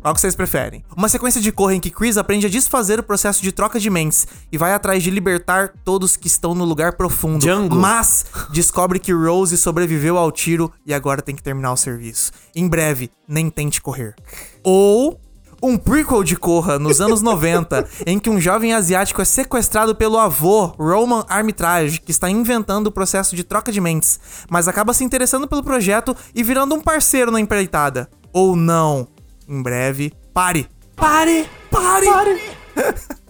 [0.00, 0.84] Qual que vocês preferem?
[0.96, 3.90] Uma sequência de corra em que Chris aprende a desfazer o processo de troca de
[3.90, 7.40] mentes e vai atrás de libertar todos que estão no lugar profundo.
[7.40, 7.74] Django.
[7.74, 12.30] Mas descobre que Rose sobreviveu ao tiro e agora tem que terminar o serviço.
[12.54, 14.14] Em breve, nem tente correr.
[14.62, 15.20] Ou
[15.62, 20.18] um prequel de Corra nos anos 90, em que um jovem asiático é sequestrado pelo
[20.18, 24.20] avô, Roman Armitage, que está inventando o processo de troca de mentes,
[24.50, 28.08] mas acaba se interessando pelo projeto e virando um parceiro na empreitada.
[28.32, 29.08] Ou não.
[29.48, 30.68] Em breve, pare.
[30.96, 31.48] Pare!
[31.70, 32.65] Pare!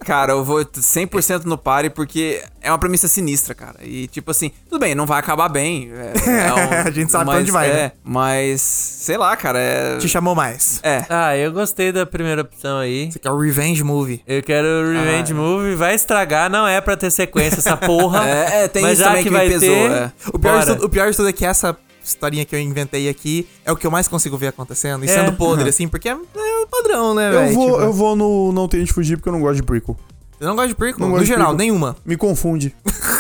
[0.05, 3.74] Cara, eu vou 100% no pare porque é uma premissa sinistra, cara.
[3.82, 5.90] E tipo assim, tudo bem, não vai acabar bem.
[5.93, 6.12] é-
[6.47, 7.93] é um- A gente sabe pra mas, onde vai, é, né?
[8.05, 9.97] Mas, sei lá, cara, é...
[9.98, 10.78] Te chamou mais.
[10.85, 11.05] É.
[11.09, 13.10] Ah, eu gostei da primeira opção aí.
[13.10, 14.23] Você quer o Revenge Movie.
[14.28, 18.24] Eu quero o Revenge Movie, vai estragar, não é pra ter sequência essa porra.
[18.36, 19.90] É, é, tem mas isso já também que, que vai pesou, ter.
[19.93, 20.12] é.
[20.32, 21.77] O pior, tudo, o pior de tudo é que essa
[22.07, 25.05] historinha que eu inventei aqui é o que eu mais consigo ver acontecendo.
[25.05, 25.15] E É.
[25.15, 26.16] sendo podre, assim, porque é, é
[26.62, 27.55] o padrão, né, Eu velho?
[27.55, 29.97] vou, Tipo, eu vou no Não Tente Fugir porque eu não gosto de prequel.
[30.39, 31.57] Eu não gosto de prequel, Não no geral, prequel.
[31.59, 31.97] nenhuma.
[32.05, 32.74] Me confunde.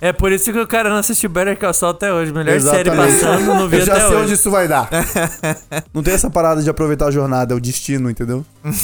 [0.00, 2.32] É por isso que o cara não assistiu Better Call Saul até hoje.
[2.32, 3.14] Melhor série Exatamente.
[3.20, 4.16] passando, não vi Eu já sei hoje.
[4.16, 4.88] onde isso vai dar.
[5.92, 8.44] não tem essa parada de aproveitar a jornada, é o destino, entendeu?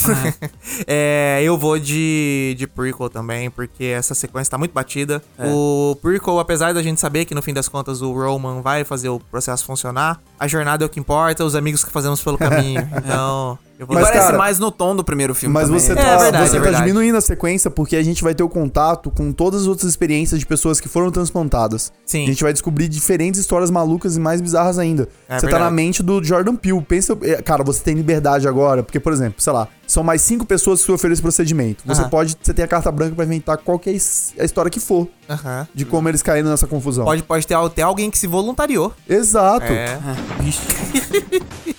[0.86, 5.22] É, eu vou de, de prequel também, porque essa sequência tá muito batida.
[5.38, 9.08] O prequel, apesar da gente saber que no fim das contas o Roman vai fazer
[9.08, 12.88] o processo funcionar, a jornada é o que importa, os amigos que fazemos pelo caminho.
[13.04, 15.80] Então, eu vou E Mas, parece cara, mais no tom do primeiro filme Mas também.
[15.80, 18.42] você É tá, verdade, você é tá diminuindo a sequência porque a gente vai ter
[18.42, 21.92] o contato com todas as outras experiências de pessoas que foram transplantadas.
[22.06, 22.24] Sim.
[22.24, 25.08] A gente vai descobrir diferentes histórias malucas e mais bizarras ainda.
[25.28, 25.64] É você tá verdade.
[25.64, 26.80] na mente do Jordan Peele.
[26.82, 30.46] Pensa, é, cara, você tem liberdade agora, porque, por exemplo, sei lá, são mais cinco
[30.46, 31.82] pessoas que sofreram esse procedimento.
[31.86, 32.10] Você Aham.
[32.10, 35.66] pode, você tem a carta branca pra inventar qualquer a história que for Aham.
[35.74, 37.04] de como eles caíram nessa confusão.
[37.04, 38.92] Pode, pode ter até alguém que se voluntariou.
[39.08, 39.66] Exato.
[39.72, 39.98] É.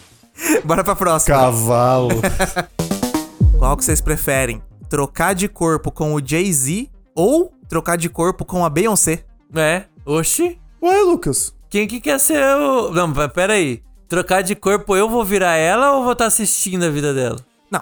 [0.64, 1.36] Bora pra próxima.
[1.38, 2.10] Cavalo.
[3.58, 4.62] Qual que vocês preferem?
[4.90, 9.24] Trocar de corpo com o Jay-Z ou trocar de corpo com a Beyoncé?
[9.56, 10.60] É, oxi.
[10.82, 11.54] Ué, Lucas.
[11.70, 12.92] Quem que quer ser o...
[12.92, 13.82] Não, mas pera aí.
[14.08, 17.38] Trocar de corpo, eu vou virar ela ou vou estar assistindo a vida dela?
[17.72, 17.82] Não,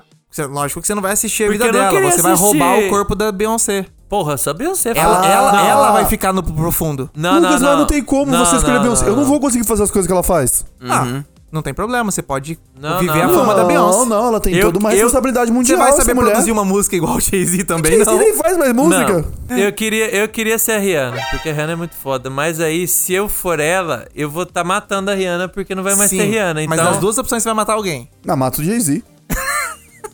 [0.50, 2.58] lógico que você não vai assistir a Porque vida não dela, você vai assistir.
[2.58, 3.86] roubar o corpo da Beyoncé.
[4.10, 5.60] Porra, só Beyoncé Ela, ela, Não.
[5.68, 7.10] ela vai ficar no profundo.
[7.16, 9.04] Não, Lucas, não, mas não tem como Não, você escolher não, Beyoncé.
[9.04, 9.30] não, Eu não não.
[9.30, 10.66] vou conseguir fazer as coisas que ela faz.
[10.82, 11.24] Ah,
[11.54, 14.06] não tem problema, você pode Não, viver não, a fama não, da Beyoncé.
[14.10, 15.78] não, ela tem Eu- toda uma eu- responsabilidade Você mundial.
[15.80, 16.32] vai essa saber mulher.
[16.32, 18.18] produzir uma música igual o Jay-Z também, Jay-Z não?
[18.18, 19.26] nem faz mais música.
[19.50, 22.30] Não, eu queria, eu queria ser a Rihanna, porque a Rihanna é muito foda.
[22.30, 25.96] Mas aí, se eu for ela, eu vou estar matando a Rihanna, porque não vai
[25.96, 26.64] mais Sim, ter Rihanna.
[26.64, 28.10] Então, Mas das duas opções você vai matar alguém.
[28.26, 29.04] Não, mata o Jay-Z.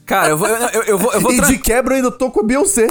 [0.05, 2.39] Cara, eu vou, eu, eu vou, eu vou E de quebra eu ainda tô com
[2.39, 2.87] a Beyoncé.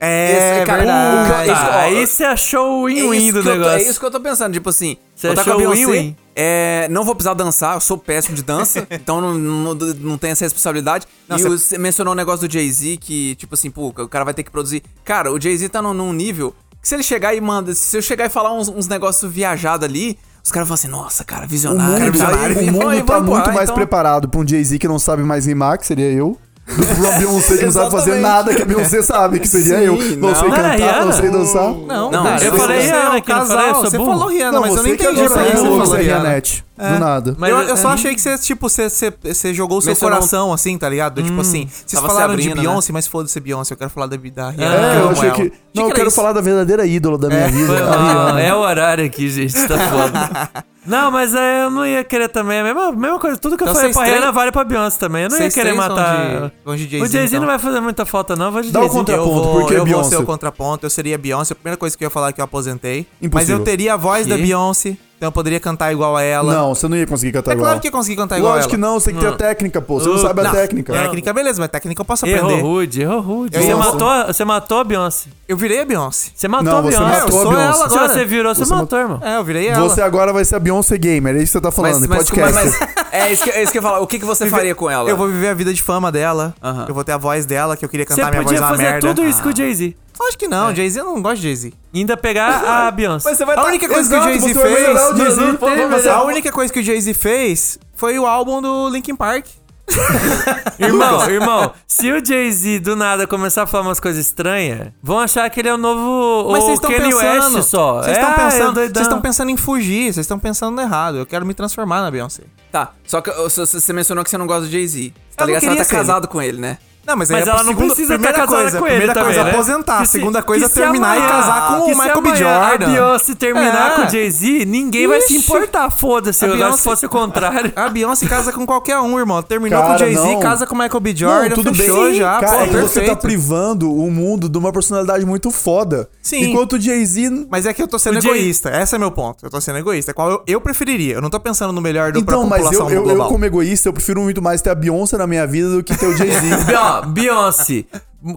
[0.00, 1.50] É, Esse, cara, verdade.
[1.50, 3.72] o- isso- ó, aí você achou o win-win É do eu tô- negócio.
[3.78, 6.16] é isso que eu tô pensando, tipo assim, Você tá achou o win-win?
[6.36, 10.32] é, não vou precisar dançar, eu sou péssimo de dança, então não, não, não tenho
[10.32, 11.04] essa responsabilidade.
[11.28, 14.24] Não, e cê- você mencionou o negócio do Jay-Z, que, tipo assim, pô, o cara
[14.24, 14.82] vai ter que produzir.
[15.04, 18.00] Cara, o Jay-Z tá num, num nível que se ele chegar e manda, se eu
[18.00, 21.48] chegar e falar uns, uns negócios viajados ali, os caras vão assim, nossa, cara, O
[21.48, 22.58] visionário, mundo, visionário.
[22.60, 25.44] o mundo tá muito empurrar, mais então- preparado pra um Jay-Z que não sabe mais
[25.46, 26.38] rimar, que seria eu.
[26.76, 29.48] Do que pra uma Beyoncé que não sabe fazer nada que a Beyoncé sabe, que
[29.48, 29.94] seria Sim, eu.
[30.18, 30.34] Não, não.
[30.34, 31.12] sei Não era cantar, não Rihanna?
[31.12, 31.62] sei dançar.
[31.72, 33.70] Não, Não, cara, eu falei é Rihanna um aqui, não casal, falei?
[33.70, 34.10] Eu sou Você burro.
[34.10, 35.16] falou Rihanna, mas eu não você entendi.
[35.22, 36.42] Você falou falou Rihanna.
[36.78, 36.90] Rihanna.
[36.90, 37.36] net, do nada.
[37.38, 39.90] Mas eu, eu- eu só achei que você, tipo, você, você, você jogou o seu
[39.90, 41.22] Mencionou- coração, assim, tá ligado?
[41.22, 44.06] tipo assim, vocês tava se falaram de abrindo, Beyoncé, mas foda-se Beyoncé, eu quero falar
[44.06, 44.54] da, da Rihanna.
[44.54, 45.34] que É, eu amo achei ela.
[45.36, 45.52] que.
[45.74, 46.16] Não, eu era quero isso.
[46.16, 47.98] falar da verdadeira ídola da minha vida, Foi a mal.
[48.26, 48.40] Rihanna.
[48.40, 49.54] É o horário aqui, gente.
[49.66, 50.64] Tá foda.
[50.86, 52.60] Não, mas é, eu não ia querer também.
[52.60, 53.36] A mesma, mesma coisa.
[53.36, 55.24] Tudo que eu Então falei vocês pra três- Rihanna vale pra Beyoncé também.
[55.24, 56.16] Eu não ia Vocês querer vão matar.
[56.46, 57.40] de- vão de Jay-Z, o Jay-Z então.
[57.40, 58.50] não vai fazer muita falta, não.
[58.50, 60.08] Vou de Dá o contraponto, eu vou, por que eu vou Beyoncé?
[60.08, 61.52] ser o contraponto, eu seria Beyoncé.
[61.52, 63.06] A primeira coisa que eu ia falar é que eu aposentei.
[63.30, 64.42] Mas eu teria a voz da Que?
[64.42, 66.54] Beyoncé, então eu poderia cantar igual a ela.
[66.54, 67.66] Não, você não ia conseguir cantar É igual.
[67.66, 69.82] claro que eu consegui cantar igual Lógico que não, você tem que ter a técnica,
[69.82, 69.98] pô.
[70.00, 70.92] Você não Uh, sabe a Não, técnica.
[70.92, 72.54] Técnica, beleza, mas técnica eu posso aprender.
[72.58, 73.56] Errou rude, errou rude.
[73.56, 75.28] Eu Você ia- matou, você matou a Beyoncé.
[75.46, 76.30] Eu virei a Beyoncé.
[76.34, 77.20] Você matou Não, a você Beyoncé.
[77.20, 77.64] matou eu a sou Beyoncé.
[77.66, 78.08] ela Se agora.
[78.14, 79.20] você virou, você, Você matou, irmão.
[79.22, 79.88] É, eu virei ela.
[79.88, 82.18] Você agora vai ser a Beyoncé Gamer, é isso que você tá falando, em Mas,
[82.30, 82.54] podcast.
[82.54, 84.00] mas, mas é, isso que, é isso que eu ia falar.
[84.00, 85.10] O que, que você faria com ela?
[85.10, 86.54] Eu vou viver a vida de fama dela.
[86.62, 86.84] Aham.
[86.88, 88.68] Eu vou ter a voz dela, que eu queria Você cantar minha voz podia na
[88.68, 89.08] fazer merda.
[89.08, 89.96] tudo isso com o Jay-Z.
[90.26, 91.72] Acho que não, Jay-Z eu não gosto de Jay-Z.
[91.94, 93.28] Ainda pegar a Beyoncé.
[93.28, 95.58] Mas você vai A tá- única coisa Exato, que o Jay-Z fez.
[95.58, 99.14] pô, teve- você- A única coisa que o Jay-Z fez foi o álbum do Linkin
[99.16, 99.46] Park.
[100.78, 105.48] Irmão, irmão, se o Jay-Z do nada começar a falar umas coisas estranhas, vão achar
[105.50, 107.56] que ele é o novo Mas o vocês estão Kanye pensando.
[107.56, 107.94] West só.
[108.02, 108.94] Vocês É, estão é pensando, doidão.
[108.94, 111.16] vocês estão pensando em fugir, vocês estão pensando errado.
[111.18, 112.42] Eu quero me transformar na Beyoncé.
[112.70, 115.12] Tá, só que você, mencionou que você não gosta do Jay-Z.
[115.34, 115.62] Tá Eu ligado?
[115.62, 116.76] Você estar ser casado com ele, né?
[117.08, 118.96] Não, mas, Mas é ela a não segunda- precisa estar primeira casada coisa, com ele
[118.98, 119.50] Primeira também, coisa, né?
[119.50, 120.04] aposentar.
[120.04, 122.28] Se- segunda coisa, terminar e amanhã- casar com o Michael B.
[122.36, 122.68] Jordan.
[122.68, 123.94] A Beyoncé terminar É.
[123.96, 125.44] com o Jay-Z, ninguém vai se Ixi.
[125.50, 125.90] importar.
[125.90, 127.72] Foda-se, A eu Beyoncé- se fosse o contrário.
[127.76, 129.42] A Beyoncé casa com qualquer um, irmão.
[129.42, 131.16] Terminou Cara, com o Jay-Z, casa com o Michael B.
[131.16, 132.14] Jordan, Não, tudo fechou bem.
[132.14, 132.40] já.
[132.40, 136.10] Cara, pô, é que você tá privando o mundo de uma personalidade muito foda.
[136.22, 136.50] Sim.
[136.50, 137.46] Enquanto o Jay-Z.
[137.50, 138.70] Mas é que eu tô sendo egoísta.
[138.82, 139.46] Esse é meu ponto.
[139.46, 140.12] Eu tô sendo egoísta.
[140.12, 141.14] Qual eu, eu preferiria.
[141.14, 143.44] Eu não tô pensando no melhor do, Então, pra mas eu, população eu, eu, como
[143.46, 146.14] egoísta, eu prefiro muito mais ter a Beyoncé na minha vida do que ter o
[146.16, 146.38] Jay-Z.
[147.00, 147.84] Ó, Beyoncé,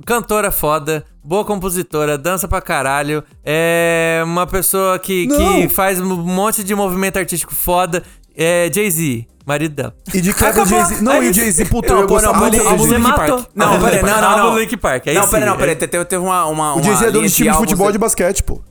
[0.05, 5.69] cantora foda, boa compositora, dança pra caralho, é uma pessoa que, que Não.
[5.69, 8.03] faz um monte de movimento artístico foda.
[8.35, 9.93] É Jay-Z, marido dela.
[10.13, 10.79] E de cara o Acabou.
[10.79, 11.03] Jay-Z.
[11.03, 12.97] Não, e o Jay-Z, puta, Não, eu não, muito do Você Jay-Z.
[12.97, 13.45] matou.
[13.53, 14.59] Não, peraí, não, não, álbum não.
[14.59, 15.75] Linkin Park, aí não, sim, peraí, não, é- peraí.
[15.75, 18.61] Teve, uma, uma, O Jay-Z é dono de time de futebol de basquete, pô.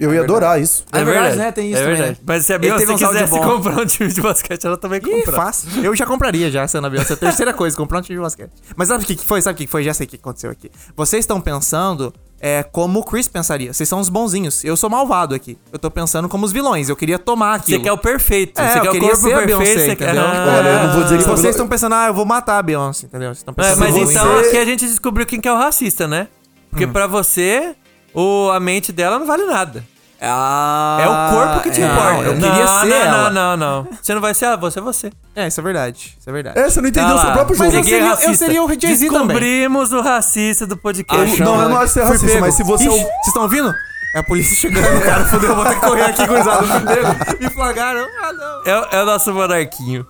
[0.00, 0.84] Eu ia adorar isso.
[0.90, 1.52] É verdade, né?
[1.52, 2.18] Tem isso é também, verdade.
[2.18, 2.24] né?
[2.26, 5.32] Mas se a Beyoncé áudios quisesse comprar um time de basquete, ela também compra.
[5.36, 5.68] fácil.
[5.84, 7.12] Eu já compraria já, sendo a Beyoncé.
[7.14, 8.50] A terceira coisa, comprar um time de basquete.
[8.74, 9.40] Mas sabe o que que foi?
[9.42, 9.84] Sabe o que foi?
[9.84, 10.70] Já sei o que aconteceu aqui.
[10.96, 13.72] Vocês estão pensando é, como o Chris pensaria.
[13.72, 14.64] Vocês são os bonzinhos.
[14.64, 15.56] Eu sou malvado aqui.
[15.72, 16.88] Eu tô pensando como os vilões.
[16.88, 17.84] Eu queria tomar Você aquilo.
[17.84, 18.60] quer o perfeito.
[18.60, 19.46] É, você quer o queria a perfeito.
[19.46, 20.04] Beyoncé, você quer...
[20.06, 20.22] entendeu?
[20.26, 22.58] Ah, Olha, eu não vou dizer E que vocês estão pensando, ah, eu vou matar
[22.58, 23.28] a Beyoncé, entendeu?
[23.28, 25.52] Vocês estão É, pensando mas em então você- aqui a gente descobriu quem que é
[25.52, 26.26] o racista, né?
[26.70, 27.76] Porque pra você,
[28.14, 29.84] o, a mente dela não vale nada.
[30.24, 31.84] Ah, É o corpo que te é.
[31.84, 32.22] importa.
[32.22, 33.30] eu queria não, ser não, ela.
[33.30, 33.88] Não, não, não.
[34.00, 35.10] Você não vai ser ela, você é você.
[35.34, 36.16] É, isso é verdade.
[36.18, 36.58] Isso é verdade.
[36.60, 37.78] É, você não entendeu Ah o seu próprio Mas jogo.
[37.78, 38.36] eu Peguei seria- eu racista.
[38.46, 39.26] seria o Jay-Z também.
[39.26, 41.40] Descobrimos o racista do podcast.
[41.40, 42.40] Eu- não, eu não acho ser Fui racista, pego.
[42.40, 42.92] mas se você é o.
[42.92, 43.74] Vocês estão ouvindo?
[44.14, 45.24] É a polícia chegando, cara.
[45.24, 46.80] Fudeu, eu vou ter que correr aqui, gurizada.
[46.80, 47.42] Pego.
[47.42, 48.06] Me flagraram.
[48.22, 48.62] Ah, não.
[48.66, 50.06] É, o- é o nosso monarquinho.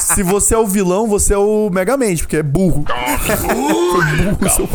[0.00, 2.84] Se você é o vilão, você é o Megamente, porque é burro.
[3.26, 3.36] Foi
[4.34, 4.68] burro, seu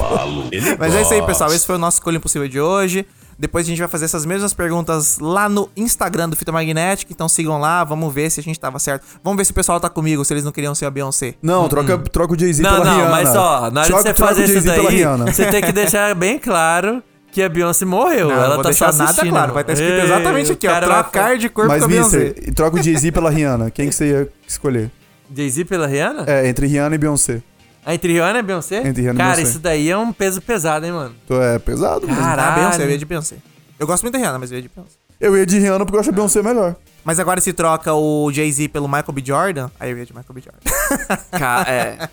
[0.80, 1.52] Mas é isso aí, pessoal.
[1.52, 3.06] Esse foi o nosso Escolha Impossível de hoje.
[3.38, 7.11] Depois a gente vai fazer essas mesmas perguntas lá no Instagram do Fita Magnética.
[7.11, 9.03] Então sigam lá, vamos ver se a gente tava certo.
[9.22, 11.34] Vamos ver se o pessoal tá comigo, se eles não queriam ser a Beyoncé.
[11.41, 13.11] Não, troca, troca o Jay-Z Não, pela não, Rihanna.
[13.11, 16.40] mas ó, na hora troca, de você fazer isso daí, você tem que deixar bem
[16.40, 17.03] claro
[17.36, 18.30] que a Beyoncé morreu.
[18.30, 19.30] Não, ela não vou tá só nada assistindo.
[19.32, 19.53] claro.
[19.53, 20.72] Vai estar escrito Ei, exatamente aqui, ó.
[20.72, 22.30] cara vai Trocar de corpo Mas, com a Beyoncé.
[22.56, 23.70] Troca o Jay-Z pela Rihanna.
[23.72, 24.90] Quem que você ia escolher?
[25.36, 26.24] Jay-Z pela Rihanna?
[26.28, 27.41] É, entre Rihanna e Beyoncé.
[27.86, 28.78] Ah, entre Rihanna e Beyoncé?
[28.88, 29.52] Entre Rihanna e Cara, Beyoncé.
[29.52, 31.14] isso daí é um peso pesado, hein, mano?
[31.26, 32.22] Então é pesado mesmo.
[32.24, 32.52] Caralho.
[32.52, 33.36] Ah, Beyoncé, eu ia de Beyoncé.
[33.78, 34.94] Eu gosto muito da Rihanna, mas eu ia de Beyoncé.
[35.20, 36.76] Eu ia de Rihanna porque eu acho a Beyoncé melhor.
[37.03, 39.22] Mas agora se troca o Jay-Z pelo Michael B.
[39.26, 40.41] Jordan, aí eu ia de Michael B.
[40.41, 41.22] Jordan.
[41.38, 42.10] Ca- é.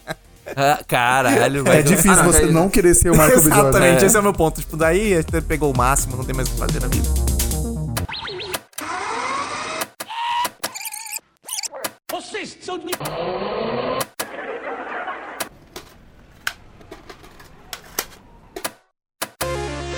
[0.56, 1.82] Ah, caralho, É vai.
[1.82, 3.42] difícil Ah, não, você não querer ser o Michael B.
[3.42, 3.60] Jordan.
[3.68, 4.06] Exatamente, É.
[4.06, 4.60] esse é o meu ponto.
[4.60, 7.08] Tipo, daí você pegou o máximo, não tem mais o que fazer na vida.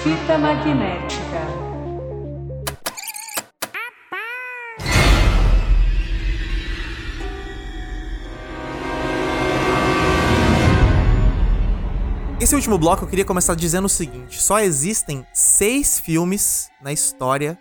[0.03, 1.24] Fita magnética.
[12.55, 17.59] Nesse último bloco, eu queria começar dizendo o seguinte: só existem seis filmes na história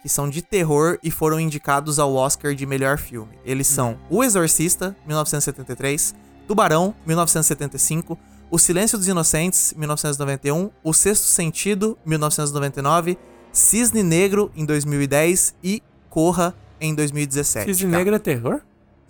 [0.00, 3.38] que são de terror e foram indicados ao Oscar de melhor filme.
[3.44, 6.14] Eles são O Exorcista, 1973,
[6.48, 8.18] Tubarão, 1975,
[8.50, 13.18] O Silêncio dos Inocentes, 1991, O Sexto Sentido, 1999,
[13.52, 17.74] Cisne Negro, em 2010 e Corra, em 2017.
[17.74, 17.90] Cisne.
[17.90, 18.62] Negro é terror?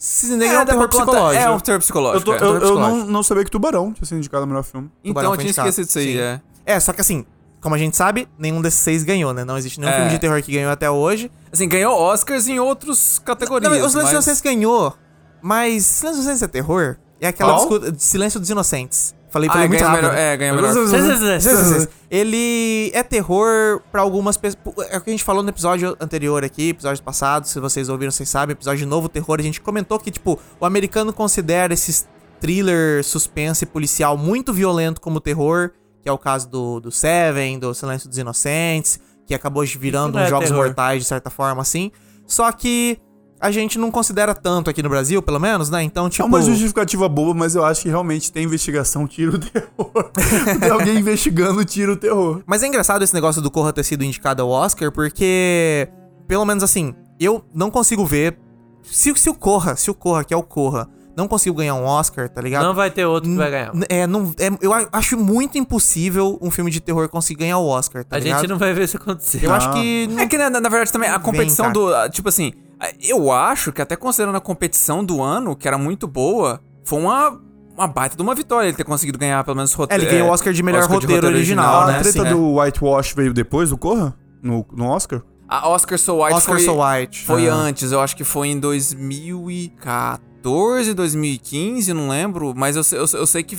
[0.03, 1.45] Cisne Negro é um terror psicológico.
[1.45, 2.25] É um terror Eu, psicológico.
[2.25, 2.37] tô- é.
[2.43, 2.97] eu- eu psicológico.
[2.97, 4.91] não, não sabia que Tubarão tinha sido indicado ao melhor filme.
[5.05, 6.41] Então, eu tinha esquecido disso aí, é.
[6.65, 7.27] É, só que assim,
[7.61, 9.45] como a gente sabe, nenhum desses seis ganhou, né?
[9.45, 9.97] Não existe nenhum É.
[9.97, 11.31] filme de terror que ganhou até hoje.
[11.53, 13.71] Assim, ganhou Oscars em outras categorias.
[13.71, 14.95] Não, mas o Silêncio dos mas- Inocentes ganhou,
[15.43, 16.97] mas Silêncio dos Inocentes é terror?
[17.21, 19.15] É aquela de Silêncio dos Inocentes.
[19.31, 20.11] Falei, Ah, falei muito ganhou rápido.
[20.11, 20.75] melhor, é, ganhou melhor.
[22.11, 24.63] Ele é terror pra algumas pessoas.
[24.91, 27.47] É o que a gente falou no episódio anterior aqui, episódio passado.
[27.47, 28.53] Se vocês ouviram, vocês sabem.
[28.53, 29.39] Episódio de novo terror.
[29.39, 32.09] A gente comentou que, tipo, o americano considera esses
[32.41, 35.71] thriller, suspense policial muito violento como terror.
[36.03, 38.99] Que é o caso do, do Seven, do Silêncio dos Inocentes.
[39.27, 40.65] Que acabou virando uns é jogos terror.
[40.65, 41.93] mortais, de certa forma, assim.
[42.27, 42.99] Só que
[43.41, 45.83] a gente não considera tanto aqui no Brasil, pelo menos, né?
[45.83, 46.27] Então, É tipo.
[46.29, 50.11] uma justificativa boba, mas eu acho que realmente tem investigação tira o terror.
[50.61, 52.43] tem alguém investigando tira o terror.
[52.47, 55.89] Mas é engraçado esse negócio do Corra ter sido indicado ao Oscar, porque,
[56.29, 58.39] pelo menos assim, eu não consigo ver.
[58.83, 61.85] Se, se o Corra, se o Corra, que é o Corra, não consigo ganhar um
[61.85, 62.65] Oscar, tá ligado?
[62.65, 63.73] Não vai ter outro que vai ganhar.
[63.91, 67.67] É, não, é, eu a- acho muito impossível um filme de terror conseguir ganhar o
[67.67, 68.41] Oscar, tá A ligado?
[68.41, 69.45] gente não vai ver isso acontecer.
[69.45, 69.73] Eu acho Ah.
[69.75, 70.09] que.
[70.19, 71.75] É que, na, na verdade, também a Vem, competição cara.
[71.75, 71.95] do.
[71.95, 72.53] ah, Tipo assim,
[73.01, 77.39] eu acho que até considerando a competição do ano, que era muito boa, foi uma,
[77.77, 80.03] uma baita de uma vitória ele ter conseguido ganhar pelo menos É, roteiro.
[80.03, 82.01] ele ganhou o Oscar de melhor roteiro, original, a né?
[82.01, 82.33] treta Assim, é.
[82.35, 84.15] do Whitewash veio depois do Corra?
[84.43, 85.23] No, no Oscar?
[85.49, 87.25] A Oscar So White Oscar foi, So White.
[87.25, 87.55] foi Ah.
[87.55, 93.43] antes, eu acho que foi em 2014, 2015, não lembro, mas eu, eu, eu sei
[93.43, 93.59] que.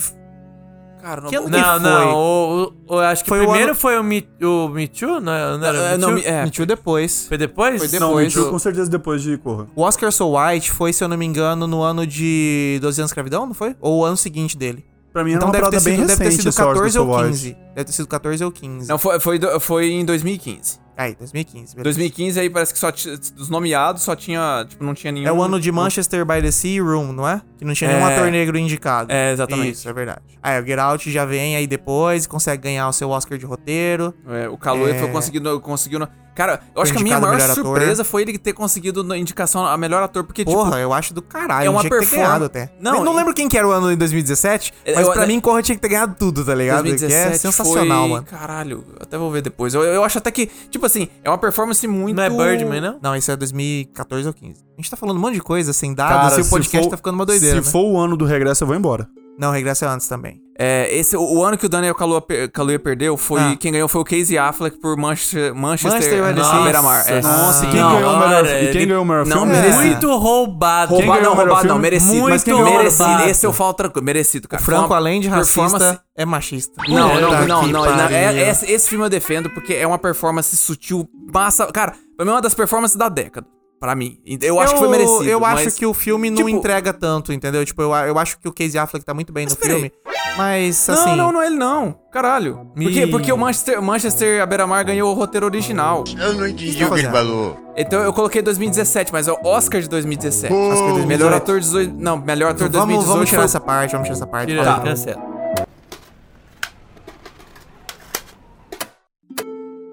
[1.02, 1.90] Cara, não Que ano vou- que Não, foi?
[1.90, 2.14] não.
[2.14, 5.20] O, o- o- acho que Foi o primeiro ano- foi o Me, o Me Too,
[5.20, 6.14] não, não era É, Me não, Too?
[6.16, 6.44] me- é.
[6.44, 7.26] Me Too depois.
[7.26, 7.78] Foi depois?
[7.90, 9.66] Foi Não, Depois mentiu do- com certeza depois de Corra.
[9.74, 13.08] O Oscar So White foi, se eu não me engano, no ano de 12 anos
[13.08, 13.74] de escravidão, não foi?
[13.80, 14.84] Ou o ano seguinte dele?
[15.12, 16.92] Pra mim era Então uma deve ter, bem sido, deve ter sido esse Oscar 14
[16.94, 17.28] So ou White.
[17.28, 17.56] 15.
[17.74, 18.88] Deve ter sido 14 ou 15.
[18.88, 20.80] Não, foi, foi, foi em 2015.
[20.96, 21.74] Aí, 2015.
[21.74, 21.84] beleza.
[21.84, 25.26] 2015 aí parece que só dos nomeados só tinha, tipo, não tinha nenhum.
[25.26, 27.40] É o ano de Manchester by the Sea Room, não é?
[27.58, 28.14] Que não tinha nenhum É.
[28.14, 29.10] ator negro indicado.
[29.10, 29.72] É, exatamente.
[29.72, 30.20] Isso, é verdade.
[30.42, 34.14] Aí o Get Out já vem aí depois, consegue ganhar o seu Oscar de roteiro.
[34.28, 34.98] É, o Caloe É.
[34.98, 36.06] foi conseguido, conseguiu.
[36.34, 37.64] Cara, eu acho que a minha maior melhor ator.
[37.64, 40.76] surpresa foi ele ter conseguido na indicação a melhor ator, porque, Porra, tipo.
[40.82, 41.66] eu acho do caralho.
[41.66, 42.72] é uma tinha que ter performance- ganhado até.
[42.80, 45.38] Não, eu não lembro quem que era o ano em 2017, mas Eu- pra mim
[45.40, 46.84] Corra tinha que ter ganhado tudo, tá ligado?
[46.84, 48.08] 2017 que é sensacional, foi...
[48.10, 48.26] mano.
[48.26, 49.74] Caralho, eu até vou ver depois.
[49.74, 52.16] Eu, eu acho até que, tipo assim, é uma performance muito.
[52.16, 52.98] Não é Birdman, não?
[53.02, 54.60] Não, isso é 2014 ou 15.
[54.78, 56.84] A gente tá falando um monte de coisa sem Cara, dados e o se podcast
[56.86, 57.70] for- tá ficando uma doideira, Se né?
[57.72, 59.06] for o ano do regresso, eu vou embora.
[59.42, 60.40] Não, regressa antes também.
[60.56, 63.40] É, esse, o, o ano que o Daniel Kaluuya, Kaluuya perdeu foi.
[63.40, 63.56] Ah.
[63.58, 66.62] Quem ganhou foi o Casey Affleck por Manchester, Manchester, Manchester by the na Sea.
[66.62, 67.04] Beira-Mar.
[67.08, 67.20] É.
[67.22, 69.52] Nossa, E quem Não, ganhou o melhor, e quem ele- ganhou o melhor não, filme?
[69.52, 69.84] merecido.
[69.86, 70.94] Muito roubado.
[70.96, 72.12] Quem Roubado não, o roubado não, merecido.
[72.12, 73.04] Muito mas quem merecido.
[73.04, 73.28] roubado.
[73.30, 74.62] Esse eu falo coisa, merecido, O cara.
[74.62, 76.82] Franco, Foi uma além de performance- racista, é machista.
[76.88, 77.66] Não, não, não, não.
[77.68, 81.66] não, é- esse, esse filme eu defendo porque é uma performance sutil, massa.
[81.72, 83.46] Cara, pra mim é uma das performances da década.
[83.82, 84.20] Pra mim.
[84.40, 85.24] Eu acho que foi merecido.
[85.24, 87.64] Eu acho mas- que o filme não tipo- entrega tanto, entendeu?
[87.66, 89.90] Tipo, eu, eu acho que o Casey Affleck tá muito bem no filme.
[90.36, 91.16] Mas, Não, assim...
[91.16, 91.92] não, não é ele não.
[92.12, 92.68] Caralho.
[92.76, 93.02] Por quê?
[93.06, 93.10] Ih.
[93.10, 96.04] Porque o Manchester, Manchester à beira-mar ganhou o roteiro original.
[96.16, 97.58] Eu não entendi Tá o que ele falou.
[97.76, 100.54] Então eu coloquei 2017, mas é o Oscar de 2017.
[100.54, 101.08] Oscar de 2018.
[101.08, 101.94] Melhor ator de 18.
[101.98, 103.12] Não, melhor ator de Vamos, 2018.
[103.14, 104.56] vamos tirar foi- essa parte, vamos tirar essa parte.
[104.56, 104.80] Tá.
[104.80, 105.31] cancela.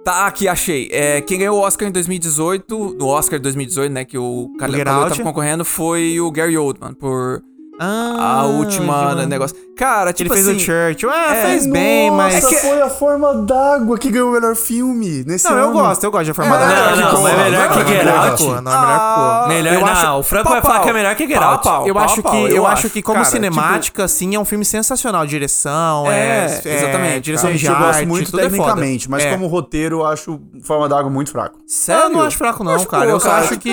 [0.04, 0.90] Tá, aqui, achei.
[0.92, 4.50] É, quem ganhou o Oscar em 2018, no Oscar de 2018, né, que o
[4.90, 5.10] Out.
[5.10, 7.42] tava concorrendo, foi o Gary Oldman, por
[7.80, 9.56] Ah, a última de- negócio.
[9.76, 10.58] Cara, Ele tipo fez assim...
[10.58, 11.10] o Churchill.
[11.10, 12.44] Ah, é, fez bem, mas...
[12.44, 15.62] Nossa, foi a forma d'água que ganhou o melhor filme nesse Não, ano.
[15.68, 16.96] eu gosto, eu gosto de Forma É, d'Água.
[16.98, 18.36] não, Que não, melhor que é Get melhor Out.
[18.36, 19.48] que porra, Não, é melhor que porra.
[19.48, 21.64] Melhor Eu não, acho- o Franco vai falar que é melhor que Get Pau, Out.
[21.64, 21.88] pau.
[21.88, 25.26] Eu acho que, eu acho que como cara, cinemática, assim, é um filme sensacional.
[25.26, 29.32] Direção, é, É, exatamente, direção Gente, de eu arte, gosto muito é tecnicamente, mas É.
[29.32, 31.56] como roteiro eu acho Forma d'Água muito fraco.
[31.58, 32.04] Tipo, Sério?
[32.04, 33.06] Eu não acho fraco, não, cara.
[33.10, 33.70] eu acho que.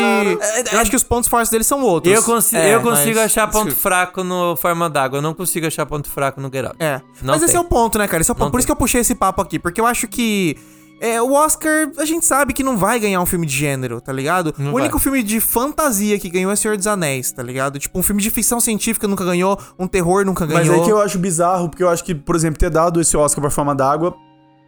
[0.72, 2.14] Eu acho que os pontos fortes deles são outros.
[2.14, 5.18] Eu, consigo, É, eu achar ponto Isso- fraco no Forma d'Água.
[5.18, 6.76] Eu não consigo achar ponto fraco no Get Out.
[6.78, 7.00] É.
[7.22, 7.60] Não Mas esse tem.
[7.60, 8.20] é o ponto, né, cara?
[8.20, 8.50] Esse é o ponto.
[8.50, 8.76] Por isso que tem.
[8.76, 9.58] eu puxei esse papo aqui.
[9.58, 10.56] Porque eu acho que.
[10.98, 14.10] É, o Oscar, a gente sabe que não vai ganhar um filme de gênero, tá
[14.10, 14.54] ligado?
[14.56, 15.02] Não o único vai.
[15.02, 17.78] filme de fantasia que ganhou é Senhor dos Anéis, tá ligado?
[17.78, 20.82] Tipo, um filme de ficção científica nunca ganhou, um terror nunca Mas ganhou.
[20.82, 23.42] é que eu acho bizarro, porque eu acho que, por exemplo, ter dado esse Oscar
[23.42, 24.16] pra Forma d'Água.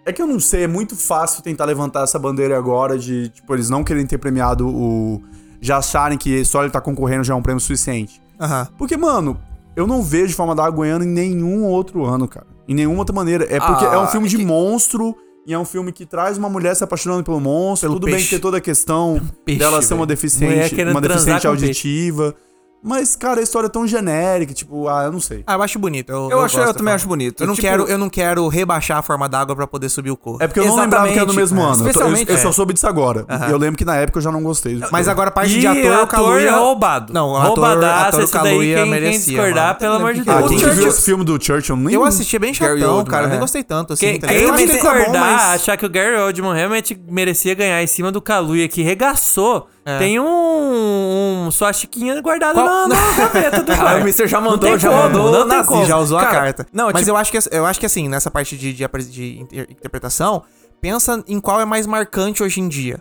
[0.05, 3.55] É que eu não sei, é muito fácil tentar levantar essa bandeira agora de, tipo,
[3.55, 5.23] eles não querem ter premiado o.
[5.63, 8.21] Já acharem que só ele tá concorrendo já é um prêmio suficiente.
[8.41, 8.69] Aham.
[8.79, 9.39] Porque, mano,
[9.77, 12.47] eu não vejo Forma d'Água ganhando em nenhum outro ano, cara.
[12.69, 13.45] Em nenhuma outra maneira.
[13.45, 15.15] É porque Ah, é um filme é de que- monstro.
[15.47, 17.89] E é um filme que traz uma mulher se apaixonando pelo monstro.
[17.89, 18.27] Pelo Tudo bem peixe.
[18.29, 20.07] que tem toda a questão Peixe, dela ser uma velho.
[20.07, 22.35] Mulher deficiente, querendo uma transar deficiente com auditiva.
[22.83, 25.43] Mas, cara, a história é tão genérica, tipo, ah, eu não sei.
[25.47, 26.11] Ah, eu acho bonito.
[26.11, 27.43] Eu, Eu, acho, gosto eu também acho bonito.
[27.43, 30.17] Eu não, Tipo, quero, eu não quero rebaixar a forma d'água pra poder subir o
[30.17, 30.43] corpo.
[30.43, 31.37] É porque eu não lembrava que era no Exatamente.
[31.53, 31.65] mesmo É.
[31.65, 31.73] ano.
[31.73, 33.27] Eu tô- Eu, Especialmente- eu só soube disso agora.
[33.51, 34.81] Eu lembro que na época eu já não gostei.
[34.93, 36.49] Mas agora a parte E de ator, o ator Kaluuya...
[36.49, 37.13] é roubado.
[37.13, 39.79] Não, o ator, Roubadaço, ator daí, Kaluuya quem, quem merecia, discordar, mano.
[39.79, 40.49] pelo amor de Ah, Deus.
[40.49, 41.77] quem que Churchill- viu esse filme do Churchill?
[41.77, 43.27] Nem Eu assisti bem Gary chatão, Oldman, cara.
[43.27, 43.31] é.
[43.31, 44.07] Nem gostei tanto, assim.
[44.07, 44.37] Quem, quem?
[44.43, 48.83] Eu discordar, achar que o Gary Oldman realmente merecia ganhar em cima do Kaluuya, que
[48.83, 49.99] regaçou, É.
[49.99, 53.97] tem um, um sua chiquinha guardada Qual- na, na gaveta do Ah, quarto.
[53.99, 54.27] o Mr.
[54.29, 55.47] já mandou, já como, mandou.
[55.47, 55.85] não como.
[55.87, 56.67] já usou a Cara, carta.
[56.73, 59.39] não, Mas tipo- eu, acho que, eu acho que assim, nessa parte de, de, de
[59.41, 60.43] inter- interpretação,
[60.81, 63.01] pensa em qual é mais marcante hoje em dia.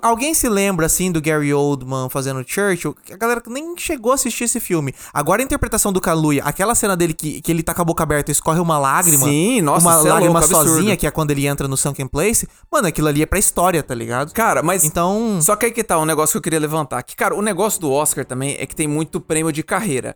[0.00, 2.94] Alguém se lembra, assim, do Gary Oldman fazendo Churchill?
[3.12, 4.94] A galera nem chegou a assistir esse filme.
[5.12, 8.02] Agora a interpretação do Kaluuya, aquela cena dele que, que ele tá com a boca
[8.02, 9.24] aberta e escorre uma lágrima.
[9.24, 10.70] Sim, nossa, Uma é lágrima louco, absurdo.
[10.70, 12.48] sozinha, que é quando ele entra no Sunken Place.
[12.70, 14.32] Mano, aquilo ali é pra história, tá ligado?
[14.32, 14.84] Cara, mas.
[14.84, 15.40] Então...
[15.42, 17.02] Só que aí que tá um negócio que eu queria levantar.
[17.02, 20.14] Que, cara, o negócio do Oscar também é que tem muito prêmio de carreira.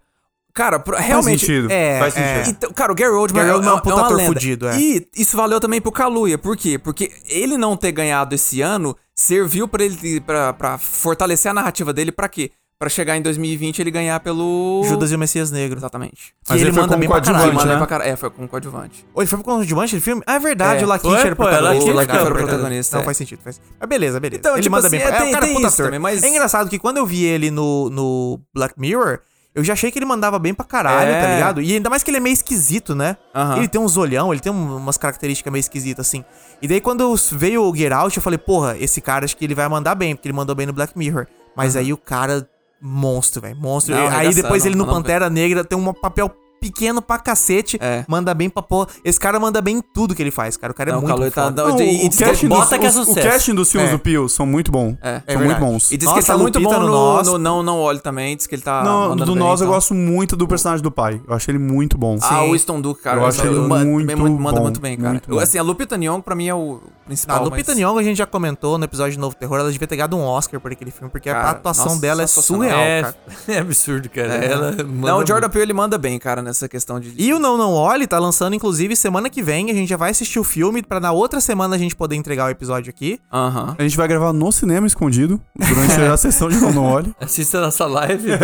[0.55, 1.41] Cara, realmente.
[1.41, 1.71] sentido.
[1.71, 2.37] É, Faz é.
[2.37, 2.57] sentido.
[2.57, 4.33] Então, cara, o Gary Oldman Gary é, Oldman é um é puta uma lenda.
[4.33, 4.79] fudido, é.
[4.79, 6.39] E isso valeu também pro Kaluuya.
[6.39, 6.79] Por quê?
[6.79, 11.93] Porque ele não ter ganhado esse ano serviu pra ele pra, pra fortalecer a narrativa
[11.93, 12.51] dele pra quê?
[12.79, 15.79] Pra chegar em 2020 ele ganhar pelo Judas e o Messias Negro.
[15.79, 16.35] Exatamente.
[16.45, 17.69] Que Mas ele ele foi manda como bem pra coadjuvante, caralho.
[17.71, 17.87] Manda né?
[17.87, 19.07] pra É, foi com coadjuvante.
[19.15, 20.23] Ou ele foi pro conjuvante do filme?
[20.27, 21.63] Ah, é verdade, É, o foi, era o é protagonista.
[21.65, 23.05] Lakeith Verdade, que era o protagonista, Não, é.
[23.07, 23.41] faz sentido.
[23.43, 23.61] Faz...
[23.81, 24.41] Mas beleza, beleza.
[24.41, 25.17] Então, ele tipo manda assim, bem é, pra...
[25.21, 27.25] tem- é, o cara é tem puta também, mas- É engraçado que quando eu vi
[27.25, 29.21] ele no, no Black Mirror,
[29.57, 31.21] eu já achei que ele mandava bem pra caralho, É.
[31.21, 31.61] tá ligado?
[31.63, 33.17] E ainda mais que ele é meio esquisito, né?
[33.35, 33.57] Aham.
[33.57, 36.25] Ele tem uns olhão, ele tem um- umas características meio esquisitas, assim.
[36.63, 39.55] E daí quando veio o Get Out, eu falei, porra, esse cara acho que ele
[39.55, 41.27] vai mandar bem, porque ele mandou bem no Black Mirror.
[41.57, 42.49] Mas aí o cara,
[42.81, 43.95] monstro, velho, monstro.
[43.95, 46.31] Não, aí depois ele no Pantera Negra tem um papel
[46.61, 48.05] pequeno pra cacete, É.
[48.09, 48.89] manda bem pra porra.
[49.05, 50.73] Esse cara manda bem em tudo que ele faz, cara.
[50.73, 52.59] O cara é Não, muito Kaluuya tá- não, e- e o, diz que casting dos,
[52.59, 53.29] bota que é os- o sucesso.
[53.29, 53.93] casting dos filmes É.
[53.93, 54.97] do Pio são muito bons.
[55.03, 55.15] É.
[55.17, 55.45] são verdade.
[55.45, 55.91] muito bons.
[55.93, 57.27] E diz que ele tá a muito bom no no, Nós.
[57.27, 58.37] no Não Não Olhe também.
[58.37, 58.83] Diz que ele tá.
[58.83, 59.75] Não, do bem, Nós eu então.
[59.75, 61.21] gosto muito do personagem do pai.
[61.27, 62.19] Eu achei ele muito bom.
[62.23, 63.21] Ah, o Winston Duke, cara.
[63.21, 65.11] Eu acho ele muito também manda bom, muito bem, cara.
[65.11, 65.43] muito Eu, bom.
[65.43, 67.37] assim, a Lupita Nyong'o pra mim é o principal.
[67.37, 69.87] A Lupita mas- Nyong'o a gente já comentou no episódio de Novo Terror, ela devia
[69.87, 73.17] ter ganhado um Oscar por aquele filme, porque a atuação dela é surreal, É, cara.
[73.49, 74.35] é absurdo, cara.
[74.35, 74.83] É.
[74.83, 77.13] Não, o Jordan Peele ele manda bem, cara, nessa questão de.
[77.19, 79.71] E o Não Não Olhe tá lançando, inclusive, semana que vem.
[79.71, 82.47] A gente já vai assistir o filme pra na outra semana a gente poder entregar
[82.47, 83.21] o episódio aqui.
[83.33, 83.75] Aham.
[83.79, 87.15] A gente vai gravar no cinema escondido durante a sessão de Não Não Olhe.
[87.21, 88.31] Assista nossa live.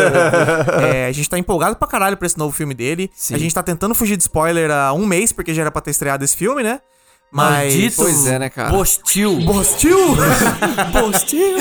[0.83, 3.11] É, a gente tá empolgado pra caralho pra esse novo filme dele.
[3.15, 3.35] Sim.
[3.35, 5.91] A gente tá tentando fugir de spoiler há um mês, porque já era pra ter
[5.91, 6.81] estreado esse filme, né?
[7.33, 7.73] Mas.
[7.75, 8.71] Maldito Pois é, né, cara?
[8.71, 9.41] Bostil.
[9.41, 9.97] Bostil!
[10.93, 11.57] Bostil.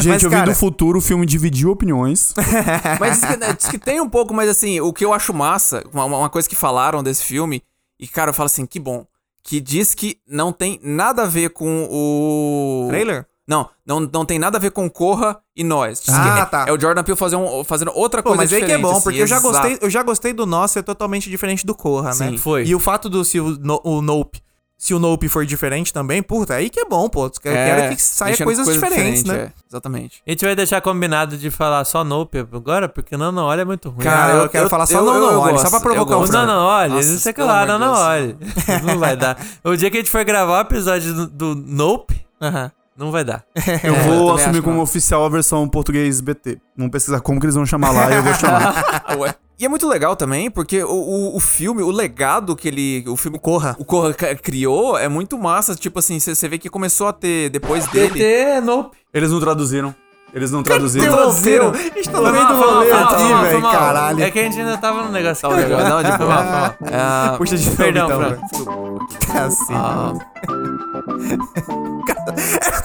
[0.00, 2.34] Gente, Mas, eu vi cara- do futuro, o filme dividiu opiniões.
[2.98, 5.32] Mas diz que, né, diz que tem um pouco, mas assim, o que eu acho
[5.32, 7.62] massa, uma, uma coisa que falaram desse filme,
[8.00, 9.06] e cara, eu falo assim, que bom.
[9.42, 12.86] Que diz que não tem nada a ver com o.
[12.88, 13.26] Trailer?
[13.46, 16.00] Não, não, não tem nada a ver com Corra e Nós.
[16.00, 16.64] Diz Ah, que é, tá.
[16.66, 18.82] é o Jordan Peele fazer um, fazendo outra Pô, coisa mas aí que é diferente,
[18.82, 19.52] bom, assim, porque eu já, exato.
[19.52, 22.30] gostei, eu já gostei do Nosso ser totalmente diferente do Corra, né?
[22.30, 22.64] Sim, foi.
[22.64, 24.40] E o fato do se o, no, o Nope.
[24.76, 27.26] Se o Nope for diferente também, puta, aí que é bom, pô.
[27.44, 29.52] Eu É, quero que saia coisas coisa diferentes, diferente, né?
[29.56, 30.22] é, exatamente.
[30.26, 33.64] A gente vai deixar combinado de falar só Nope agora, porque não, não, olha é
[33.64, 34.04] muito ruim.
[34.04, 36.64] Cara, eu quero falar só não, não, olha, só pra provocar Não, o não, não,
[36.66, 38.36] olha, Nossa, não pelo lá, amor não, não, olha.
[38.84, 39.38] Não vai dar.
[39.62, 42.70] O dia que a gente for gravar o episódio do, do Nope, Aham.
[42.96, 43.42] não vai dar.
[43.56, 44.82] Eu É, eu vou assumir como mano.
[44.82, 46.58] oficial a versão português BT.
[46.76, 48.84] Vamos pesquisar como que eles vão chamar lá e eu vou chamar.
[49.18, 49.34] Ué.
[49.58, 53.04] E é muito legal também, porque o, o, o filme, o legado que ele.
[53.06, 53.76] O filme Corra.
[53.78, 55.74] O Corra criou é muito massa.
[55.76, 58.22] Tipo assim, você vê que começou a ter depois dele.
[58.22, 58.96] é Nope.
[59.12, 59.94] Eles não traduziram.
[60.34, 61.14] Eles não traduziram.
[61.14, 61.70] Traduziram.
[61.70, 64.22] A gente tá no meio do rolê aqui, velho, caralho.
[64.24, 65.48] É que a gente ainda tava no negócio.
[65.48, 65.88] Tá legal.
[65.88, 66.74] Não, de foi mal.
[66.82, 68.30] É, Puxa de Perdão, então, Fran.
[68.30, 68.98] velho.
[69.32, 69.72] Cacete.
[69.72, 70.12] ah,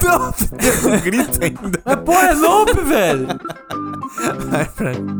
[0.04, 1.82] Não, deu um grito ainda.
[1.84, 3.26] Mas, pô, é Nope, velho.
[4.48, 5.18] Vai, Fran.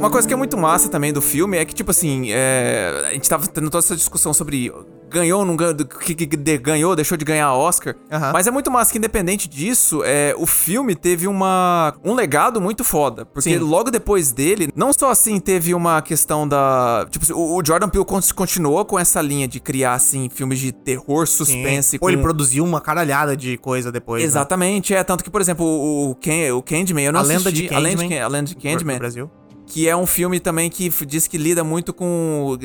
[0.00, 3.12] Uma coisa que é muito massa também do filme é que, tipo assim, é, a
[3.12, 4.72] gente tava tendo toda essa discussão sobre
[5.10, 7.96] ganhou, não ganhou, que, que de- ganhou, deixou de ganhar Oscar.
[8.10, 8.30] Aham.
[8.32, 12.82] Mas é muito massa que, independente disso, é, o filme teve uma, um legado muito
[12.84, 13.26] foda.
[13.26, 13.58] Porque Sim.
[13.58, 17.06] logo depois dele, não só assim teve uma questão da.
[17.10, 20.60] Tipo, assim, o, o Jordan Peele con- continuou com essa linha de criar, assim, filmes
[20.60, 21.98] de terror, suspense.
[22.00, 24.22] Ou ele com- produziu uma caralhada de coisa depois.
[24.22, 24.26] né?
[24.28, 25.02] Exatamente, é.
[25.04, 27.68] Tanto que, por exemplo, o, o, Ken, o Candyman, eu não A assisti, Lenda de,
[27.68, 28.08] Candyman.
[28.08, 29.30] Can- a Lenda de No Candyman, Brasil.
[29.70, 32.56] Que é um filme também que diz que lida muito com,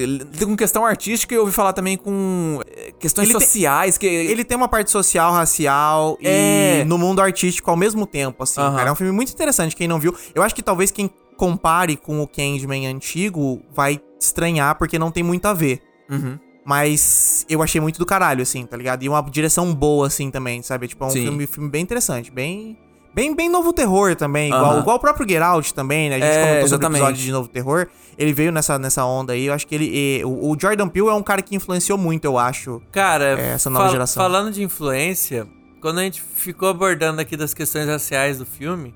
[0.44, 4.06] com questão artística e eu ouvi falar também com eh, questões Ele tem- sociais, que
[4.08, 6.82] Ele tem uma parte social, racial É.
[6.82, 8.76] e no mundo artístico ao mesmo tempo, assim, Aham.
[8.76, 8.90] cara.
[8.90, 10.16] É um filme muito interessante, quem não viu.
[10.34, 15.22] Eu acho que talvez quem compare com o Candyman antigo vai estranhar porque não tem
[15.24, 15.82] muito a ver.
[16.10, 16.40] Uhum.
[16.66, 19.04] Mas eu achei muito do caralho, assim, tá ligado?
[19.04, 20.88] E uma direção boa, assim, também, sabe?
[20.88, 22.76] Tipo, é um filme, filme bem interessante, bem...
[23.16, 24.80] Bem, bem novo terror também, igual, Aham.
[24.82, 26.18] igual o próprio Get Out também, né?
[26.18, 27.02] A gente É, comentou sobre o exatamente.
[27.02, 27.88] episódio de novo terror.
[28.18, 29.46] Ele veio nessa, nessa onda aí.
[29.46, 29.86] Eu acho que ele.
[29.86, 32.82] e- o, o Jordan Peele é um cara que influenciou muito, eu acho.
[32.92, 34.22] Cara, É, essa nova fal- geração.
[34.22, 35.48] falando de influência,
[35.80, 38.94] quando a gente ficou abordando aqui das questões raciais do filme,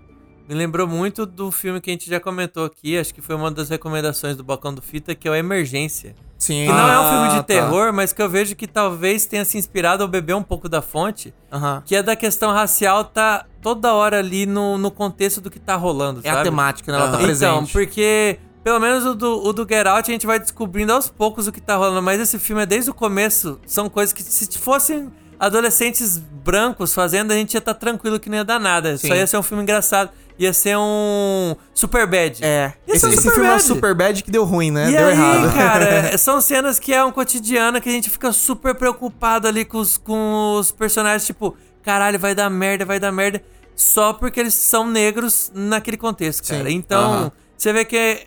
[0.49, 3.49] me lembrou muito do filme que a gente já comentou aqui, acho que foi uma
[3.49, 6.13] das recomendações do Balcão do Fita, que é o Emergência.
[6.39, 6.65] Sim.
[6.65, 7.43] Que não é um filme Ah, de tá.
[7.43, 10.81] terror, mas que eu vejo que talvez tenha se inspirado ao beber um pouco da
[10.81, 11.83] fonte, Aham.
[11.85, 15.75] que é da questão racial tá toda hora ali no, no contexto do que tá
[15.75, 16.39] rolando, É sabe?
[16.39, 16.97] a temática, né?
[16.97, 17.23] Ela tá Aham.
[17.31, 17.73] Então, presente.
[17.73, 21.45] porque pelo menos o do, o do Get Out a gente vai descobrindo aos poucos
[21.47, 24.57] o que tá rolando, mas esse filme é desde o começo, são coisas que se
[24.57, 28.97] fossem adolescentes brancos fazendo, a gente ia estar tranquilo que não ia dar nada.
[28.97, 29.07] Sim.
[29.07, 30.09] Só ia ser um filme engraçado.
[30.39, 32.39] Ia ser um super bad.
[32.41, 32.73] É.
[32.87, 33.63] Ia Esse, um esse super filme é um bad.
[33.63, 34.89] super bad que deu ruim, né?
[34.89, 35.53] E deu aí, errado.
[35.53, 39.79] cara, são cenas que é um cotidiano que a gente fica super preocupado ali com
[39.79, 43.43] os, com os personagens, tipo, caralho, vai dar merda, vai dar merda,
[43.75, 46.69] só porque eles são negros naquele contexto, cara.
[46.69, 46.75] Sim.
[46.75, 48.19] Então, você vê que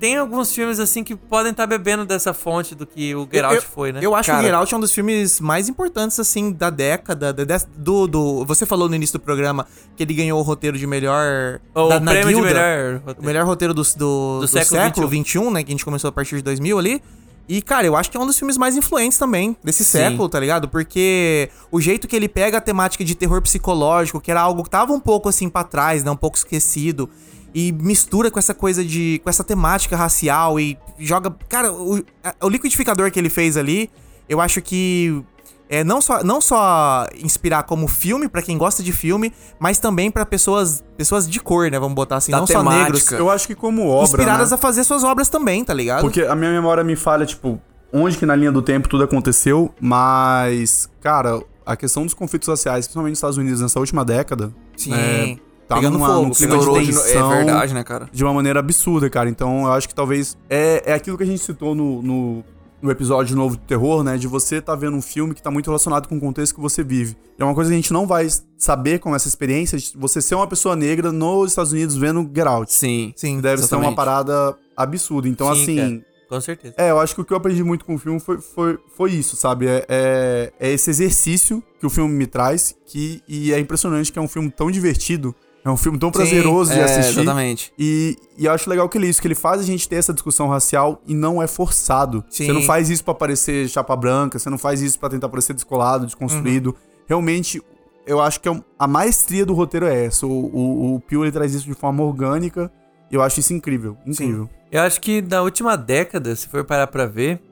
[0.00, 3.44] tem alguns filmes assim que podem estar bebendo dessa fonte do que o Get Eu-
[3.44, 4.00] Out eu, foi, né?
[4.02, 6.70] Eu acho que Cara- o Get Out é um dos filmes mais importantes, assim, da
[6.70, 7.32] década.
[7.32, 10.86] da- do, do, você falou no início do programa que ele ganhou o roteiro de
[10.86, 11.60] melhor.
[11.74, 13.24] o da, na prêmio de Guilda, melhor O roteiro.
[13.26, 15.62] melhor roteiro do, do, do século, século XXI, né?
[15.62, 17.02] Que a gente começou a partir de 2000 ali.
[17.48, 19.98] E, cara, eu acho que é um dos filmes mais influentes também desse Sim.
[19.98, 20.68] século, tá ligado?
[20.68, 24.70] Porque o jeito que ele pega a temática de terror psicológico, que era algo que
[24.70, 26.10] tava um pouco assim pra trás, né?
[26.12, 27.10] Um pouco esquecido.
[27.54, 29.20] E mistura com essa coisa de.
[29.24, 31.34] com essa temática racial e joga.
[31.48, 32.02] Cara, o,
[32.42, 33.90] o liquidificador que ele fez ali,
[34.28, 35.22] eu acho que.
[35.68, 40.10] É, não, só, não só inspirar como filme, pra quem gosta de filme, mas também
[40.10, 41.78] pra pessoas pessoas de cor, né?
[41.78, 43.04] Vamos botar assim, Da não só negros.
[43.04, 43.14] temática.
[43.14, 44.54] Eu acho que como obra, Inspiradas né?
[44.56, 46.00] a fazer suas obras também, tá ligado?
[46.00, 47.60] Porque a minha memória me falha, tipo,
[47.92, 52.86] onde que na linha do tempo tudo aconteceu, mas, cara, a questão dos conflitos raciais,
[52.86, 54.90] principalmente nos Estados Unidos nessa última década, Sim.
[54.90, 55.38] né,
[55.70, 58.08] tá Pegando numa, fogo, num clima de tensão É verdade, né, cara?
[58.12, 59.30] de uma maneira absurda, cara.
[59.30, 62.44] Então eu acho que talvez é, é aquilo que a gente citou no, no,
[62.82, 64.18] no episódio novo do terror, né?
[64.18, 66.82] De você tá vendo um filme que tá muito relacionado com o contexto que você
[66.82, 67.16] vive.
[67.38, 68.26] E é uma coisa que a gente não vai
[68.58, 72.46] saber com essa experiência de você ser uma pessoa negra nos Estados Unidos vendo Get
[72.46, 72.72] Out.
[72.72, 73.12] Sim.
[73.14, 73.40] Sim.
[73.40, 73.96] Deve ser uma exatamente.
[73.96, 75.28] parada absurda.
[75.28, 75.76] Então, Sim, assim.
[75.76, 76.10] cara.
[76.30, 76.74] Com certeza.
[76.78, 79.10] É, eu acho que o que eu aprendi muito com o filme foi, foi, foi
[79.10, 79.66] isso, sabe?
[79.66, 84.18] É, é, é esse exercício que o filme me traz, que, e é impressionante que
[84.18, 85.34] é um filme tão divertido,
[85.64, 87.20] é um filme tão prazeroso de É, assistir.
[87.20, 87.72] exatamente.
[87.78, 89.96] E, e eu acho legal que ele é isso, que ele faz a gente ter
[89.96, 92.24] essa discussão racial e não é forçado.
[92.30, 92.46] Sim.
[92.46, 95.52] Você não faz isso pra parecer chapa branca, você não faz isso pra tentar parecer
[95.54, 96.74] descolado, desconstruído.
[97.06, 97.62] Realmente,
[98.06, 100.26] eu acho que é um- a maestria do roteiro é essa.
[100.26, 102.70] O, o, o ele traz isso de forma orgânica
[103.10, 103.96] e eu acho isso incrível.
[104.06, 104.48] Incrível.
[104.72, 107.42] Eu acho que na última década, se for parar pra ver,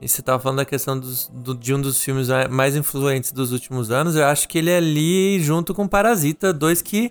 [0.00, 3.50] e você tava falando da questão dos- do- de um dos filmes mais influentes dos
[3.50, 7.10] últimos anos, eu acho que ele é ali junto com Parasita, dois que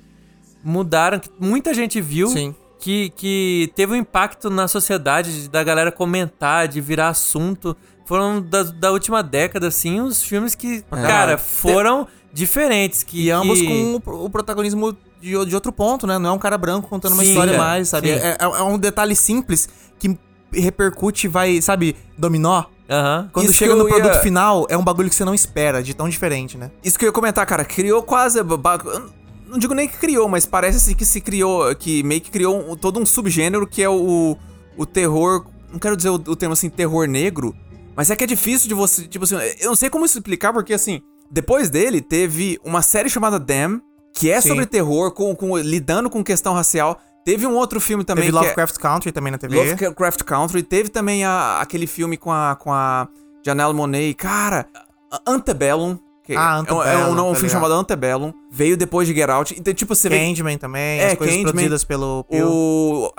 [0.67, 2.53] mudaram, que muita gente viu, Sim.
[2.79, 7.75] que, que teve um impacto na sociedade, de- da galera comentar, de virar assunto.
[8.05, 13.03] Foram da, da última década, assim, os filmes que, cara, foram diferentes.
[13.03, 16.17] Que, E ambos que- com o, o protagonismo de, de outro ponto, né?
[16.19, 18.11] Não é um cara branco contando uma Sim, história cara, mais, sabe?
[18.11, 19.67] É, é- é um detalhe simples
[19.99, 20.17] que
[20.53, 22.63] repercute, vai, sabe, dominó.
[22.89, 23.29] Aham.
[23.33, 25.93] Quando Isso chega no ia- produto final, é um bagulho que você não espera, de
[25.93, 26.71] tão diferente, né?
[26.81, 28.39] Isso que eu ia comentar, cara, criou quase.
[29.47, 31.73] Não digo nem que criou, mas parece assim que se criou.
[31.75, 34.37] Que meio que criou um- todo um subgênero que é o,
[34.77, 35.45] o terror.
[35.71, 37.55] Não quero dizer o, o termo assim, terror negro.
[37.95, 39.07] Mas é que é difícil de você.
[39.07, 41.01] Tipo assim, eu não sei como explicar, porque assim.
[41.29, 43.81] Depois dele, teve uma série chamada Damn,
[44.13, 44.47] que é Sim.
[44.49, 47.01] sobre terror, com, com- lidando com questão racial.
[47.25, 49.57] Teve um outro filme também Teve é- Lovecraft Country também na TV.
[49.57, 50.63] Lovecraft Country.
[50.63, 53.09] Teve também a- aquele filme com a, com a
[53.45, 54.13] Janelle Monáe.
[54.13, 54.65] Cara,
[55.27, 55.97] Antebellum.
[56.35, 58.33] Ah, é um- É um, um, tá filme chamado Antebellum.
[58.51, 59.55] Veio depois de Get Out.
[59.57, 60.17] Então, tipo, você vê...
[60.19, 61.51] Candyman também, É, as coisas Candyman.
[61.53, 62.25] produzidas pelo.
[62.29, 63.11] O,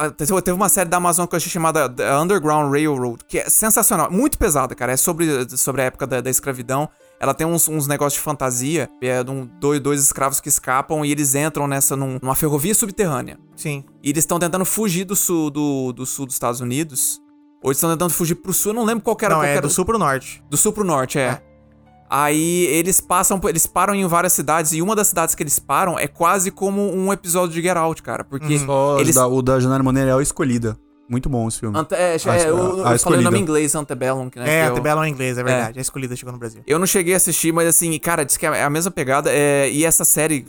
[0.42, 1.86] teve uma série da Amazon que eu achei chamada
[2.22, 4.92] Underground Railroad, que é sensacional, muito pesada, cara.
[4.92, 6.88] É sobre, sobre a época da, da escravidão.
[7.20, 11.04] Ela tem uns, uns negócios de fantasia, é de um, dois, dois escravos que escapam
[11.04, 13.38] e eles entram nessa num- numa ferrovia subterrânea.
[13.56, 13.84] Sim.
[14.02, 17.20] E eles estão tentando fugir do sul, do, do sul dos Estados Unidos.
[17.60, 19.50] Ou eles estão tentando fugir pro sul, eu não lembro qual era Não, qual é
[19.54, 20.40] era- do sul pro norte.
[20.48, 21.42] do sul pro norte, é.
[22.10, 25.98] Aí eles passam, eles param em várias cidades e uma das cidades que eles param
[25.98, 29.60] é quase como um episódio de Get Out, cara, porque Só eles da, o da
[29.60, 30.78] Janelle Monáe é o Escolhida.
[31.10, 31.78] Muito bom esse filme.
[31.78, 33.22] Ante, é, A- é, eu, eu a falei o escolhida.
[33.24, 35.78] nome em inglês, Antebellum, que, né, É, que a eu- Antebellum é inglês, é verdade.
[35.78, 36.60] A escolhida chegou no Brasil.
[36.66, 39.30] Eu não cheguei a assistir, mas assim, cara, diz que é a mesma pegada.
[39.32, 40.46] é, e essa série,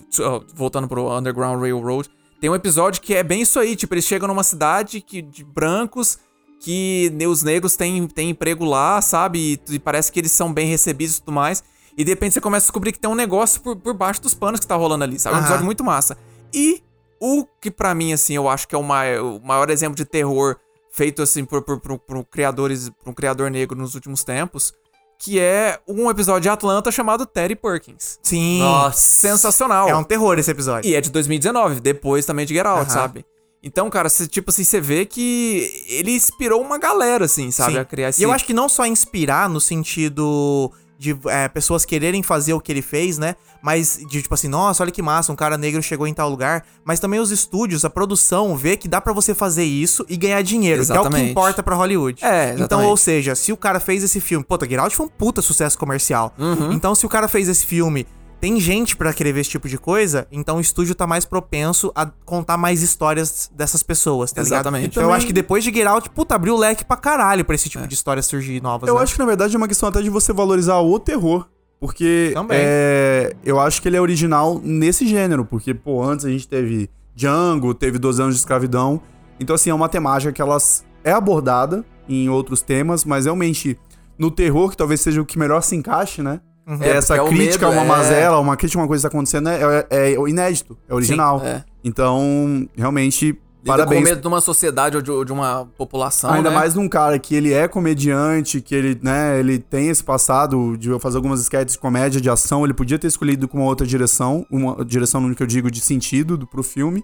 [0.53, 2.09] voltando pro Underground Railroad,
[2.41, 3.73] tem um episódio que é bem isso aí.
[3.75, 6.17] Tipo, eles chegam numa cidade que, de brancos
[6.59, 9.59] que os negros têm, têm emprego lá, sabe?
[9.69, 11.63] E, e parece que eles são bem recebidos e tudo mais.
[11.97, 14.33] E de repente você começa a descobrir que tem um negócio por, por baixo dos
[14.33, 15.35] panos que tá rolando ali, sabe?
[15.35, 16.17] É um episódio muito massa.
[16.53, 16.83] E
[17.19, 20.05] o que pra mim, assim, eu acho que é o maior, o maior exemplo de
[20.05, 20.57] terror
[20.91, 24.73] feito, assim, por, por, por, por criadores, por um criador negro nos últimos tempos,
[25.17, 28.19] que é um episódio de Atlanta chamado Terry Perkins.
[28.23, 28.59] Sim.
[28.59, 28.97] Nossa.
[28.97, 29.89] Sensacional.
[29.89, 30.89] É um terror esse episódio.
[30.89, 32.89] E é de 2019, depois também de Get Out, Aham.
[32.89, 33.25] sabe?
[33.61, 37.73] Então, cara, cê, tipo assim, você vê que ele inspirou uma galera, assim, sabe?
[37.73, 37.79] Sim.
[37.79, 38.21] A criar esse...
[38.21, 42.59] E eu acho que não só inspirar no sentido de é, pessoas quererem fazer o
[42.59, 43.35] que ele fez, né?
[43.61, 46.65] Mas de tipo assim, nossa, olha que massa, um cara negro chegou em tal lugar.
[46.83, 50.41] Mas também os estúdios, a produção, vê que dá pra você fazer isso e ganhar
[50.41, 51.31] dinheiro, que é o que Exatamente.
[51.31, 52.23] importa pra Hollywood.
[52.23, 52.87] É, Então, exatamente.
[52.89, 55.77] ou seja, se o cara fez esse filme, puta, Get Out foi um puta sucesso
[55.77, 56.33] comercial.
[56.37, 56.73] Uhum.
[56.73, 58.05] Então, se o cara fez esse filme,
[58.39, 61.91] tem gente pra querer ver esse tipo de coisa, então o estúdio tá mais propenso
[61.93, 64.59] a contar mais histórias dessas pessoas, tá ligado?
[64.59, 64.87] Exatamente.
[64.87, 67.43] Então eu Também- acho que depois de Get Out, puta, abriu o leque pra caralho
[67.43, 69.01] pra esse tipo de história surgir novas, Eu né?
[69.01, 71.47] acho que na verdade é uma questão até de você valorizar o terror.
[71.81, 75.45] Porque é, eu acho que ele é original nesse gênero.
[75.45, 79.01] Porque, pô, antes a gente teve Django, teve 12 anos de escravidão.
[79.39, 83.79] Então, assim, é uma temática que elas é abordada em outros temas, mas realmente
[84.17, 86.41] no terror, que talvez seja o que melhor se encaixe, né?
[86.69, 86.77] Uhum.
[86.83, 89.01] É, essa porque é crítica a medo, uma é- mazela, uma crítica a uma coisa
[89.01, 91.41] que tá acontecendo é, é- é inédito, é original.
[91.43, 91.63] é.
[91.83, 94.01] Então, realmente, Lida parabéns.
[94.03, 96.55] com medo de uma sociedade ou de, de uma população, Ainda né?
[96.55, 100.97] mais num cara que ele é comediante, que ele, né, ele tem esse passado de
[100.99, 102.63] fazer algumas sketches de comédia, de ação.
[102.63, 105.81] Ele podia ter escolhido com uma outra direção, uma direção no que eu digo de
[105.81, 107.03] sentido do, pro filme.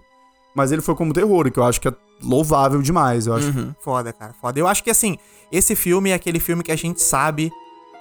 [0.54, 3.26] Mas ele foi como terror, que eu acho que é louvável demais.
[3.26, 3.48] Eu acho.
[3.48, 3.74] Uhum.
[3.82, 4.58] Foda, cara, foda.
[4.58, 5.18] Eu acho que assim,
[5.52, 7.50] esse filme é aquele filme que a gente sabe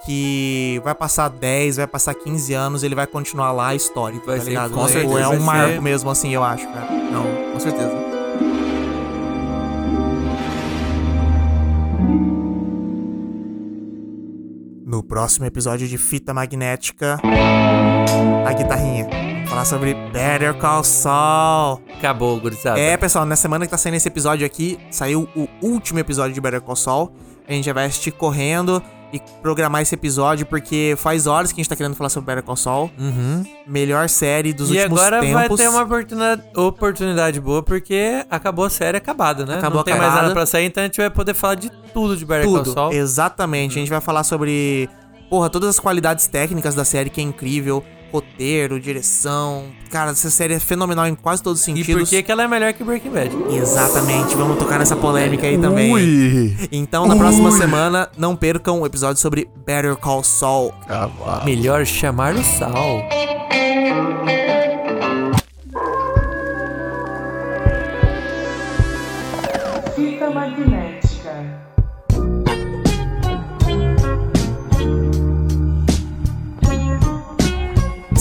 [0.06, 4.44] que vai passar 10, vai passar 15 anos, ele vai continuar lá histórico, Vai tá
[4.44, 4.72] ser, ligado?
[4.72, 6.92] com Tipo, certeza, é um marco ser- mesmo, assim, eu acho, cara.
[6.92, 8.06] Não, com certeza.
[14.88, 17.20] No próximo episódio de Fita Magnética,
[18.46, 19.08] a guitarrinha.
[19.48, 21.82] Falar sobre Better Call Saul.
[21.98, 22.80] Acabou, gurizada.
[22.80, 26.42] É, pessoal, na semana que tá saindo esse episódio aqui, saiu o último episódio de
[26.42, 27.12] Better Call Saul.
[27.48, 28.82] A gente já vai assistir correndo
[29.16, 32.44] e programar esse episódio, porque faz horas que a gente tá querendo falar sobre Better
[32.44, 32.92] Call Saul.
[33.00, 33.44] Uhum.
[33.68, 35.34] Melhor série dos E últimos agora tempos.
[35.34, 39.58] vai ter uma oportunidade, oportunidade boa, porque acabou a série acabada, né?
[39.58, 40.22] Acabou Não tem mais acabada.
[40.24, 42.74] nada pra sair, então a gente vai poder falar de tudo de Better Call Tudo,
[42.74, 42.94] Saul.
[42.94, 43.78] exatamente.
[43.78, 44.90] A gente vai falar sobre,
[45.30, 47.84] porra, todas as qualidades técnicas da série, que é incrível.
[48.16, 49.66] Roteiro, direção.
[49.92, 52.04] Cara, essa série é fenomenal em quase todos os E sentidos.
[52.04, 53.36] por que que ela é melhor que Breaking Bad?
[53.52, 55.92] Exatamente, vamos tocar nessa polêmica aí também.
[55.92, 56.56] Ui!
[56.72, 60.74] Então, na próxima semana, não percam o episódio sobre Better Call Saul.
[61.44, 63.02] Melhor chamar o Sal.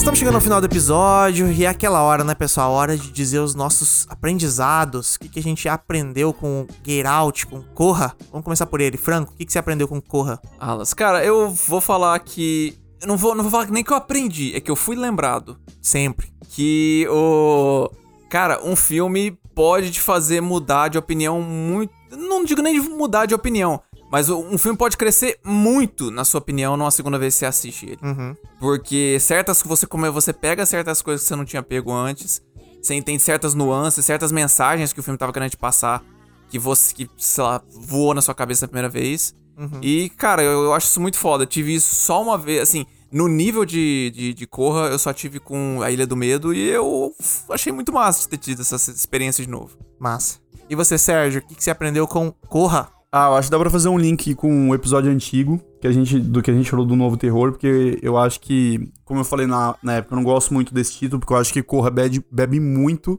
[0.05, 2.71] Estamos chegando ao final do episódio e é aquela hora, né, pessoal?
[2.73, 5.15] Hora de dizer os nossos aprendizados.
[5.15, 8.15] O que, que a gente aprendeu com Get Out, com Corra.
[8.29, 8.97] Vamos começar por ele.
[8.97, 10.39] Franco, o que, que você aprendeu com Corra?
[10.59, 12.77] Alas, cara, eu vou falar que.
[13.01, 14.95] Eu não vou, não vou falar que nem que eu aprendi, é que eu fui
[14.95, 16.31] lembrado Sempre.
[16.49, 17.89] que o.
[18.29, 21.91] Cara, um filme pode te fazer mudar de opinião muito.
[22.11, 23.81] Não digo nem de mudar de opinião,
[24.15, 27.85] mas um filme pode crescer muito na sua opinião numa segunda vez que você assiste
[27.85, 27.99] ele.
[28.01, 28.33] Uhum.
[28.61, 32.41] Porque certas que você come, você pega certas coisas que você não tinha pego antes,
[32.81, 36.01] você entende certas nuances, certas mensagens que o filme tava querendo te passar,
[36.47, 39.35] que você, que, sei lá, voou na sua cabeça a primeira vez.
[39.81, 41.43] E, cara, eu, eu acho isso muito foda.
[41.43, 45.11] Eu tive isso só uma vez, assim, no nível de, de, de Corra, eu só
[45.11, 47.13] tive com a Ilha do Medo e eu
[47.49, 49.77] achei muito massa de ter tido essa experiência de novo.
[49.99, 50.39] Massa.
[50.69, 52.94] E você, Sérgio, o que, que você aprendeu com Corra?
[53.17, 55.91] Ah, eu acho que dá pra fazer um link com o episódio antigo que a
[55.93, 59.23] gente, do que a gente falou do novo terror, porque eu acho que, como eu
[59.23, 61.89] falei na, na época, eu não gosto muito desse título, porque eu acho que Corra
[61.89, 63.17] bebe, bebe muito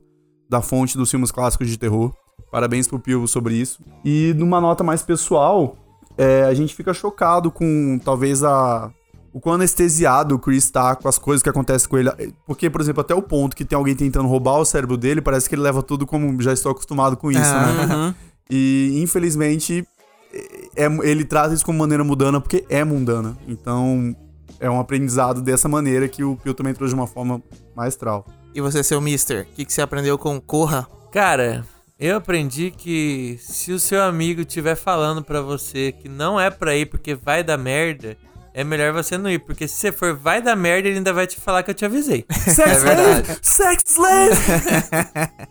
[0.50, 2.12] da fonte dos filmes clássicos de terror.
[2.52, 3.82] Parabéns pro Pio sobre isso.
[4.04, 5.78] E numa nota mais pessoal,
[6.18, 8.90] é, a gente fica chocado com talvez a.
[9.32, 12.10] O quão anestesiado o Chris tá com as coisas que acontecem com ele.
[12.46, 15.48] Porque, por exemplo, até o ponto que tem alguém tentando roubar o cérebro dele, parece
[15.48, 17.94] que ele leva tudo como já estou acostumado com isso, né?
[17.94, 18.14] Uhum.
[18.50, 19.86] E infelizmente
[20.76, 23.36] é- ele trata isso como maneira mundana porque é mundana.
[23.48, 24.14] Então
[24.60, 27.42] é um aprendizado dessa maneira que o Pio também trouxe de uma forma
[27.74, 28.26] maestral.
[28.54, 30.86] E você, seu Mister, o que, que você aprendeu com Corra?
[31.12, 31.64] Cara,
[31.98, 36.74] eu aprendi que se o seu amigo estiver falando pra você que não é pra
[36.76, 38.16] ir porque vai dar merda,
[38.56, 39.38] é melhor você não ir.
[39.38, 41.84] Porque se você for vai dar merda, ele ainda vai te falar que eu te
[41.84, 42.24] avisei.
[42.58, 43.38] É verdade.
[43.42, 44.34] Sex slave!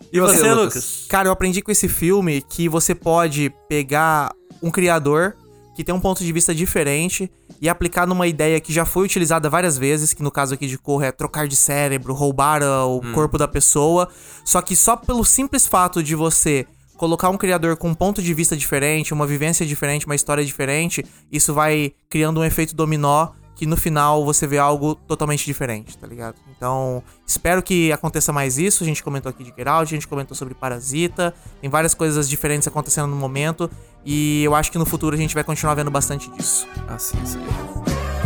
[0.12, 1.06] E você, Lucas?
[1.08, 5.36] Cara, eu aprendi com esse filme que você pode pegar um criador
[5.74, 7.30] que tem um ponto de vista diferente
[7.60, 10.78] e aplicar numa ideia que já foi utilizada várias vezes, que no caso aqui de
[10.78, 14.08] Corra é trocar de cérebro, roubar o corpo da pessoa,
[14.44, 16.66] só que só pelo simples fato de você
[16.96, 21.04] colocar um criador com um ponto de vista diferente, uma vivência diferente, uma história diferente,
[21.30, 26.06] isso vai criando um efeito dominó que no final você vê algo totalmente diferente, tá
[26.06, 26.36] ligado?
[26.54, 28.84] Então, espero que aconteça mais isso.
[28.84, 32.68] A gente comentou aqui de Geralt, a gente comentou sobre Parasita, tem várias coisas diferentes
[32.68, 33.70] acontecendo no momento
[34.04, 36.68] e eu acho que no futuro a gente vai continuar vendo bastante disso.
[36.86, 37.40] Assim, sim.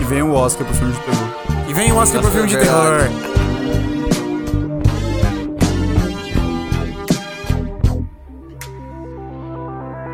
[0.01, 1.69] E vem o Oscar pro filme de terror.
[1.69, 3.60] E vem o Oscar pro filme de terror.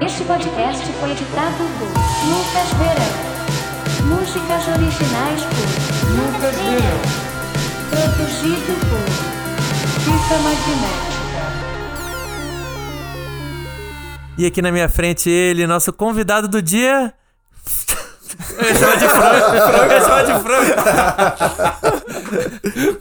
[0.01, 1.89] Este podcast foi editado por
[2.28, 3.12] Lucas Verão.
[4.06, 5.66] Músicas originais por
[6.10, 7.01] Lucas Verão.
[7.90, 9.01] Produzido por
[10.05, 11.16] Fita Magnética.
[14.36, 17.14] E aqui na minha frente ele, nosso convidado do dia.
[18.59, 20.74] Eu ia chamar de frango, frango, eu de frango.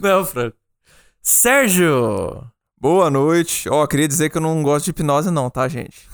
[0.00, 0.54] Não, frango.
[1.22, 2.55] Sérgio!
[2.86, 3.68] Boa noite.
[3.68, 6.08] Ó, queria dizer que eu não gosto de hipnose, não, tá, gente?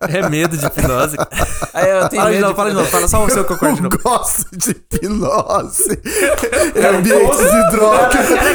[0.00, 1.16] É medo de hipnose.
[1.74, 3.76] É, eu tenho Fala de medo novo, fala de novo, fala só o seu concordo
[3.76, 3.98] de Eu novo.
[4.02, 6.00] gosto de hipnose.
[6.74, 8.18] É ambiente de droga.
[8.18, 8.50] É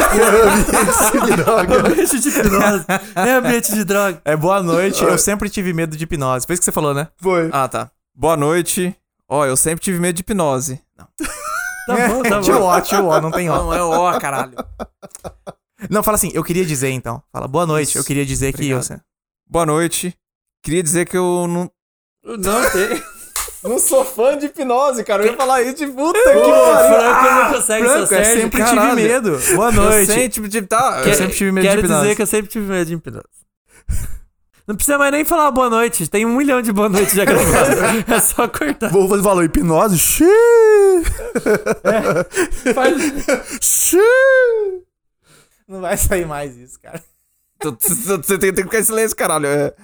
[0.76, 1.78] ambiente de droga.
[1.88, 2.84] ambiente de hipnose.
[3.16, 4.20] É ambiente de droga.
[4.26, 6.46] É boa noite, eu sempre tive medo de hipnose.
[6.46, 7.08] Foi isso que você falou, né?
[7.16, 7.48] Foi.
[7.50, 7.90] Ah, tá.
[8.14, 8.94] Boa noite.
[9.28, 10.80] Ó, eu sempre tive medo de hipnose.
[10.98, 11.06] Não,
[11.96, 12.64] Tá bom, tá Tio bom.
[12.66, 13.56] ó, tio ó, não tem ó.
[13.64, 14.52] não é ó, caralho.
[15.90, 17.22] Não, fala assim, eu queria dizer então.
[17.32, 18.76] Fala, boa noite, eu queria dizer que eu...
[18.78, 19.00] Obrigado.
[19.48, 20.14] Boa noite.
[20.62, 21.70] Queria dizer que eu não.
[22.24, 23.02] Não tem.
[23.64, 25.24] Não sou fã de hipnose, cara.
[25.24, 28.90] Eu ia falar isso de puta Pô, Franco não consegue Franco, ser eu sempre caralho.
[28.96, 29.40] tive medo.
[29.56, 30.10] Boa noite.
[30.10, 30.66] Eu sempre tive.
[30.68, 32.02] Tá, Eu sempre tive medo de Quero hipnose.
[32.02, 33.24] dizer que eu sempre tive medo de hipnose.
[34.64, 36.06] Não precisa mais nem falar boa noite.
[36.08, 38.04] Tem um milhão de boa noite já gravado.
[38.14, 38.90] É só cortar.
[38.90, 39.98] Vou fazer falou hipnose.
[39.98, 40.28] Xiii.
[42.74, 44.87] Faz- Xiii.
[45.68, 47.02] Não vai sair mais isso, cara.
[47.62, 49.46] Você tem que ficar em silêncio, caralho.
[49.46, 49.74] É.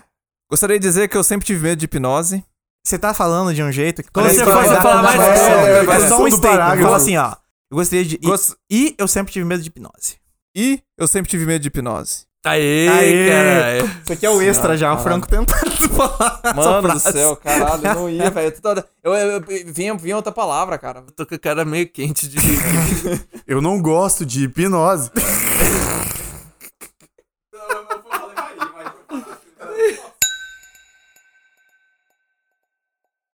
[0.51, 2.45] Gostaria de dizer que eu sempre tive medo de hipnose.
[2.87, 6.01] Você tá falando de um jeito que Quando você que for falar mais é, vai
[6.01, 6.41] vai só um statement.
[6.41, 6.83] parágrafo.
[6.85, 7.35] Fala assim, ó.
[7.71, 8.17] Eu gostaria de...
[8.17, 10.17] E, Gost- e eu sempre tive medo de hipnose.
[10.55, 12.27] E eu sempre tive medo de hipnose.
[12.45, 13.29] Aê, Aê.
[13.31, 13.91] caralho.
[14.05, 17.87] Isso aqui é o extra já, o Franco tentando falar essa Mano do céu, caralho,
[17.87, 18.53] eu não ia, velho.
[18.61, 21.03] Toda- Eu, eu, eu vinha, vinha outra palavra, cara.
[21.17, 22.37] Tô com a cara meio quente de.
[23.47, 25.11] Eu não gosto de hipnose.